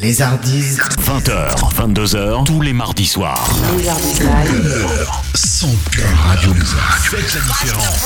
Lézardise. 0.03 0.78
20h, 1.07 1.57
22h, 1.74 2.45
tous 2.45 2.61
les 2.61 2.74
mardis 2.74 3.07
soirs. 3.07 3.49
Lézardise 3.78 4.20
Live. 4.20 5.09
Sans 5.34 5.74
cœur, 5.91 6.05
Radio 6.26 6.53
Lézard. 6.53 6.99
Faites 6.99 7.34
la 7.34 7.41
différence. 7.41 8.05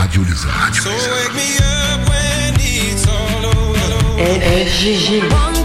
Radio 0.00 0.22
Lézard. 0.22 0.60
Radio 0.60 0.90
Lézard. 0.90 1.24
Eh, 4.16 4.40
eh, 4.42 5.63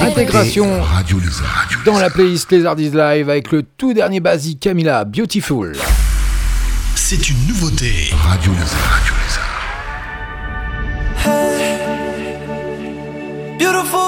Intégration 0.00 0.82
Radio 0.82 1.18
dans 1.86 1.98
la 1.98 2.10
playlist 2.10 2.50
Lézardise 2.52 2.94
Live 2.94 3.30
avec 3.30 3.50
le 3.50 3.62
tout 3.62 3.94
dernier 3.94 4.20
basique 4.20 4.60
Camila 4.60 5.04
Beautiful. 5.06 5.74
C'est 6.94 7.30
une 7.30 7.46
nouveauté. 7.46 8.10
Radio 8.12 8.52
Lézard. 8.52 9.17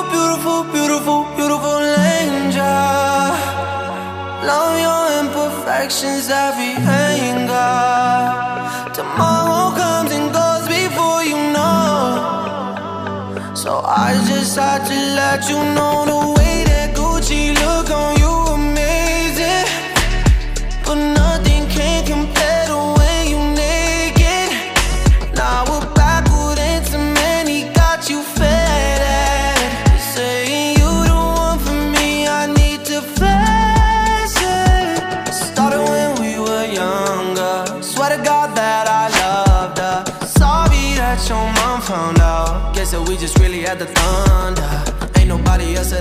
beautiful, 0.09 0.65
beautiful, 0.73 1.25
beautiful 1.37 1.81
angel. 2.17 3.31
Love 4.51 4.75
your 4.87 5.05
imperfections, 5.21 6.29
every 6.31 6.75
anger. 7.07 7.75
Tomorrow 8.95 9.77
comes 9.77 10.13
and 10.13 10.33
goes 10.33 10.67
before 10.69 11.23
you 11.25 11.39
know. 11.53 11.81
So 13.55 13.83
I 13.85 14.13
just 14.27 14.57
had 14.57 14.87
to 14.87 14.97
let 15.21 15.49
you 15.51 15.59
know 15.75 16.05
the 16.07 16.19
way. 16.35 16.40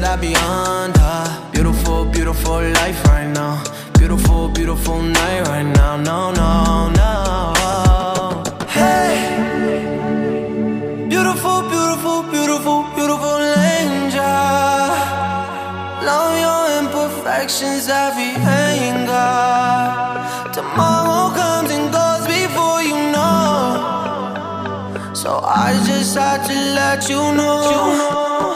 That 0.09 0.17
I 0.17 0.21
be 0.21 0.33
under. 0.35 1.51
Beautiful, 1.51 2.05
beautiful 2.05 2.61
life 2.79 3.03
right 3.05 3.27
now. 3.27 3.63
Beautiful, 3.97 4.49
beautiful 4.49 5.01
night 5.01 5.41
right 5.47 5.63
now. 5.63 5.97
No, 5.97 6.31
no, 6.31 6.89
no. 6.99 8.43
Hey. 8.67 9.15
Beautiful, 11.09 11.61
beautiful, 11.73 12.23
beautiful, 12.23 12.83
beautiful 12.95 13.39
angel. 13.77 14.23
Love 16.09 16.33
your 16.45 16.63
imperfections, 16.79 17.87
every 17.89 18.33
anger. 18.65 19.31
Tomorrow 20.53 21.33
comes 21.35 21.71
and 21.71 21.91
goes 21.91 22.25
before 22.27 22.81
you 22.81 22.97
know. 23.13 23.35
So 25.13 25.39
I 25.43 25.73
just 25.85 26.15
had 26.17 26.45
to 26.47 26.55
let 26.79 27.09
you 27.09 27.21
know. 27.35 28.48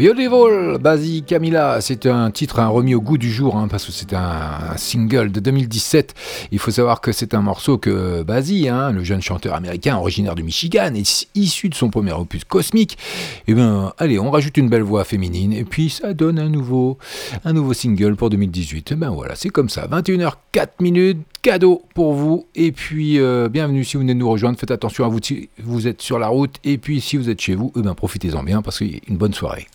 vi 0.00 0.06
gjorde 0.06 0.22
ju 0.22 0.28
vår 0.28 0.59
Basie 0.78 1.22
Camila, 1.22 1.80
c'est 1.80 2.06
un 2.06 2.30
titre 2.30 2.60
un 2.60 2.68
remis 2.68 2.94
au 2.94 3.00
goût 3.00 3.18
du 3.18 3.30
jour 3.30 3.56
hein, 3.56 3.68
parce 3.68 3.86
que 3.86 3.92
c'est 3.92 4.12
un, 4.14 4.76
single 4.76 5.32
de 5.32 5.40
2017. 5.40 6.14
Il 6.52 6.58
faut 6.58 6.70
savoir 6.70 7.00
que 7.00 7.12
c'est 7.12 7.34
un 7.34 7.40
morceau 7.40 7.78
que 7.78 8.22
Basie, 8.22 8.68
hein, 8.68 8.92
le 8.92 9.02
jeune 9.02 9.22
chanteur 9.22 9.54
américain 9.54 9.96
originaire 9.96 10.34
du 10.34 10.42
Michigan, 10.42 10.92
est 10.94 11.28
issu 11.34 11.68
de 11.68 11.74
son 11.74 11.90
premier 11.90 12.12
opus 12.12 12.44
cosmique. 12.44 12.98
Et 13.48 13.54
bien, 13.54 13.92
allez, 13.98 14.18
on 14.18 14.30
rajoute 14.30 14.56
une 14.56 14.68
belle 14.68 14.82
voix 14.82 15.04
féminine 15.04 15.52
et 15.52 15.64
puis 15.64 15.90
ça 15.90 16.14
donne 16.14 16.38
un 16.38 16.48
nouveau, 16.48 16.98
un 17.44 17.52
nouveau 17.52 17.72
single 17.72 18.16
pour 18.16 18.30
2018. 18.30 18.92
Et 18.92 18.94
ben 18.94 19.10
voilà, 19.10 19.34
c'est 19.34 19.50
comme 19.50 19.68
ça. 19.68 19.86
21h04 19.86 20.68
minutes, 20.80 21.18
cadeau 21.42 21.82
pour 21.94 22.14
vous. 22.14 22.46
Et 22.54 22.72
puis, 22.72 23.18
euh, 23.18 23.48
bienvenue 23.48 23.84
si 23.84 23.96
vous 23.96 24.00
venez 24.00 24.14
de 24.14 24.18
nous 24.18 24.30
rejoindre. 24.30 24.58
Faites 24.58 24.70
attention 24.70 25.04
à 25.04 25.08
vous 25.08 25.20
si 25.22 25.48
vous 25.62 25.86
êtes 25.86 26.02
sur 26.02 26.18
la 26.18 26.28
route. 26.28 26.56
Et 26.64 26.78
puis, 26.78 27.00
si 27.00 27.16
vous 27.16 27.28
êtes 27.28 27.40
chez 27.40 27.54
vous, 27.54 27.72
eh 27.76 27.82
ben, 27.82 27.94
profitez-en 27.94 28.42
bien 28.42 28.62
parce 28.62 28.78
qu'il 28.78 28.92
y 28.92 28.96
a 28.96 29.00
une 29.08 29.16
bonne 29.16 29.34
soirée. 29.34 29.66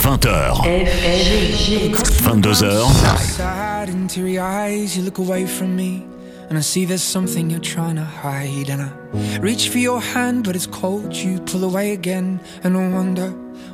20h. 0.00 0.86
22h. 2.22 3.18
Sad 3.18 3.88
and 3.90 4.08
teary 4.08 4.38
eyes, 4.38 4.96
you 4.96 5.02
look 5.02 5.18
away 5.18 5.44
from 5.46 5.76
me. 5.76 6.06
And 6.48 6.56
I 6.56 6.62
see 6.62 6.86
there's 6.86 7.02
something 7.02 7.50
you're 7.50 7.60
trying 7.60 7.96
to 7.96 8.04
hide. 8.04 8.70
And 8.70 8.80
I 8.80 9.38
reach 9.40 9.68
for 9.68 9.76
your 9.76 10.00
hand, 10.00 10.44
but 10.44 10.56
it's 10.56 10.66
cold. 10.66 11.14
You 11.14 11.38
pull 11.40 11.64
away 11.64 11.92
again. 11.92 12.40
And 12.64 12.78
I 12.78 12.88
wonder 12.88 13.34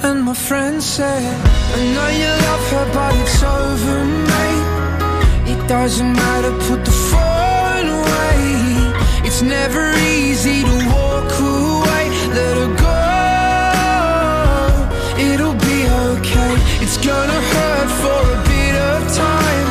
And 0.00 0.22
my 0.22 0.34
friend 0.34 0.80
said, 0.80 1.22
I 1.74 1.78
know 1.94 2.08
you 2.22 2.30
love 2.46 2.70
her, 2.72 2.86
but 2.94 3.14
it's 3.20 3.42
over, 3.42 4.04
mate. 4.30 4.66
It 5.52 5.60
doesn't 5.66 6.12
matter, 6.12 6.52
put 6.68 6.84
the 6.84 6.92
phone 7.10 7.88
away. 7.98 8.38
It's 9.26 9.42
never 9.42 9.92
easy 9.98 10.62
to 10.62 10.76
walk 10.94 11.32
away. 11.40 12.04
Let 12.38 12.54
her 12.62 12.72
go. 12.86 12.98
It'll 15.32 15.58
be 15.66 15.78
okay. 16.12 16.52
It's 16.84 16.98
gonna 16.98 17.40
hurt 17.52 17.90
for 18.02 18.22
a 18.38 18.40
bit 18.52 18.74
of 18.90 19.00
time. 19.12 19.68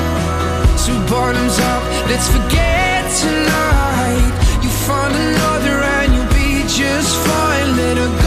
So 0.78 0.92
bottoms 1.10 1.58
up, 1.72 1.84
let's 2.12 2.28
forget 2.28 3.10
tonight. 3.24 4.32
You 4.62 4.70
find 4.88 5.14
another 5.16 5.78
and 5.96 6.14
you'll 6.16 6.34
be 6.36 6.68
just 6.68 7.16
fine. 7.26 7.78
Let 7.78 7.98
her 7.98 8.12
go. 8.24 8.27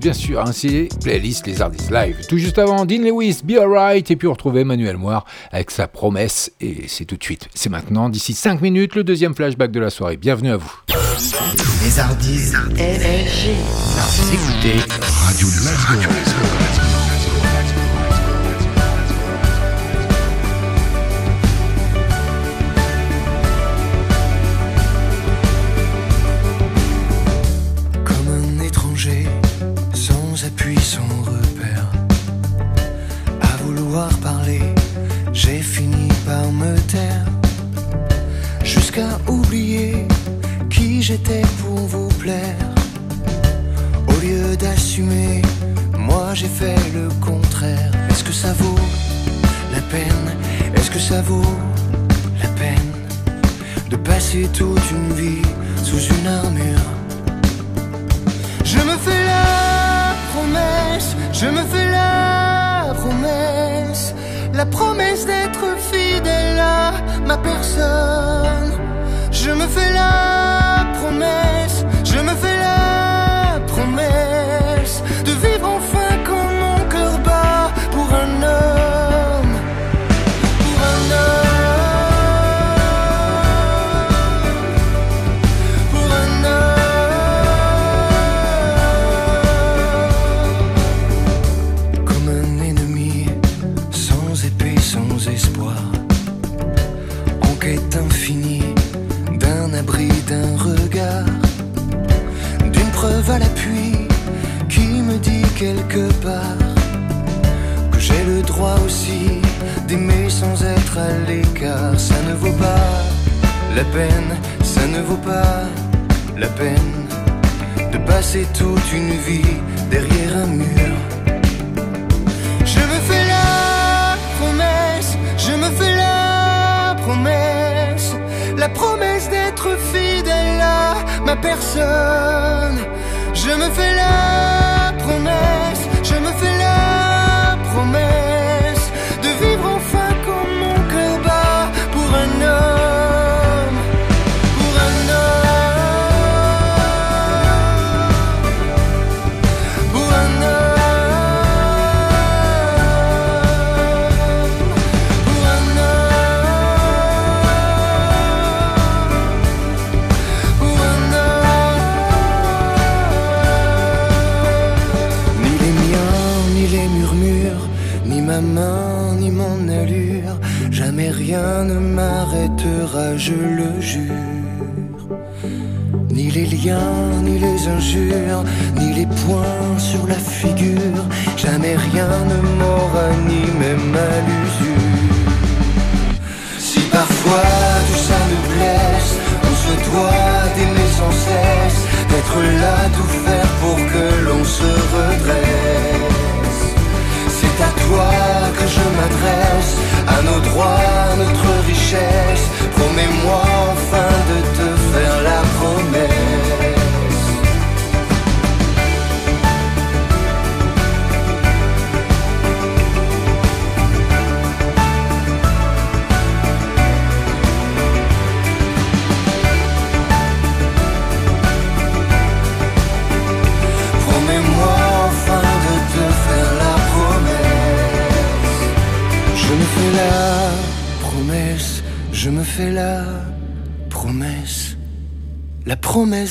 bien 0.00 0.12
sûr 0.14 0.40
hein, 0.40 0.44
ainsi 0.48 0.88
playlist 1.02 1.46
Les 1.46 1.60
Artistes 1.60 1.90
Live. 1.90 2.26
Tout 2.28 2.38
juste 2.38 2.58
avant, 2.58 2.86
Dean 2.86 3.02
Lewis, 3.02 3.40
Be 3.44 3.58
Alright, 3.58 4.10
et 4.10 4.16
puis 4.16 4.26
on 4.26 4.34
Manuel 4.64 4.96
Moir 4.96 5.24
avec 5.52 5.70
sa 5.70 5.86
promesse, 5.86 6.50
et 6.60 6.88
c'est 6.88 7.04
tout 7.04 7.16
de 7.16 7.22
suite. 7.22 7.48
C'est 7.54 7.68
maintenant, 7.68 8.08
d'ici 8.08 8.32
5 8.32 8.62
minutes, 8.62 8.94
le 8.96 9.04
deuxième 9.04 9.34
flashback 9.34 9.70
de 9.70 9.80
la 9.80 9.90
soirée. 9.90 10.16
Bienvenue 10.16 10.50
à 10.50 10.56
vous. 10.56 10.72
Les 11.84 12.00
Artistes, 12.00 12.56
écoutez 14.32 14.80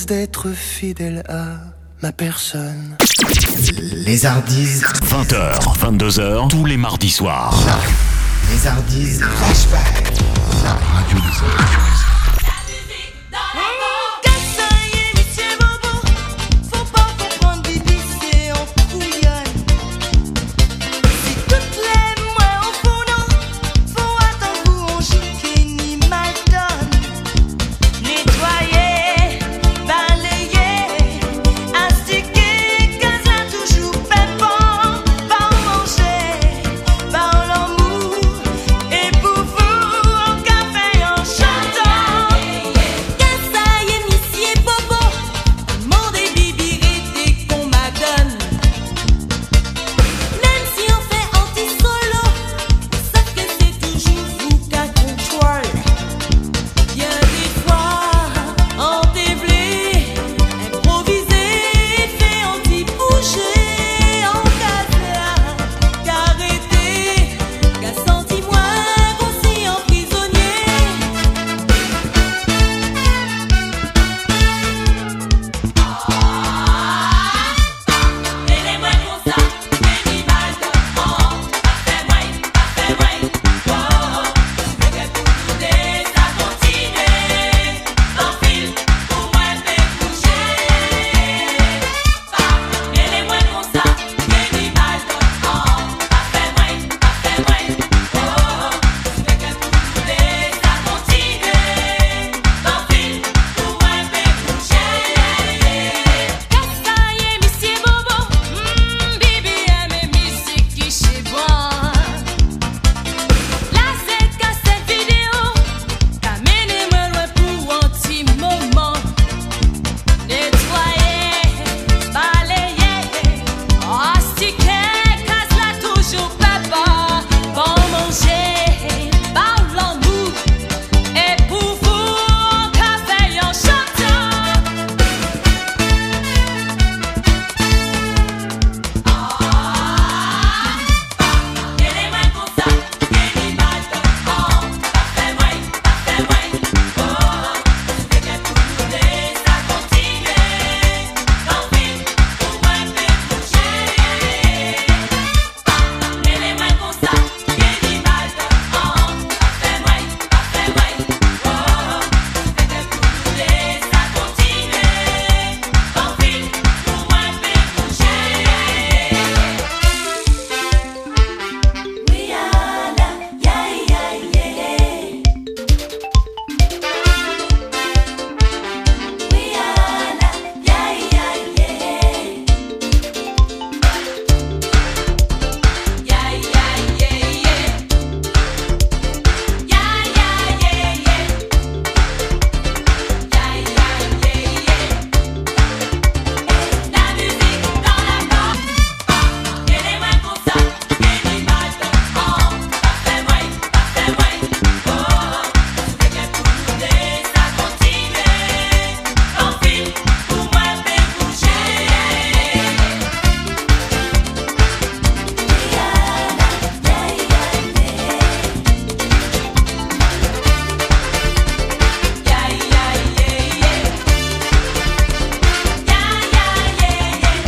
d'être 0.10 0.50
fidèle 0.50 1.24
à 1.30 1.58
ma 2.02 2.12
personne. 2.12 2.98
Les 4.06 4.26
Hardies. 4.26 4.82
20h, 5.04 5.78
22h, 5.78 6.50
tous 6.50 6.66
les 6.66 6.78
mardis 6.78 7.12
soirs. 7.12 7.56
Les 8.52 8.68
Hardies. 8.68 9.20
Flashback. 9.20 10.14
La 10.64 10.74
radio 10.74 11.18
des 11.18 12.19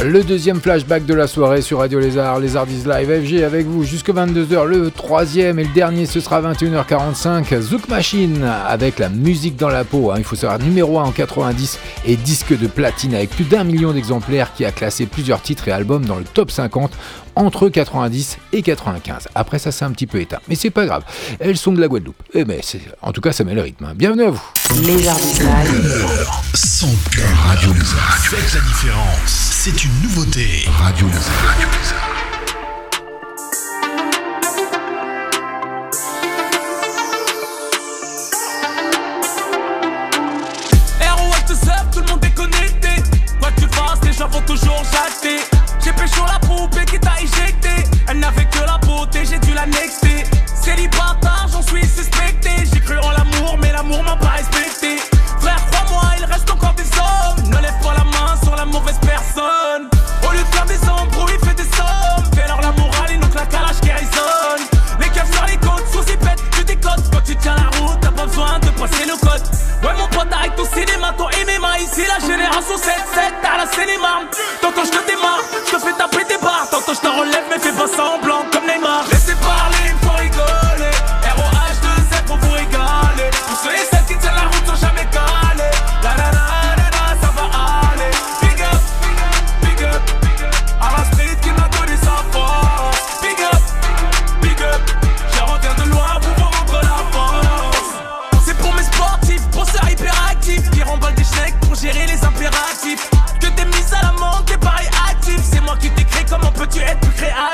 Le 0.03 0.23
deuxième 0.23 0.59
flashback 0.59 1.05
de 1.05 1.13
la 1.13 1.27
soirée 1.27 1.61
sur 1.61 1.77
Radio 1.77 1.99
Lézard, 1.99 2.39
Lézard 2.39 2.65
is 2.67 2.87
Live 2.87 3.23
FG 3.23 3.43
avec 3.43 3.67
vous 3.67 3.83
jusque 3.83 4.09
22h. 4.09 4.65
Le 4.65 4.89
troisième 4.89 5.59
et 5.59 5.63
le 5.63 5.69
dernier, 5.73 6.07
ce 6.07 6.19
sera 6.19 6.41
21h45. 6.41 7.59
Zouk 7.61 7.87
Machine 7.87 8.43
avec 8.67 8.97
la 8.97 9.09
musique 9.09 9.57
dans 9.57 9.69
la 9.69 9.83
peau. 9.83 10.09
hein. 10.09 10.15
Il 10.17 10.23
faut 10.23 10.35
savoir 10.35 10.57
numéro 10.57 10.99
1 10.99 11.03
en 11.03 11.11
90 11.11 11.77
et 12.07 12.15
disque 12.15 12.57
de 12.57 12.65
platine 12.65 13.13
avec 13.13 13.29
plus 13.29 13.43
d'un 13.43 13.63
million 13.63 13.93
d'exemplaires 13.93 14.53
qui 14.55 14.65
a 14.65 14.71
classé 14.71 15.05
plusieurs 15.05 15.41
titres 15.43 15.67
et 15.67 15.71
albums 15.71 16.05
dans 16.05 16.17
le 16.17 16.23
top 16.23 16.49
50 16.49 16.91
entre 17.35 17.69
90 17.69 18.37
et 18.53 18.61
95. 18.61 19.27
Après 19.35 19.59
ça, 19.59 19.71
c'est 19.71 19.85
un 19.85 19.91
petit 19.91 20.07
peu 20.07 20.19
éteint, 20.19 20.39
mais 20.47 20.55
c'est 20.55 20.69
pas 20.69 20.85
grave. 20.85 21.03
Elles 21.39 21.57
sont 21.57 21.71
de 21.71 21.79
la 21.81 21.87
Guadeloupe. 21.87 22.21
Eh 22.33 22.43
ben, 22.45 22.59
c'est- 22.63 22.81
en 23.01 23.11
tout 23.11 23.21
cas, 23.21 23.31
ça 23.31 23.43
met 23.43 23.53
le 23.53 23.61
rythme. 23.61 23.85
hein. 23.85 23.93
Bienvenue 23.95 24.23
à 24.25 24.29
vous. 24.31 24.41
Live. 24.75 26.17
Son 26.53 26.89
cœur 27.11 27.29
Radio 27.47 27.73
Lézard. 27.73 28.17
Faites 28.19 28.53
la 28.53 28.61
différence. 28.67 29.07
C'est 29.25 29.83
une 29.83 30.01
nouveauté. 30.03 30.65
Radio 30.79 31.07
Lézard. 31.07 32.10
Pécho 46.11 46.25
la 46.25 46.39
poupée 46.39 46.85
qui 46.85 46.99
t'a 46.99 47.13
éjecté. 47.21 47.69
Elle 48.07 48.19
n'avait 48.19 48.45
que 48.45 48.59
la 48.59 48.77
beauté, 48.79 49.23
j'ai 49.25 49.39
dû 49.39 49.53
la 49.53 49.65
nexter. 49.65 50.23
Célibataire, 50.45 51.47
j'en 51.51 51.61
suis 51.61 51.85
suspecté. 51.85 52.49
J'ai 52.71 52.79
cru 52.79 52.97
en 52.99 53.11
l'amour, 53.11 53.57
mais 53.59 53.71
l'amour 53.71 54.03
m'a 54.03 54.15
pas 54.15 54.29
respecté. 54.29 54.97
Frère, 55.39 55.59
crois-moi, 55.71 56.03
il 56.19 56.25
reste 56.25 56.49
encore 56.49 56.73
des 56.73 56.89
hommes. 56.97 57.49
Ne 57.49 57.57
lève 57.61 57.79
pas 57.81 57.93
la 57.93 58.03
main 58.03 58.35
sur 58.43 58.55
la 58.55 58.65
mauvaise 58.65 58.99
personne. 59.01 59.89
Au 60.27 60.31
lieu 60.31 60.39
de 60.39 60.55
faire 60.55 60.65
des 60.65 60.89
embrouilles, 60.89 61.39
fais 61.43 61.53
des 61.53 61.69
sommes. 61.75 62.25
Fais 62.35 62.47
leur 62.47 62.61
la 62.61 62.71
morale 62.71 63.11
et 63.11 63.17
nous 63.17 63.25
à 63.25 63.61
l'âge 63.61 63.79
qui. 63.81 63.89
Les 64.99 65.09
keufs 65.09 65.31
sur 65.31 65.45
les 65.45 65.57
côtes, 65.57 66.09
y 66.09 66.17
pète, 66.17 66.41
tu 66.51 66.63
décotes. 66.63 67.09
Quand 67.11 67.23
tu 67.23 67.35
tiens 67.37 67.55
la 67.55 67.79
route, 67.79 67.99
t'as 68.01 68.11
pas 68.11 68.25
besoin 68.25 68.59
de 68.59 68.69
passer 68.71 69.05
le 69.05 69.17
code. 69.19 69.43
Ouais, 69.83 69.93
mon 69.97 70.07
pote, 70.07 70.31
arrête 70.31 70.55
ton 70.55 70.65
cinéma, 70.65 71.13
MMA. 71.17 71.30
Ici, 71.81 72.03
la 72.07 72.19
génération 72.19 72.75
7-7, 72.75 73.41
à 73.43 73.57
la 73.57 73.71
cinéma. 73.71 74.21
Tantôt, 74.61 74.85
je 74.85 74.91
te 74.91 75.07
démarre, 75.07 75.41
je 75.65 75.71
te 75.71 75.79
fais 75.79 75.93
taper 75.93 76.23
des 76.25 76.37
barres. 76.37 76.67
Tantôt, 76.69 76.93
je 76.93 76.99
te 76.99 77.07
relève, 77.07 77.43
mais 77.49 77.57
fais 77.57 77.71
pas 77.71 77.87
semblant 77.87 78.45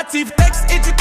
alternative 0.08 0.32
texte 0.38 0.66
et 0.72 0.80
du 0.80 0.97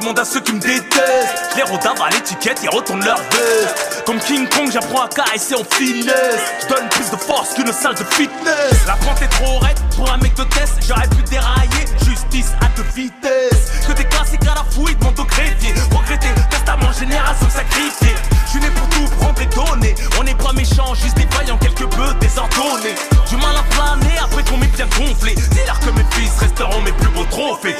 demande 0.00 0.18
à 0.18 0.24
ceux 0.24 0.40
qui 0.40 0.52
me 0.52 0.60
détestent. 0.60 1.56
Les 1.56 1.62
rodins 1.62 1.94
à 2.02 2.10
l'étiquette, 2.10 2.60
ils 2.62 2.70
retournent 2.70 3.04
leur 3.04 3.18
veste. 3.18 4.02
Comme 4.06 4.18
King 4.18 4.48
Kong, 4.48 4.70
j'apprends 4.72 5.04
à 5.04 5.08
caresser 5.08 5.54
en 5.54 5.64
finesse. 5.64 6.40
Je 6.62 6.74
donne 6.74 6.88
plus 6.88 7.10
de 7.10 7.16
force 7.16 7.54
qu'une 7.54 7.72
salle 7.72 7.94
de 7.94 8.04
fitness. 8.04 8.86
La 8.86 8.94
pente 8.94 9.20
est 9.22 9.28
trop 9.28 9.58
raide 9.58 9.78
pour 9.94 10.10
un 10.10 10.16
mec 10.18 10.34
de 10.34 10.44
test. 10.44 10.78
J'aurais 10.86 11.08
pu 11.08 11.22
dérailler, 11.30 11.84
justice 12.04 12.52
à 12.60 12.68
deux 12.76 12.86
vitesses. 12.94 13.86
Que 13.86 13.92
des 13.92 14.04
classiques 14.04 14.46
à 14.50 14.54
la 14.54 14.64
fouille, 14.70 14.96
demande 14.96 15.18
au 15.20 15.24
greffier. 15.24 15.74
Regretter, 15.92 16.34
testament 16.50 16.92
génération 16.98 17.48
sacrifiée. 17.50 18.16
Je 18.52 18.58
né 18.58 18.70
pour 18.70 18.88
tout 18.88 19.04
prendre 19.16 19.40
et 19.40 19.46
donner. 19.46 19.94
On 20.18 20.24
n'est 20.24 20.34
pas 20.34 20.52
méchants, 20.52 20.94
juste 20.94 21.16
des 21.16 21.26
vaillants, 21.36 21.58
quelque 21.58 21.84
peu 21.84 22.14
désordonnés. 22.20 22.94
Du 23.28 23.36
mal 23.36 23.54
à 23.56 23.62
planer 23.74 24.18
après 24.22 24.42
qu'on 24.44 24.56
m'ait 24.56 24.66
bien 24.66 24.86
gonflé. 24.98 25.34
Dis-leur 25.34 25.78
que 25.78 25.90
mes 25.90 26.04
fils 26.10 26.32
resteront 26.40 26.80
mes 26.80 26.92
plus 26.92 27.08
beaux 27.10 27.24
trophées. 27.30 27.76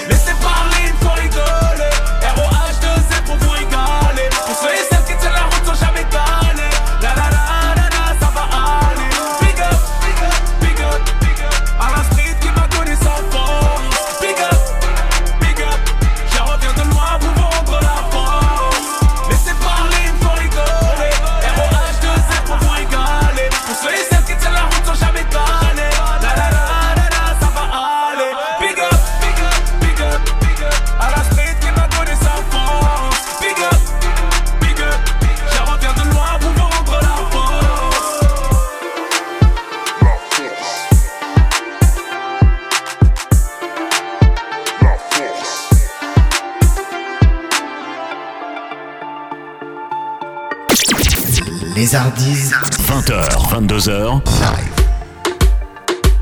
Les 51.91 51.97
Hardis. 51.97 52.53
20h, 52.87 53.29
22h. 53.51 54.23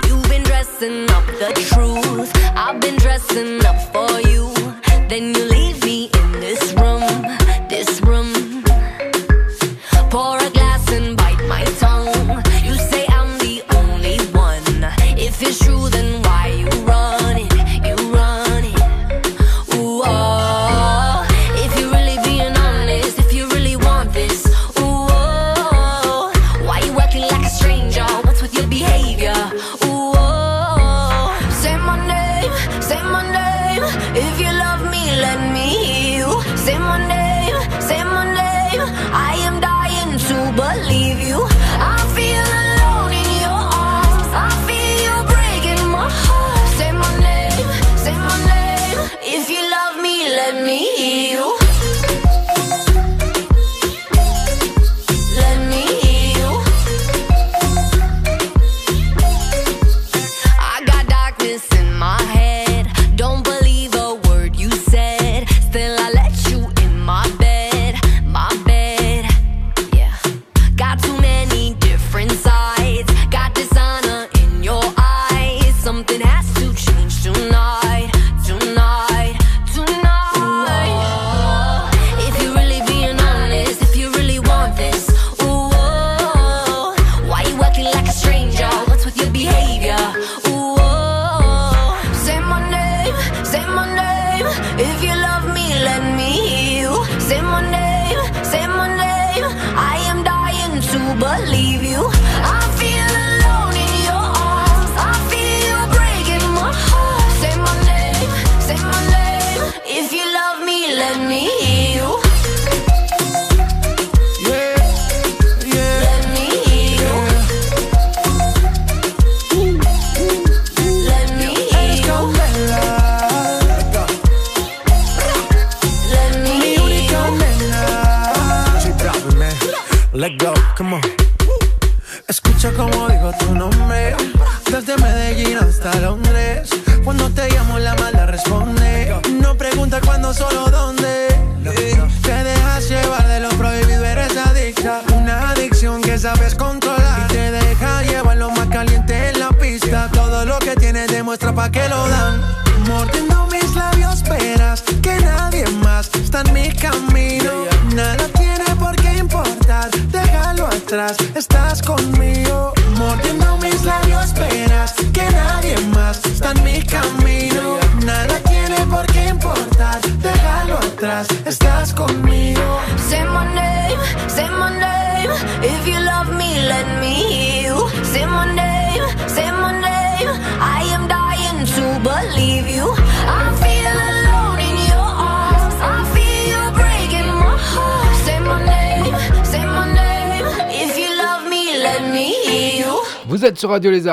You've 0.08 0.28
been 0.30 0.42
dressing 0.44 1.10
up 1.10 1.26
the 1.26 1.52
truth. 1.68 2.32
I've 2.56 2.80
been 2.80 2.96
dressing 2.96 3.62
up 3.66 3.76
for 3.92 3.97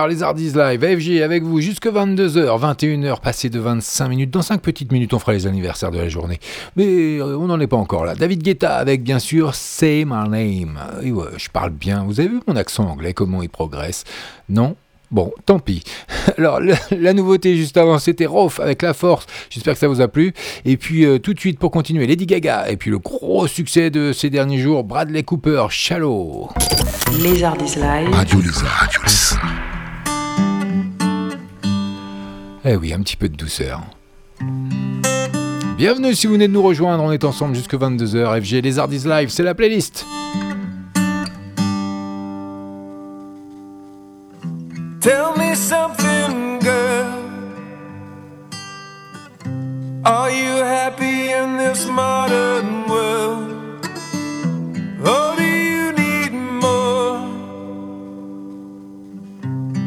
Radio 0.06 0.14
Lézardise 0.18 0.56
Live, 0.56 0.84
AFG 0.84 1.22
avec 1.24 1.42
vous 1.42 1.60
jusque 1.62 1.88
22h, 1.88 2.60
21h, 2.60 3.20
passé 3.22 3.50
de 3.50 3.60
25 3.60 4.08
minutes. 4.08 4.30
Dans 4.30 4.44
5 4.44 4.62
petites 4.62 4.92
minutes, 4.92 5.16
on 5.16 5.20
fera 5.20 5.34
les 5.34 5.48
anniversaires 5.48 5.90
de 5.90 5.98
la 5.98 6.10
journée. 6.10 6.40
Mais 6.76 7.18
euh, 7.18 7.36
on 7.40 7.48
n'en 7.48 7.60
est 7.60 7.66
pas 7.66 7.78
encore 7.78 8.06
là. 8.06 8.14
David 8.14 8.44
Guetta 8.44 8.76
avec 8.76 9.02
bien 9.02 9.18
sûr 9.18 9.56
Say 9.56 10.06
My 10.06 10.30
Name. 10.30 10.80
Et 11.02 11.12
ouais, 11.12 11.26
je 11.38 11.50
parle 11.50 11.72
bien. 11.72 12.04
Vous 12.04 12.20
avez 12.20 12.30
vu 12.30 12.40
mon 12.48 12.56
accent 12.56 12.88
anglais, 12.88 13.14
comment 13.14 13.42
il 13.42 13.50
progresse? 13.50 14.04
Non? 14.48 14.76
Bon, 15.10 15.32
tant 15.48 15.58
pis. 15.58 15.84
Alors, 16.38 16.60
le- 16.60 16.76
la 16.92 17.14
nouveauté 17.14 17.56
juste 17.58 17.76
avant, 17.78 17.98
c'était 17.98 18.28
Rof 18.28 18.60
avec 18.60 18.84
La 18.84 18.94
Force. 18.94 19.26
J'espère 19.50 19.74
que 19.74 19.80
ça 19.80 19.88
vous 19.88 20.02
a 20.02 20.08
plu. 20.08 20.34
Et 20.66 20.78
puis, 20.78 21.04
euh, 21.08 21.18
tout 21.18 21.34
de 21.34 21.40
suite, 21.40 21.58
pour 21.58 21.72
continuer, 21.72 22.06
Lady 22.06 22.28
Gaga. 22.28 22.70
Et 22.70 22.78
puis, 22.78 22.92
le 22.92 23.00
gros 23.00 23.48
succès 23.48 23.90
de 23.90 24.14
ces 24.14 24.30
derniers 24.30 24.60
jours, 24.60 24.84
Bradley 24.84 25.24
Cooper, 25.24 25.66
Shallow. 25.72 26.50
Lézardise 27.24 27.78
Live. 27.78 28.10
Radio 28.14 28.40
Lézard. 28.40 28.90
Eh 32.68 32.76
oui, 32.76 32.94
un 32.94 33.02
petit 33.02 33.16
peu 33.16 33.30
de 33.30 33.36
douceur. 33.36 33.82
Bienvenue 35.78 36.16
si 36.16 36.26
vous 36.26 36.34
venez 36.34 36.48
de 36.48 36.54
nous 36.54 36.64
rejoindre, 36.64 37.04
on 37.04 37.12
est 37.12 37.24
ensemble 37.24 37.54
jusque 37.54 37.76
22h. 37.76 38.42
FG 38.42 38.64
Les 38.64 38.80
Artistes 38.80 39.06
Live, 39.06 39.30
c'est 39.30 39.44
la 39.44 39.54
playlist. 39.54 40.04
Tell 45.00 45.38
me 45.38 45.54
something, 45.54 46.60
girl. 46.60 47.06
Are 50.04 50.32
you 50.32 50.64
happy 50.64 51.34
in 51.34 51.58
this 51.60 51.86
modern 51.86 52.88
world? 52.90 53.45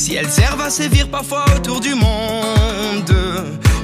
Si 0.00 0.14
elles 0.14 0.30
servent 0.30 0.62
à 0.62 0.70
sévir 0.70 1.10
parfois 1.10 1.44
autour 1.54 1.78
du 1.78 1.94
monde, 1.94 3.14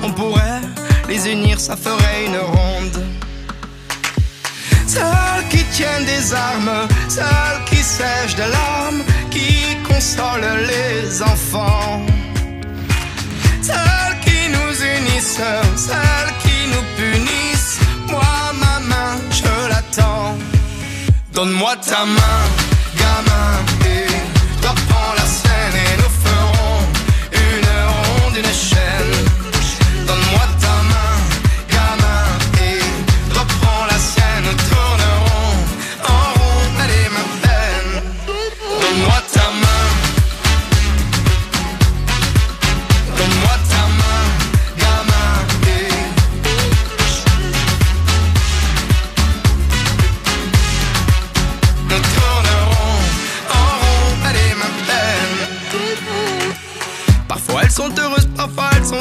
on 0.02 0.10
pourrait 0.12 0.62
les 1.10 1.28
unir, 1.28 1.60
ça 1.60 1.76
ferait 1.76 2.24
une 2.24 2.38
ronde. 2.38 3.04
Celles 4.86 5.46
qui 5.50 5.62
tiennent 5.64 6.06
des 6.06 6.32
armes, 6.32 6.88
celles 7.10 7.60
qui 7.66 7.82
sèchent 7.82 8.34
de 8.34 8.50
larmes, 8.50 9.02
qui 9.30 9.76
consolent 9.86 10.56
les 10.66 11.20
enfants. 11.20 12.00
Celles 13.60 14.18
qui 14.24 14.48
nous 14.56 14.74
unissent, 14.96 15.42
celles 15.76 16.32
qui 16.42 16.58
nous 16.72 16.86
punissent. 16.96 17.78
Moi, 18.08 18.22
ma 18.62 18.80
main, 18.88 19.20
je 19.30 19.68
l'attends. 19.68 20.34
Donne-moi 21.34 21.76
ta 21.76 22.06
main, 22.06 22.42
gamin, 23.00 23.75
ronde, 28.36 28.46
une 28.46 28.52
chaîne. 28.52 29.15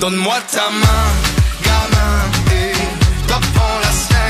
Donne-moi 0.00 0.36
ta 0.50 0.70
main, 0.70 1.06
gamin, 1.62 2.56
et 2.56 2.72
prends 3.52 3.78
la 3.82 3.92
scène 3.92 4.29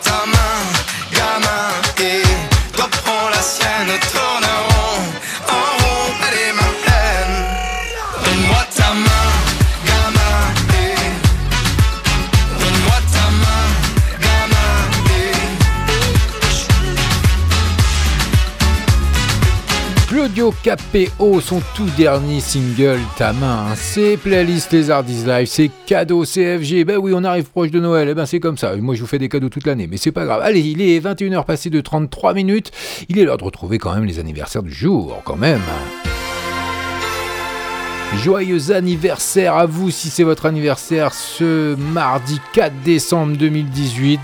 prends 3.61 3.85
la 3.85 4.20
Capéo, 20.49 21.39
son 21.39 21.61
tout 21.75 21.87
dernier 21.97 22.39
single, 22.39 22.97
Ta 23.15 23.31
main. 23.33 23.67
hein. 23.69 23.75
C'est 23.75 24.17
playlist 24.17 24.71
Les 24.71 24.89
Hardis 24.89 25.23
Live, 25.25 25.45
c'est 25.47 25.69
cadeau 25.85 26.23
CFG. 26.25 26.83
Ben 26.83 26.97
oui, 26.97 27.11
on 27.15 27.23
arrive 27.23 27.43
proche 27.45 27.69
de 27.69 27.79
Noël, 27.79 28.09
et 28.09 28.15
ben 28.15 28.25
c'est 28.25 28.39
comme 28.39 28.57
ça. 28.57 28.75
Moi 28.77 28.95
je 28.95 29.01
vous 29.01 29.07
fais 29.07 29.19
des 29.19 29.29
cadeaux 29.29 29.49
toute 29.49 29.67
l'année, 29.67 29.85
mais 29.87 29.97
c'est 29.97 30.11
pas 30.11 30.25
grave. 30.25 30.41
Allez, 30.43 30.61
il 30.61 30.81
est 30.81 30.99
21h 30.99 31.45
passé 31.45 31.69
de 31.69 31.79
33 31.79 32.33
minutes. 32.33 32.71
Il 33.07 33.19
est 33.19 33.23
l'heure 33.25 33.37
de 33.37 33.43
retrouver 33.43 33.77
quand 33.77 33.93
même 33.93 34.05
les 34.05 34.17
anniversaires 34.19 34.63
du 34.63 34.73
jour, 34.73 35.21
quand 35.25 35.35
même. 35.37 35.61
Joyeux 38.23 38.71
anniversaire 38.71 39.55
à 39.55 39.65
vous 39.67 39.91
si 39.91 40.09
c'est 40.09 40.23
votre 40.23 40.45
anniversaire 40.47 41.13
ce 41.13 41.75
mardi 41.75 42.41
4 42.53 42.73
décembre 42.83 43.37
2018. 43.37 44.19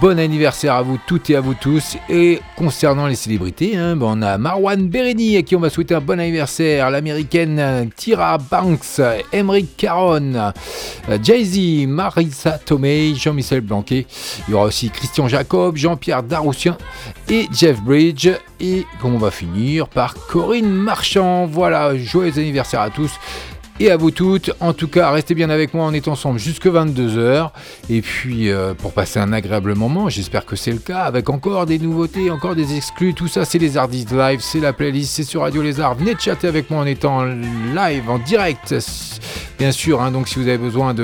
Bon 0.00 0.18
anniversaire 0.18 0.74
à 0.74 0.82
vous 0.82 0.98
toutes 1.06 1.28
et 1.28 1.36
à 1.36 1.42
vous 1.42 1.52
tous. 1.52 1.98
Et 2.08 2.40
concernant 2.56 3.06
les 3.06 3.14
célébrités, 3.14 3.76
hein, 3.76 3.96
ben, 3.96 4.06
on 4.08 4.22
a 4.22 4.38
Marwan 4.38 4.88
Berini 4.88 5.36
à 5.36 5.42
qui 5.42 5.56
on 5.56 5.60
va 5.60 5.68
souhaiter 5.68 5.94
un 5.94 6.00
bon 6.00 6.18
anniversaire. 6.18 6.90
L'américaine 6.90 7.58
euh, 7.58 7.84
Tyra 7.94 8.38
Banks, 8.38 9.00
Emmerich 9.30 9.76
Caron, 9.76 10.34
euh, 10.34 11.18
Jay-Z, 11.22 11.86
Marissa 11.86 12.52
Tomei, 12.52 13.14
Jean-Michel 13.14 13.60
Blanquet. 13.60 14.06
Il 14.48 14.52
y 14.52 14.54
aura 14.54 14.64
aussi 14.66 14.88
Christian 14.88 15.28
Jacob, 15.28 15.76
Jean-Pierre 15.76 16.22
Daroussien 16.22 16.78
et 17.28 17.46
Jeff 17.52 17.82
Bridge. 17.82 18.30
Et 18.60 18.86
on 19.02 19.18
va 19.18 19.30
finir 19.30 19.88
par 19.88 20.14
Corinne 20.14 20.72
Marchand. 20.72 21.44
Voilà, 21.44 21.94
joyeux 21.98 22.38
anniversaire 22.38 22.80
à 22.80 22.88
tous 22.88 23.12
et 23.80 23.90
à 23.90 23.96
vous 23.96 24.10
toutes. 24.10 24.52
En 24.60 24.72
tout 24.72 24.88
cas, 24.88 25.10
restez 25.10 25.34
bien 25.34 25.50
avec 25.50 25.74
moi, 25.74 25.86
on 25.86 25.92
est 25.92 26.08
ensemble 26.08 26.38
jusque 26.38 26.66
22h. 26.66 27.50
Et 27.90 28.00
puis, 28.02 28.50
euh, 28.50 28.74
pour 28.74 28.92
passer 28.92 29.18
un 29.18 29.32
agréable 29.32 29.74
moment, 29.74 30.08
j'espère 30.08 30.46
que 30.46 30.56
c'est 30.56 30.72
le 30.72 30.78
cas, 30.78 31.02
avec 31.02 31.28
encore 31.30 31.66
des 31.66 31.78
nouveautés, 31.78 32.30
encore 32.30 32.54
des 32.54 32.76
exclus. 32.76 33.14
Tout 33.14 33.28
ça, 33.28 33.44
c'est 33.44 33.58
les 33.58 33.76
Artistes 33.76 34.12
Live, 34.12 34.40
c'est 34.40 34.60
la 34.60 34.72
playlist, 34.72 35.14
c'est 35.14 35.24
sur 35.24 35.42
Radio 35.42 35.62
Lézard. 35.62 35.94
Venez 35.94 36.14
chatter 36.18 36.48
avec 36.48 36.70
moi 36.70 36.82
en 36.82 36.86
étant 36.86 37.24
live, 37.24 38.08
en 38.08 38.18
direct. 38.18 38.74
Bien 39.58 39.72
sûr, 39.72 40.02
hein, 40.02 40.10
donc 40.10 40.28
si 40.28 40.38
vous 40.38 40.48
avez 40.48 40.58
besoin 40.58 40.94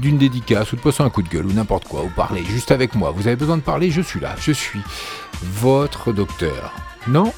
d'une 0.00 0.18
dédicace 0.18 0.72
ou 0.72 0.76
de 0.76 0.80
passer 0.80 1.02
un 1.02 1.10
coup 1.10 1.22
de 1.22 1.28
gueule 1.28 1.46
ou 1.46 1.52
n'importe 1.52 1.86
quoi, 1.86 2.02
ou 2.02 2.08
parler 2.08 2.42
juste 2.44 2.70
avec 2.70 2.94
moi, 2.94 3.12
vous 3.14 3.26
avez 3.26 3.36
besoin 3.36 3.56
de 3.56 3.62
parler, 3.62 3.90
je 3.90 4.00
suis 4.00 4.20
là, 4.20 4.34
je 4.40 4.52
suis 4.52 4.80
votre 5.42 6.12
docteur. 6.12 6.72
Non? 7.06 7.32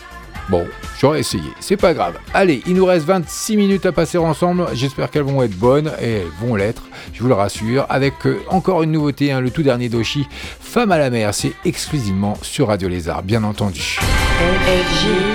Bon, 0.48 0.64
j'aurais 1.00 1.20
essayé, 1.20 1.50
c'est 1.58 1.76
pas 1.76 1.92
grave. 1.92 2.14
Allez, 2.32 2.62
il 2.66 2.74
nous 2.74 2.84
reste 2.84 3.04
26 3.06 3.56
minutes 3.56 3.86
à 3.86 3.92
passer 3.92 4.16
ensemble. 4.18 4.66
J'espère 4.74 5.10
qu'elles 5.10 5.22
vont 5.22 5.42
être 5.42 5.56
bonnes 5.56 5.90
et 6.00 6.12
elles 6.18 6.28
vont 6.40 6.54
l'être, 6.54 6.82
je 7.12 7.22
vous 7.22 7.28
le 7.28 7.34
rassure. 7.34 7.84
Avec 7.88 8.14
euh, 8.26 8.40
encore 8.48 8.82
une 8.82 8.92
nouveauté, 8.92 9.32
hein, 9.32 9.40
le 9.40 9.50
tout 9.50 9.62
dernier 9.62 9.88
d'Oshi, 9.88 10.26
Femme 10.60 10.92
à 10.92 10.98
la 10.98 11.10
mer. 11.10 11.34
C'est 11.34 11.52
exclusivement 11.64 12.38
sur 12.42 12.68
Radio 12.68 12.88
Lézard, 12.88 13.22
bien 13.22 13.42
entendu. 13.42 13.98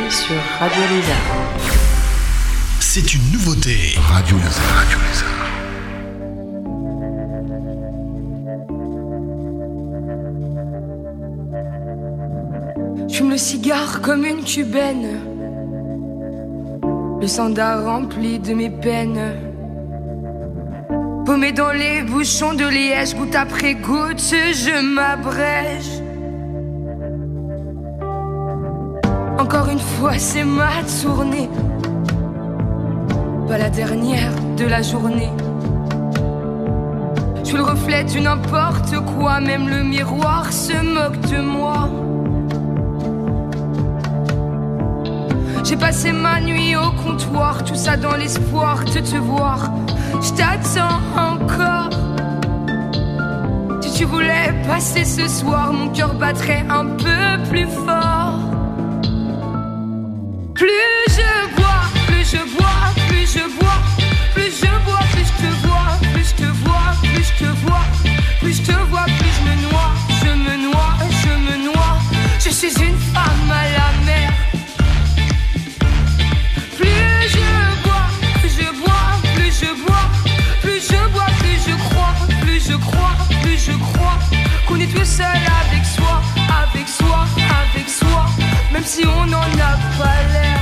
Sur 0.10 0.36
Radio 0.60 0.82
Lézard. 0.90 1.18
C'est 2.80 3.14
une 3.14 3.32
nouveauté. 3.32 3.96
Radio 3.98 4.38
Lézard. 4.38 4.76
Radio 4.76 4.98
Lézard. 5.10 5.41
Cigare 13.42 14.02
comme 14.02 14.24
une 14.24 14.44
cubaine. 14.44 15.20
Le 17.20 17.28
sandar 17.28 17.84
rempli 17.86 18.38
de 18.38 18.54
mes 18.54 18.70
peines. 18.70 19.34
Paumé 21.26 21.52
dans 21.52 21.72
les 21.72 22.04
bouchons 22.04 22.54
de 22.54 22.66
liège, 22.66 23.16
goutte 23.16 23.36
après 23.36 23.74
goutte, 23.74 24.20
je 24.64 24.76
m'abrège. 24.96 25.92
Encore 29.40 29.70
une 29.70 29.80
fois, 29.80 30.20
c'est 30.20 30.44
ma 30.44 30.84
tournée. 31.02 31.50
Pas 33.48 33.58
la 33.58 33.72
dernière 33.72 34.34
de 34.56 34.66
la 34.66 34.84
journée. 34.84 35.32
Je 37.40 37.48
suis 37.48 37.58
le 37.58 37.64
reflet 37.64 38.04
du 38.04 38.22
n'importe 38.22 38.96
quoi, 39.16 39.40
même 39.40 39.68
le 39.68 39.84
miroir 39.84 40.54
se 40.54 40.74
moque 40.74 41.20
de 41.22 41.42
moi. 41.42 41.90
J'ai 45.64 45.78
passé 45.78 46.12
ma 46.12 46.42
nuit 46.42 46.76
au 46.76 46.92
comptoir, 47.04 47.64
tout 47.64 47.76
ça 47.76 47.96
dans 47.96 48.16
l'espoir 48.16 48.84
de 48.84 49.00
te 49.00 49.18
voir. 49.18 49.72
Je 50.22 50.32
t'attends 50.32 51.00
encore. 51.16 51.90
Si 53.82 53.94
tu 53.94 54.06
voulais 54.06 54.54
passer 54.68 55.06
ce 55.06 55.28
soir, 55.28 55.72
mon 55.72 55.90
cœur 55.90 56.14
battrait 56.16 56.66
un 56.70 56.86
peu 56.86 57.50
plus 57.50 57.68
fort. 57.68 58.40
Plus 60.56 60.68
je 61.10 61.56
bois, 61.56 61.84
plus 62.08 62.26
je 62.26 62.42
bois, 62.58 62.82
plus 63.08 63.28
je 63.32 63.44
bois, 63.60 63.80
plus 64.34 64.52
je 64.62 64.72
bois, 64.86 65.00
plus 65.14 65.26
je 65.26 65.34
te 65.42 65.68
vois, 65.68 65.94
plus 66.14 66.28
je 66.30 66.36
te 66.36 66.50
vois, 66.64 66.92
plus 67.02 67.24
je 67.24 67.34
te 67.44 67.50
vois, 67.64 67.86
plus 68.40 68.54
je 68.58 68.62
te 68.64 68.78
vois, 68.90 69.06
plus 69.06 69.34
je 69.38 69.44
me 69.48 69.56
noie, 69.70 69.92
je 70.22 70.32
me 70.32 70.56
noie, 70.70 70.94
je 71.22 71.34
me 71.46 71.56
noie. 71.66 71.96
Je 72.40 72.50
suis 72.50 72.74
une 72.84 72.98
qu'on 84.72 84.80
est 84.80 84.88
tout 84.88 85.06
seul 85.06 85.26
avec 85.26 85.86
soi, 85.86 86.22
avec 86.64 86.88
soi, 86.88 87.26
avec 87.62 87.90
soi, 87.90 88.26
même 88.72 88.84
si 88.84 89.06
on 89.06 89.26
n'en 89.26 89.42
a 89.42 89.76
pas 89.98 90.18
l'air. 90.32 90.60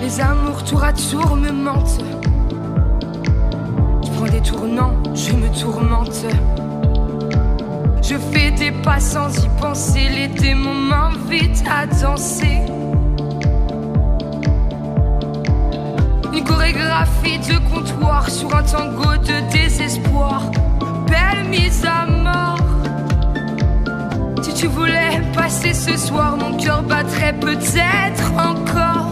Les 0.00 0.20
amours 0.20 0.62
tour 0.64 0.84
à 0.84 0.92
tour 0.92 1.36
me 1.36 1.50
mentent. 1.50 2.04
Je 4.04 4.10
prends 4.10 4.30
des 4.30 4.40
tournants, 4.40 5.02
je 5.14 5.32
me 5.32 5.48
tourmente. 5.58 6.24
Je 8.02 8.14
fais 8.32 8.50
des 8.52 8.70
pas 8.70 9.00
sans 9.00 9.36
y 9.44 9.48
penser, 9.60 10.08
les 10.10 10.28
démons 10.28 10.74
m'invitent 10.74 11.64
à 11.68 11.86
danser. 11.86 12.60
Chorégraphie 16.50 17.38
de 17.38 17.58
comptoir 17.70 18.28
sur 18.28 18.54
un 18.54 18.62
tango 18.62 19.16
de 19.18 19.52
désespoir. 19.52 20.50
Belle 21.06 21.48
mise 21.48 21.84
à 21.84 22.06
mort. 22.06 22.58
Si 24.42 24.52
tu 24.54 24.66
voulais 24.66 25.22
passer 25.34 25.72
ce 25.72 25.96
soir, 25.96 26.36
mon 26.36 26.56
cœur 26.56 26.82
battrait 26.82 27.34
peut-être 27.34 28.32
encore. 28.36 29.09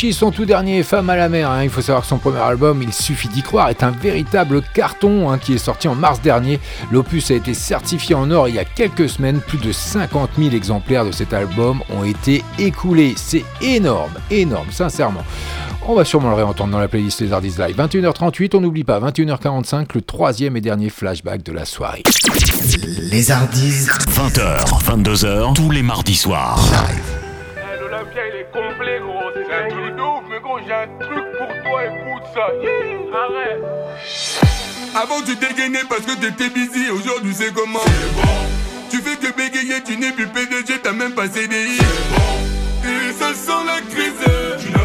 Son 0.00 0.30
tout 0.30 0.46
dernier 0.46 0.82
Femme 0.82 1.10
à 1.10 1.16
la 1.16 1.28
mer, 1.28 1.50
hein. 1.50 1.62
il 1.62 1.68
faut 1.68 1.82
savoir 1.82 2.02
que 2.02 2.08
son 2.08 2.16
premier 2.16 2.38
album, 2.38 2.82
Il 2.82 2.90
suffit 2.90 3.28
d'y 3.28 3.42
croire, 3.42 3.68
est 3.68 3.82
un 3.82 3.90
véritable 3.90 4.62
carton 4.74 5.30
hein, 5.30 5.36
qui 5.36 5.52
est 5.52 5.58
sorti 5.58 5.88
en 5.88 5.94
mars 5.94 6.22
dernier. 6.22 6.58
L'opus 6.90 7.30
a 7.30 7.34
été 7.34 7.52
certifié 7.52 8.14
en 8.14 8.30
or 8.30 8.48
il 8.48 8.54
y 8.54 8.58
a 8.58 8.64
quelques 8.64 9.10
semaines, 9.10 9.40
plus 9.40 9.58
de 9.58 9.72
50 9.72 10.30
000 10.38 10.54
exemplaires 10.54 11.04
de 11.04 11.12
cet 11.12 11.34
album 11.34 11.82
ont 11.90 12.02
été 12.02 12.42
écoulés. 12.58 13.12
C'est 13.16 13.44
énorme, 13.60 14.12
énorme, 14.30 14.68
sincèrement. 14.70 15.22
On 15.86 15.94
va 15.94 16.06
sûrement 16.06 16.30
le 16.30 16.36
réentendre 16.36 16.72
dans 16.72 16.80
la 16.80 16.88
playlist 16.88 17.20
Les 17.20 17.34
Artistes 17.34 17.58
Live. 17.58 17.76
21h38, 17.76 18.56
on 18.56 18.62
n'oublie 18.62 18.84
pas, 18.84 19.00
21h45, 19.00 19.88
le 19.94 20.00
troisième 20.00 20.56
et 20.56 20.62
dernier 20.62 20.88
flashback 20.88 21.42
de 21.42 21.52
la 21.52 21.66
soirée. 21.66 22.04
Les 22.98 23.30
Hardis. 23.30 23.86
20h, 24.08 24.64
22h, 24.82 25.54
tous 25.54 25.70
les 25.70 25.82
mardis 25.82 26.16
soirs. 26.16 26.58
Ça. 32.40 32.52
Yeah, 32.62 32.70
arrête. 33.12 33.62
Avant 34.94 35.22
tu 35.22 35.36
dégainais 35.36 35.84
parce 35.88 36.02
que 36.02 36.18
t'étais 36.18 36.50
busy, 36.50 36.90
aujourd'hui 36.90 37.34
c'est 37.34 37.52
comment 37.52 37.80
Tu 38.90 38.98
fais 38.98 39.16
que 39.16 39.32
bégayer, 39.36 39.82
tu 39.84 39.96
n'es 39.96 40.12
plus 40.12 40.26
PDG, 40.26 40.80
t'as 40.82 40.92
même 40.92 41.14
pas 41.14 41.28
CDI 41.28 41.78
Et 42.84 43.12
ça 43.12 43.34
sent 43.34 43.64
la 43.66 43.80
crise, 43.82 44.12
tu 44.58 44.79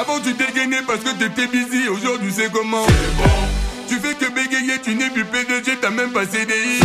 Avant 0.00 0.18
tu 0.18 0.32
dégainais 0.32 0.80
parce 0.86 1.00
que 1.00 1.10
t'étais 1.10 1.46
busy, 1.46 1.86
aujourd'hui 1.88 2.32
c'est 2.34 2.50
comment 2.50 2.86
Tu 3.86 3.96
fais 3.96 4.14
que 4.14 4.32
bégayer, 4.32 4.80
tu 4.82 4.94
n'es 4.94 5.10
plus 5.10 5.26
PDG, 5.26 5.76
t'as 5.78 5.90
même 5.90 6.10
pas 6.10 6.24
CDI 6.24 6.80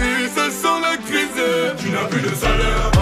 Et 0.00 0.26
ça 0.34 0.50
sent 0.50 0.80
la 0.82 0.96
crise, 0.96 1.78
tu 1.78 1.90
n'as 1.90 2.04
plus 2.06 2.20
de 2.20 2.34
salaire 2.34 2.97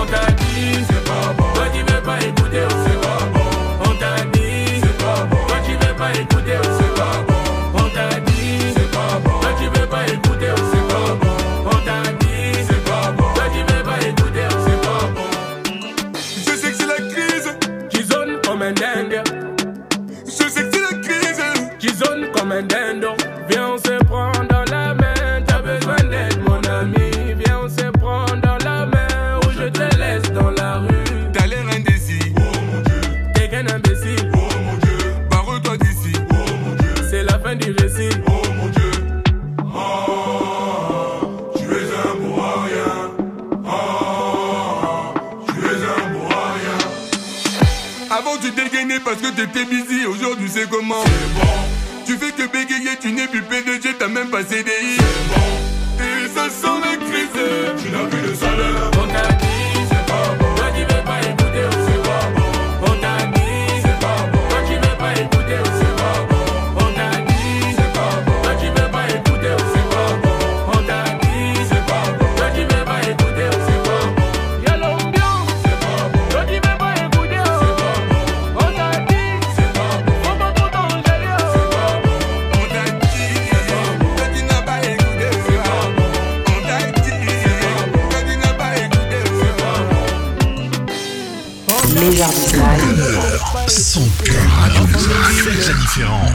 parce 49.04 49.18
que 49.20 49.28
t'étais 49.28 49.64
busy, 49.64 50.06
aujourd'hui 50.06 50.50
c'est 50.52 50.68
comment 50.68 51.04
Tu 52.06 52.16
fais 52.16 52.30
que 52.30 52.50
bégayer, 52.50 52.96
tu 53.00 53.12
n'es 53.12 53.26
plus 53.26 53.42
PDG, 53.42 53.96
t'as 53.98 54.08
même 54.08 54.28
pas 54.28 54.42
CDI 54.42 54.96
Et 55.98 56.28
ça 56.34 56.48
sent 56.48 56.80
la 56.82 56.96
crise, 56.96 57.82
tu 57.82 57.90
n'as 57.90 58.04
plus 58.06 58.30
de 58.30 58.34
salaire 58.34 58.95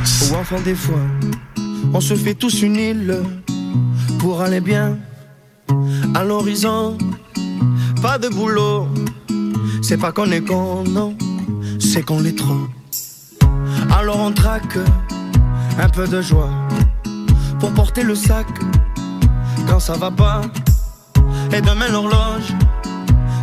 différence. 0.02 0.32
Ou 0.32 0.36
enfin 0.36 0.60
des 0.62 0.76
fois, 0.76 1.00
on 1.94 2.02
se 2.02 2.16
fait 2.16 2.36
tous 2.36 2.62
une 2.62 2.76
île 2.76 3.20
pour 4.20 4.42
aller 4.42 4.62
bien 4.62 4.98
à 6.16 6.24
l'horizon. 6.24 6.98
Pas 8.02 8.18
de 8.18 8.30
boulot, 8.30 8.88
c'est 9.82 9.98
pas 9.98 10.12
qu'on 10.12 10.32
est 10.32 10.42
con, 10.42 10.84
non, 10.84 11.16
c'est 11.80 12.04
qu'on 12.04 12.20
l'est 12.20 12.38
trop. 12.38 12.68
Alors 13.92 14.20
on 14.20 14.32
traque 14.32 14.78
un 15.80 15.90
peu 15.90 16.08
de 16.08 16.22
joie 16.22 16.50
pour 17.60 17.72
porter 17.72 18.04
le 18.04 18.16
sac 18.16 18.48
quand 19.68 19.80
ça 19.80 19.94
va 19.94 20.12
pas. 20.12 20.42
Et 21.54 21.62
demain 21.62 21.90
l'horloge 21.90 22.56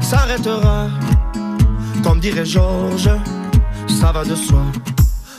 s'arrêtera, 0.00 0.88
comme 2.02 2.20
dirait 2.20 2.46
Georges, 2.46 3.10
ça 3.86 4.12
va 4.12 4.24
de 4.24 4.34
soi. 4.34 4.64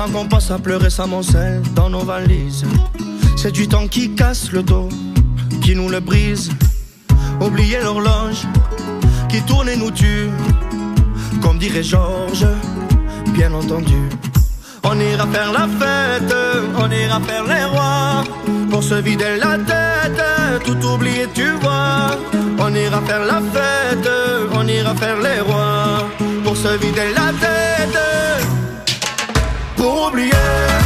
temps 0.00 0.12
qu'on 0.12 0.26
passe 0.26 0.50
à 0.50 0.58
pleurer 0.58 0.88
s'amoncelle 0.88 1.60
dans 1.74 1.90
nos 1.90 2.04
valises. 2.04 2.64
C'est 3.36 3.52
du 3.52 3.68
temps 3.68 3.86
qui 3.86 4.14
casse 4.14 4.50
le 4.50 4.62
dos, 4.62 4.88
qui 5.60 5.74
nous 5.74 5.90
le 5.90 6.00
brise. 6.00 6.50
Oublier 7.38 7.80
l'horloge 7.82 8.46
qui 9.28 9.42
tourne 9.42 9.68
et 9.68 9.76
nous 9.76 9.90
tue. 9.90 10.30
Comme 11.42 11.58
dirait 11.58 11.82
Georges, 11.82 12.46
bien 13.34 13.52
entendu. 13.52 14.00
On 14.84 14.98
ira 14.98 15.26
faire 15.26 15.52
la 15.52 15.66
fête, 15.80 16.34
on 16.78 16.90
ira 16.90 17.20
faire 17.20 17.44
les 17.44 17.64
rois. 17.64 18.24
Pour 18.70 18.82
se 18.82 18.94
vider 18.94 19.36
la 19.38 19.58
tête, 19.58 20.22
tout 20.64 20.82
oublier 20.86 21.26
tu 21.34 21.50
vois. 21.60 22.16
On 22.58 22.74
ira 22.74 23.02
faire 23.02 23.24
la 23.32 23.40
fête, 23.52 24.10
on 24.54 24.66
ira 24.66 24.94
faire 24.94 25.20
les 25.20 25.40
rois. 25.40 26.08
Pour 26.42 26.56
se 26.56 26.68
vider 26.78 27.12
la 27.14 27.32
tête 27.44 28.59
pour 29.80 30.08
oublier. 30.08 30.79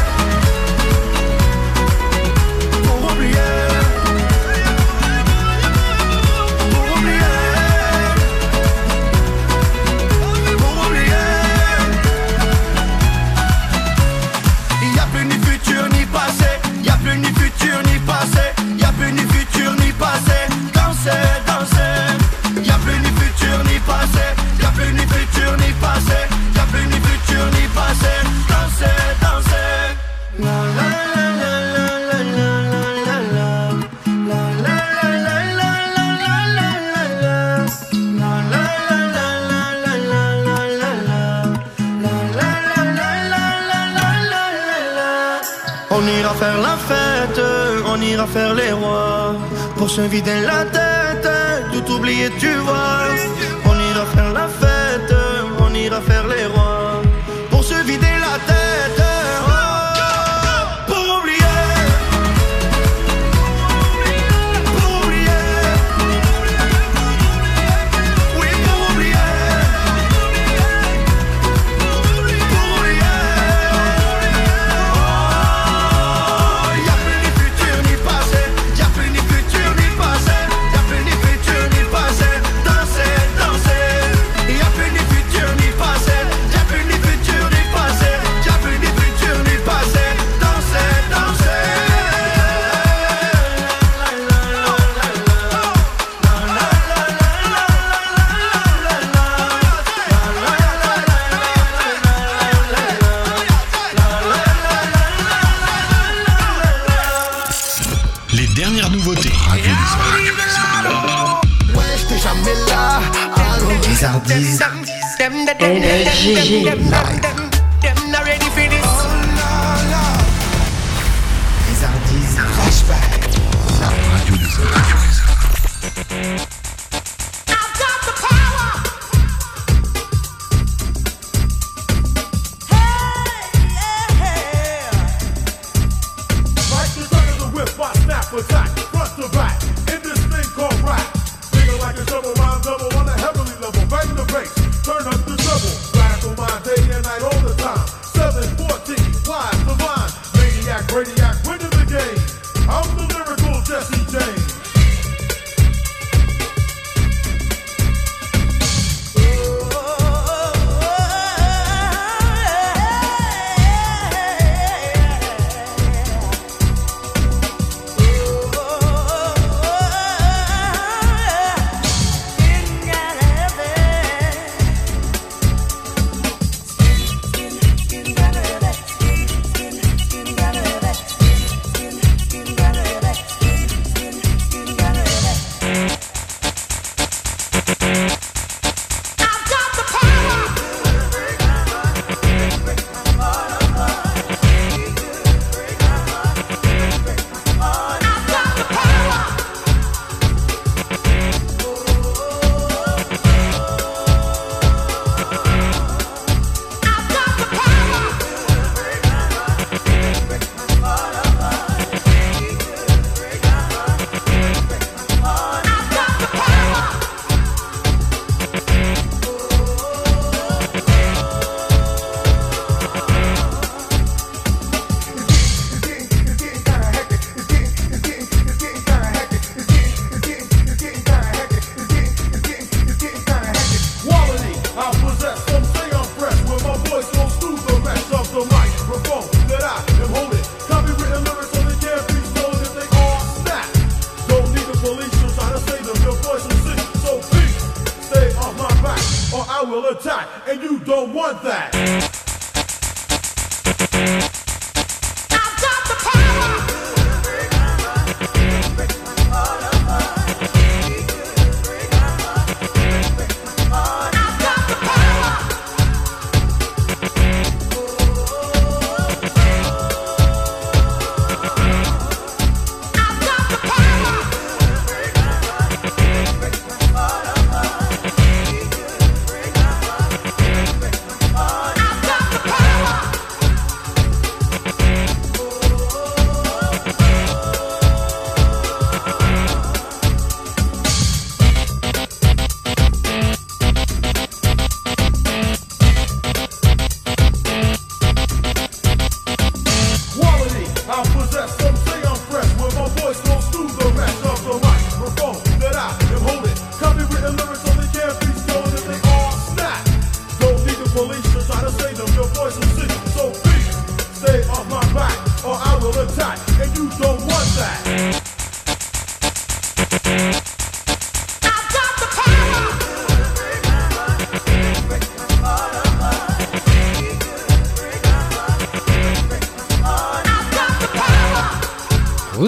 Ira 48.14 48.26
faire 48.26 48.54
les 48.54 48.72
rois. 48.72 49.34
Pour 49.76 49.90
se 49.90 50.02
vider 50.02 50.40
la 50.52 50.64
tête, 50.76 51.28
tout 51.72 51.86
oublier 51.94 52.30
tu 52.38 52.52
vois 52.66 53.03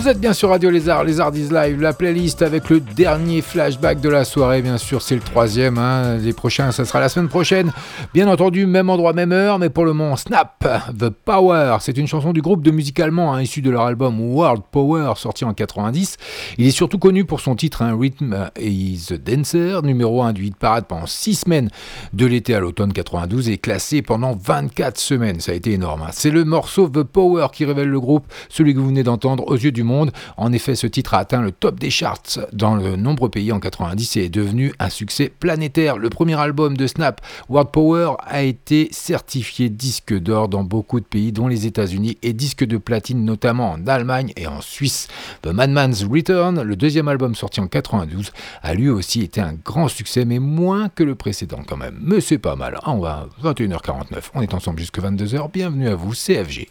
Vous 0.07 0.13
êtes 0.13 0.21
bien 0.21 0.35
sur 0.35 0.51
Radio 0.51 0.71
Lézard, 0.71 1.03
Lézardise 1.03 1.51
Live, 1.51 1.81
la 1.81 1.93
playlist 1.93 2.41
avec 2.41 2.71
le 2.71 2.79
dernier 2.79 3.43
flashback 3.43 4.01
de 4.01 4.09
la 4.09 4.25
soirée, 4.25 4.63
bien 4.63 4.79
sûr, 4.79 5.03
c'est 5.03 5.17
le 5.17 5.21
troisième. 5.21 5.79
hein. 5.79 6.17
Les 6.19 6.33
prochains, 6.33 6.71
ça 6.71 6.85
sera 6.85 7.01
la 7.01 7.09
semaine 7.09 7.27
prochaine. 7.29 7.73
Bien 8.15 8.29
entendu, 8.29 8.67
même 8.67 8.89
endroit, 8.89 9.15
même 9.15 9.33
heure, 9.33 9.59
mais 9.59 9.69
pour 9.69 9.85
le 9.85 9.93
moment, 9.95 10.15
Snap, 10.15 10.65
The 10.97 11.09
Power. 11.09 11.79
C'est 11.81 11.99
une 11.99 12.07
chanson 12.07 12.33
du 12.33 12.41
groupe 12.41 12.63
de 12.63 12.71
musique 12.71 13.01
allemand, 13.01 13.35
hein, 13.35 13.43
issu 13.43 13.63
de 13.63 13.71
leur 13.71 13.83
album 13.83 14.21
World 14.21 14.63
Power, 14.71 15.15
sorti 15.17 15.45
en 15.45 15.53
90. 15.55 16.19
Il 16.59 16.69
est 16.69 16.71
surtout 16.71 16.99
connu 17.01 17.25
pour 17.25 17.41
son 17.41 17.57
titre 17.57 17.83
hein, 17.83 17.99
Rhythm 18.01 18.49
is 18.61 19.07
the 19.09 19.15
Dancer, 19.15 19.83
numéro 19.83 20.23
1 20.23 20.35
du 20.35 20.45
hit 20.45 20.57
parade 20.57 20.85
pendant 20.87 21.07
6 21.07 21.35
semaines 21.35 21.69
de 22.13 22.27
l'été 22.27 22.55
à 22.55 22.61
l'automne 22.61 22.93
92 22.93 23.49
et 23.49 23.59
classé 23.59 24.03
pendant 24.03 24.37
24 24.41 24.99
semaines. 24.99 25.41
Ça 25.41 25.51
a 25.51 25.57
été 25.57 25.73
énorme. 25.73 26.03
hein. 26.03 26.11
C'est 26.13 26.31
le 26.31 26.45
morceau 26.45 26.89
The 26.89 27.03
Power 27.03 27.49
qui 27.53 27.65
révèle 27.65 27.89
le 27.89 27.99
groupe, 27.99 28.27
celui 28.49 28.73
que 28.73 28.79
vous 28.79 28.87
venez 28.87 29.03
d'entendre 29.03 29.43
aux 29.49 29.57
yeux 29.57 29.73
du 29.73 29.83
monde. 29.83 29.96
En 30.37 30.53
effet, 30.53 30.75
ce 30.75 30.87
titre 30.87 31.15
a 31.15 31.19
atteint 31.19 31.43
le 31.43 31.53
top 31.53 31.79
des 31.79 31.91
charts 31.91 32.23
dans 32.53 32.77
de 32.77 32.97
nombreux 32.97 33.29
pays 33.29 33.53
en 33.53 33.61
90 33.61 34.17
et 34.17 34.25
est 34.25 34.29
devenu 34.29 34.73
un 34.79 34.91
succès 34.91 35.33
planétaire. 35.41 35.99
Le 35.99 36.11
premier 36.11 36.39
album 36.39 36.77
de 36.77 36.87
Snap, 36.87 37.21
World 37.49 37.71
Power, 37.71 38.13
a 38.21 38.43
été 38.43 38.89
certifié 38.93 39.69
disque 39.69 40.15
d'or 40.19 40.49
dans 40.49 40.65
beaucoup 40.65 41.01
de 41.01 41.05
pays, 41.05 41.33
dont 41.33 41.49
les 41.49 41.67
États-Unis, 41.67 42.19
et 42.23 42.33
disque 42.33 42.65
de 42.65 42.77
platine 42.77 43.25
notamment 43.25 43.73
en 43.73 43.87
Allemagne 43.87 44.33
et 44.37 44.47
en 44.47 44.61
Suisse. 44.61 45.09
The 45.43 45.49
Madman's 45.49 46.05
Return, 46.05 46.63
le 46.63 46.77
deuxième 46.77 47.09
album 47.09 47.35
sorti 47.35 47.61
en 47.61 47.67
92, 47.67 48.33
a 48.63 48.75
lui 48.75 48.89
aussi 48.89 49.23
été 49.23 49.41
un 49.41 49.55
grand 49.65 49.89
succès, 49.89 50.25
mais 50.25 50.39
moins 50.39 50.89
que 50.89 51.05
le 51.05 51.15
précédent 51.15 51.63
quand 51.67 51.77
même. 51.77 51.99
Mais 52.03 52.21
c'est 52.21 52.39
pas 52.39 52.57
mal. 52.57 52.79
Ah, 52.83 52.93
on 52.93 53.01
va 53.01 53.29
21h49. 53.43 54.31
On 54.35 54.43
est 54.43 54.55
ensemble 54.55 54.79
jusque 54.81 54.99
22h. 54.99 55.51
Bienvenue 55.53 55.89
à 55.89 55.95
vous, 55.95 56.13
CFG. 56.13 56.69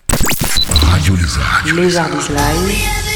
Radio 0.83 1.15
Lézard. 1.15 1.63
Lézardise 1.75 2.29
Live. 2.29 3.14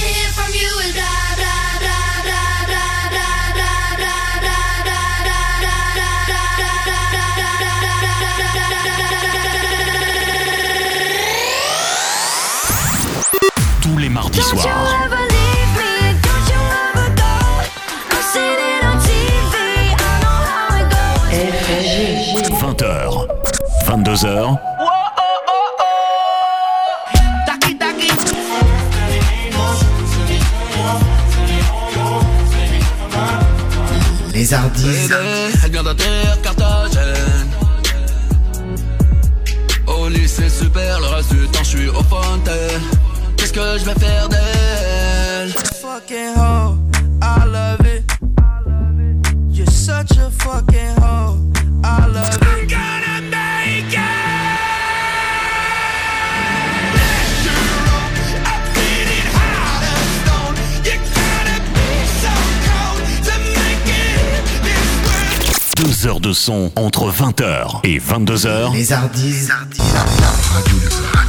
Mardis 14.39 14.61
soirs. 14.61 15.09
FG. 21.31 22.39
22h, 23.85 24.57
Les. 34.33 34.45
Bébé, 34.45 35.15
elle 35.63 35.71
vient 35.71 35.83
d'atterrir 35.83 36.41
Carthagène. 36.41 37.49
Au 39.85 40.07
lycée 40.07 40.49
super, 40.49 40.99
le 41.01 41.07
reste 41.07 41.33
du 41.33 41.45
temps 41.47 41.63
je 41.63 41.77
suis 41.77 41.89
au 41.89 42.01
fontaine. 42.03 42.98
Qu'est-ce 43.51 43.61
que 43.61 43.79
je 43.79 43.85
vais 43.85 43.99
faire 43.99 44.29
d'elle? 44.29 45.49
Fucking 45.81 46.35
hoe, 46.35 46.77
I 47.19 47.45
love 47.47 47.83
it. 47.83 48.03
You're 49.49 49.65
such 49.65 50.19
a 50.19 50.29
fucking 50.29 50.95
hoe, 51.01 51.35
I 51.83 52.05
love 52.13 52.27
it. 52.27 52.43
I'm 52.43 52.67
gonna 52.67 53.21
make 53.31 53.93
it. 53.93 54.29
deux 65.75 66.07
heures 66.07 66.19
de 66.19 66.33
son 66.33 66.71
entre 66.75 67.09
20h 67.09 67.79
et 67.83 67.99
22h. 67.99 68.73
Les 68.73 68.91
hardis. 68.93 69.47
Radio 69.49 70.77
Lézard. 70.83 71.25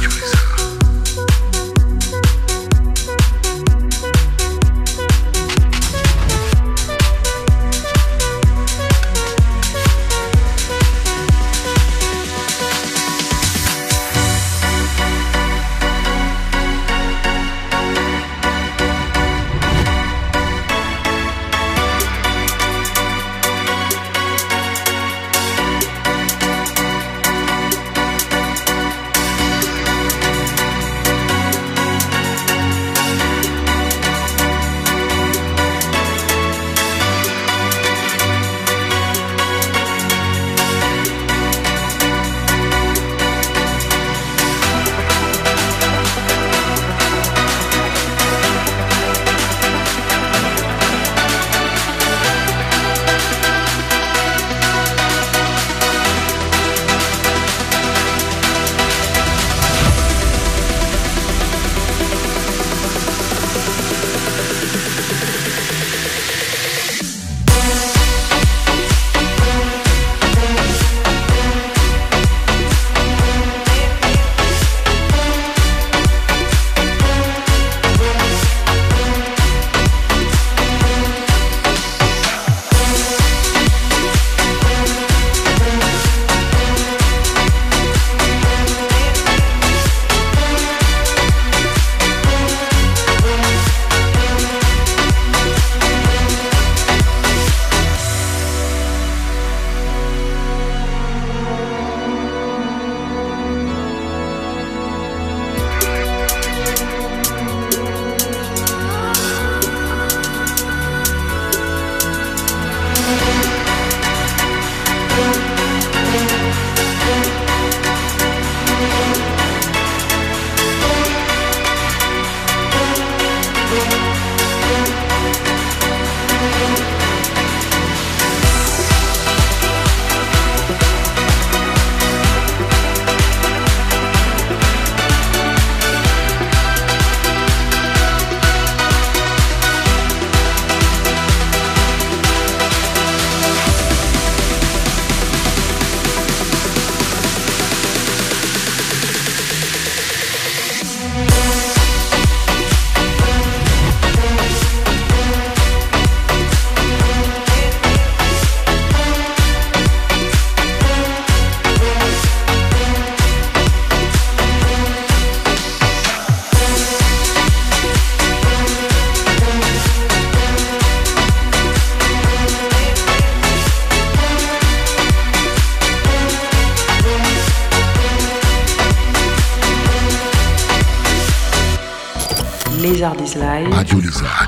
Live 183.61 183.73
Radio 183.73 183.99
Lézard. 183.99 184.47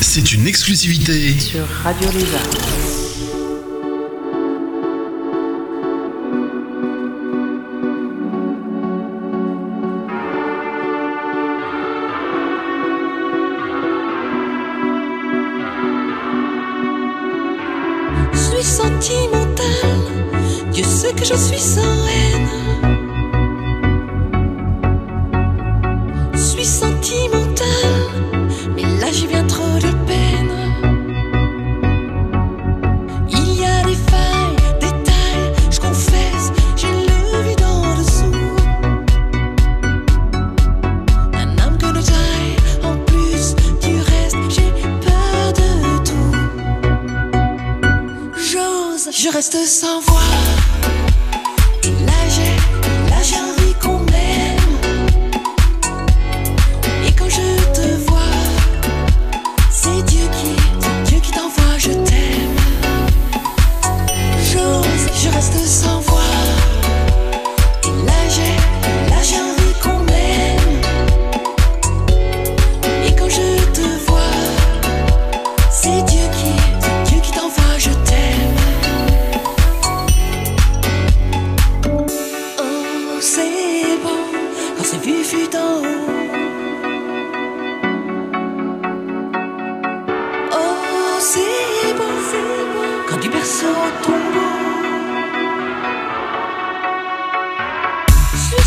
C'est 0.00 0.32
une 0.32 0.46
exclusivité 0.46 1.38
sur 1.38 1.66
Radio 1.68 2.10
Lézard. 2.12 3.05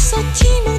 Je 0.09 0.15
suis 0.15 0.23
sentimental, 0.23 0.78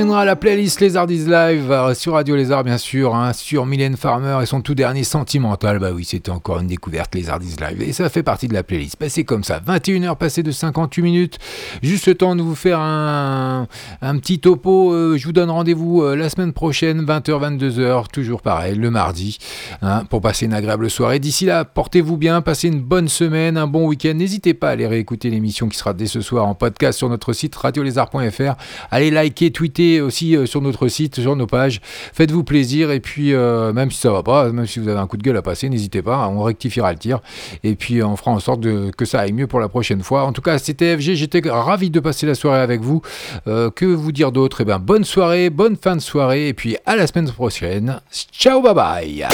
terminera 0.00 0.24
la 0.24 0.34
playlist 0.34 0.80
Lézardise 0.80 1.28
Live 1.28 1.70
euh, 1.70 1.92
sur 1.92 2.14
Radio 2.14 2.34
Lézard, 2.34 2.64
bien 2.64 2.78
sûr, 2.78 3.14
hein, 3.14 3.34
sur 3.34 3.66
Mylène 3.66 3.98
Farmer 3.98 4.38
et 4.42 4.46
son 4.46 4.62
tout 4.62 4.74
dernier 4.74 5.04
Sentimental. 5.04 5.78
Bah 5.78 5.90
oui, 5.92 6.06
c'était 6.06 6.30
encore 6.30 6.58
une 6.58 6.68
découverte 6.68 7.14
Lézardise 7.14 7.60
Live 7.60 7.82
et 7.82 7.92
ça 7.92 8.08
fait 8.08 8.22
partie 8.22 8.48
de 8.48 8.54
la 8.54 8.62
playlist. 8.62 8.96
Bah, 8.98 9.10
c'est 9.10 9.24
comme 9.24 9.44
ça, 9.44 9.60
21h 9.60 10.16
passées 10.16 10.42
de 10.42 10.52
58 10.52 11.02
minutes. 11.02 11.38
Juste 11.82 12.06
le 12.06 12.14
temps 12.14 12.34
de 12.34 12.40
vous 12.40 12.54
faire 12.54 12.80
un, 12.80 13.68
un 14.00 14.16
petit 14.16 14.40
topo. 14.40 14.94
Euh, 14.94 15.18
je 15.18 15.26
vous 15.26 15.34
donne 15.34 15.50
rendez-vous 15.50 16.02
euh, 16.02 16.16
la 16.16 16.30
semaine 16.30 16.54
prochaine, 16.54 17.04
20h, 17.04 17.58
22h, 17.58 18.06
toujours 18.10 18.40
pareil, 18.40 18.76
le 18.76 18.90
mardi, 18.90 19.36
hein, 19.82 20.04
pour 20.08 20.20
passer 20.20 20.46
une 20.46 20.54
agréable 20.54 20.90
soirée. 20.90 21.18
D'ici 21.18 21.46
là, 21.46 21.64
portez-vous 21.64 22.16
bien, 22.16 22.40
passez 22.42 22.68
une 22.68 22.80
bonne 22.80 23.08
semaine, 23.08 23.56
un 23.56 23.66
bon 23.66 23.86
week-end. 23.86 24.14
N'hésitez 24.14 24.54
pas 24.54 24.68
à 24.68 24.70
aller 24.72 24.86
réécouter 24.86 25.30
l'émission 25.30 25.68
qui 25.68 25.78
sera 25.78 25.92
dès 25.92 26.06
ce 26.06 26.20
soir 26.20 26.46
en 26.46 26.54
podcast 26.54 26.98
sur 26.98 27.08
notre 27.08 27.32
site 27.32 27.54
radiolézard.fr. 27.56 28.54
Allez 28.90 29.10
liker, 29.10 29.50
tweeter 29.50 30.00
aussi 30.00 30.36
euh, 30.36 30.46
sur 30.46 30.60
notre 30.62 30.88
site, 30.88 31.20
sur 31.20 31.36
nos 31.36 31.46
pages. 31.46 31.80
Faites-vous 32.12 32.44
plaisir 32.44 32.90
et 32.90 33.00
puis 33.00 33.32
euh, 33.32 33.72
même 33.72 33.90
si 33.90 34.00
ça 34.00 34.10
va 34.10 34.22
pas, 34.22 34.50
même 34.50 34.66
si 34.66 34.78
vous 34.78 34.88
avez 34.88 34.98
un 35.00 35.06
coup 35.06 35.16
de 35.16 35.22
gueule 35.22 35.36
à 35.36 35.42
passer, 35.42 35.68
n'hésitez 35.68 36.02
pas, 36.02 36.28
on 36.28 36.42
rectifiera 36.42 36.92
le 36.92 36.98
tir 36.98 37.20
et 37.64 37.74
puis 37.74 38.02
on 38.02 38.16
fera 38.16 38.30
en 38.30 38.40
sorte 38.40 38.60
que 38.92 39.04
ça 39.04 39.20
aille 39.20 39.32
mieux 39.32 39.46
pour 39.46 39.60
la 39.60 39.68
prochaine 39.68 40.02
fois. 40.02 40.24
En 40.24 40.32
tout 40.32 40.42
cas, 40.42 40.58
c'était 40.58 40.96
FG, 40.96 41.14
j'étais 41.14 41.40
ravi 41.48 41.90
de 41.90 42.00
passer 42.00 42.26
la 42.26 42.34
soirée 42.34 42.60
avec 42.60 42.80
vous. 42.80 43.02
Euh, 43.46 43.70
que 43.70 43.84
vous 43.84 44.12
dire 44.12 44.32
d'autre? 44.32 44.60
Eh 44.60 44.64
bien, 44.64 44.78
bonne 44.78 45.04
soirée, 45.04 45.50
bonne 45.50 45.76
fin 45.76 45.96
de 45.96 46.00
soirée 46.00 46.48
et 46.48 46.54
puis 46.54 46.76
à 46.86 46.96
la 46.96 47.06
semaine 47.06 47.30
prochaine. 47.30 48.00
Ciao, 48.32 48.60
bye 48.60 48.74
bye. 48.74 49.26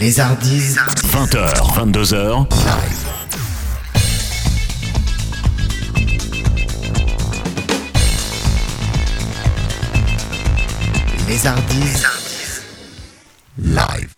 Les 0.00 0.20
Hardis. 0.20 0.76
20h, 1.12 1.52
22h. 1.74 2.46
Les 11.28 11.46
Hardis. 11.46 12.02
Live. 13.58 14.08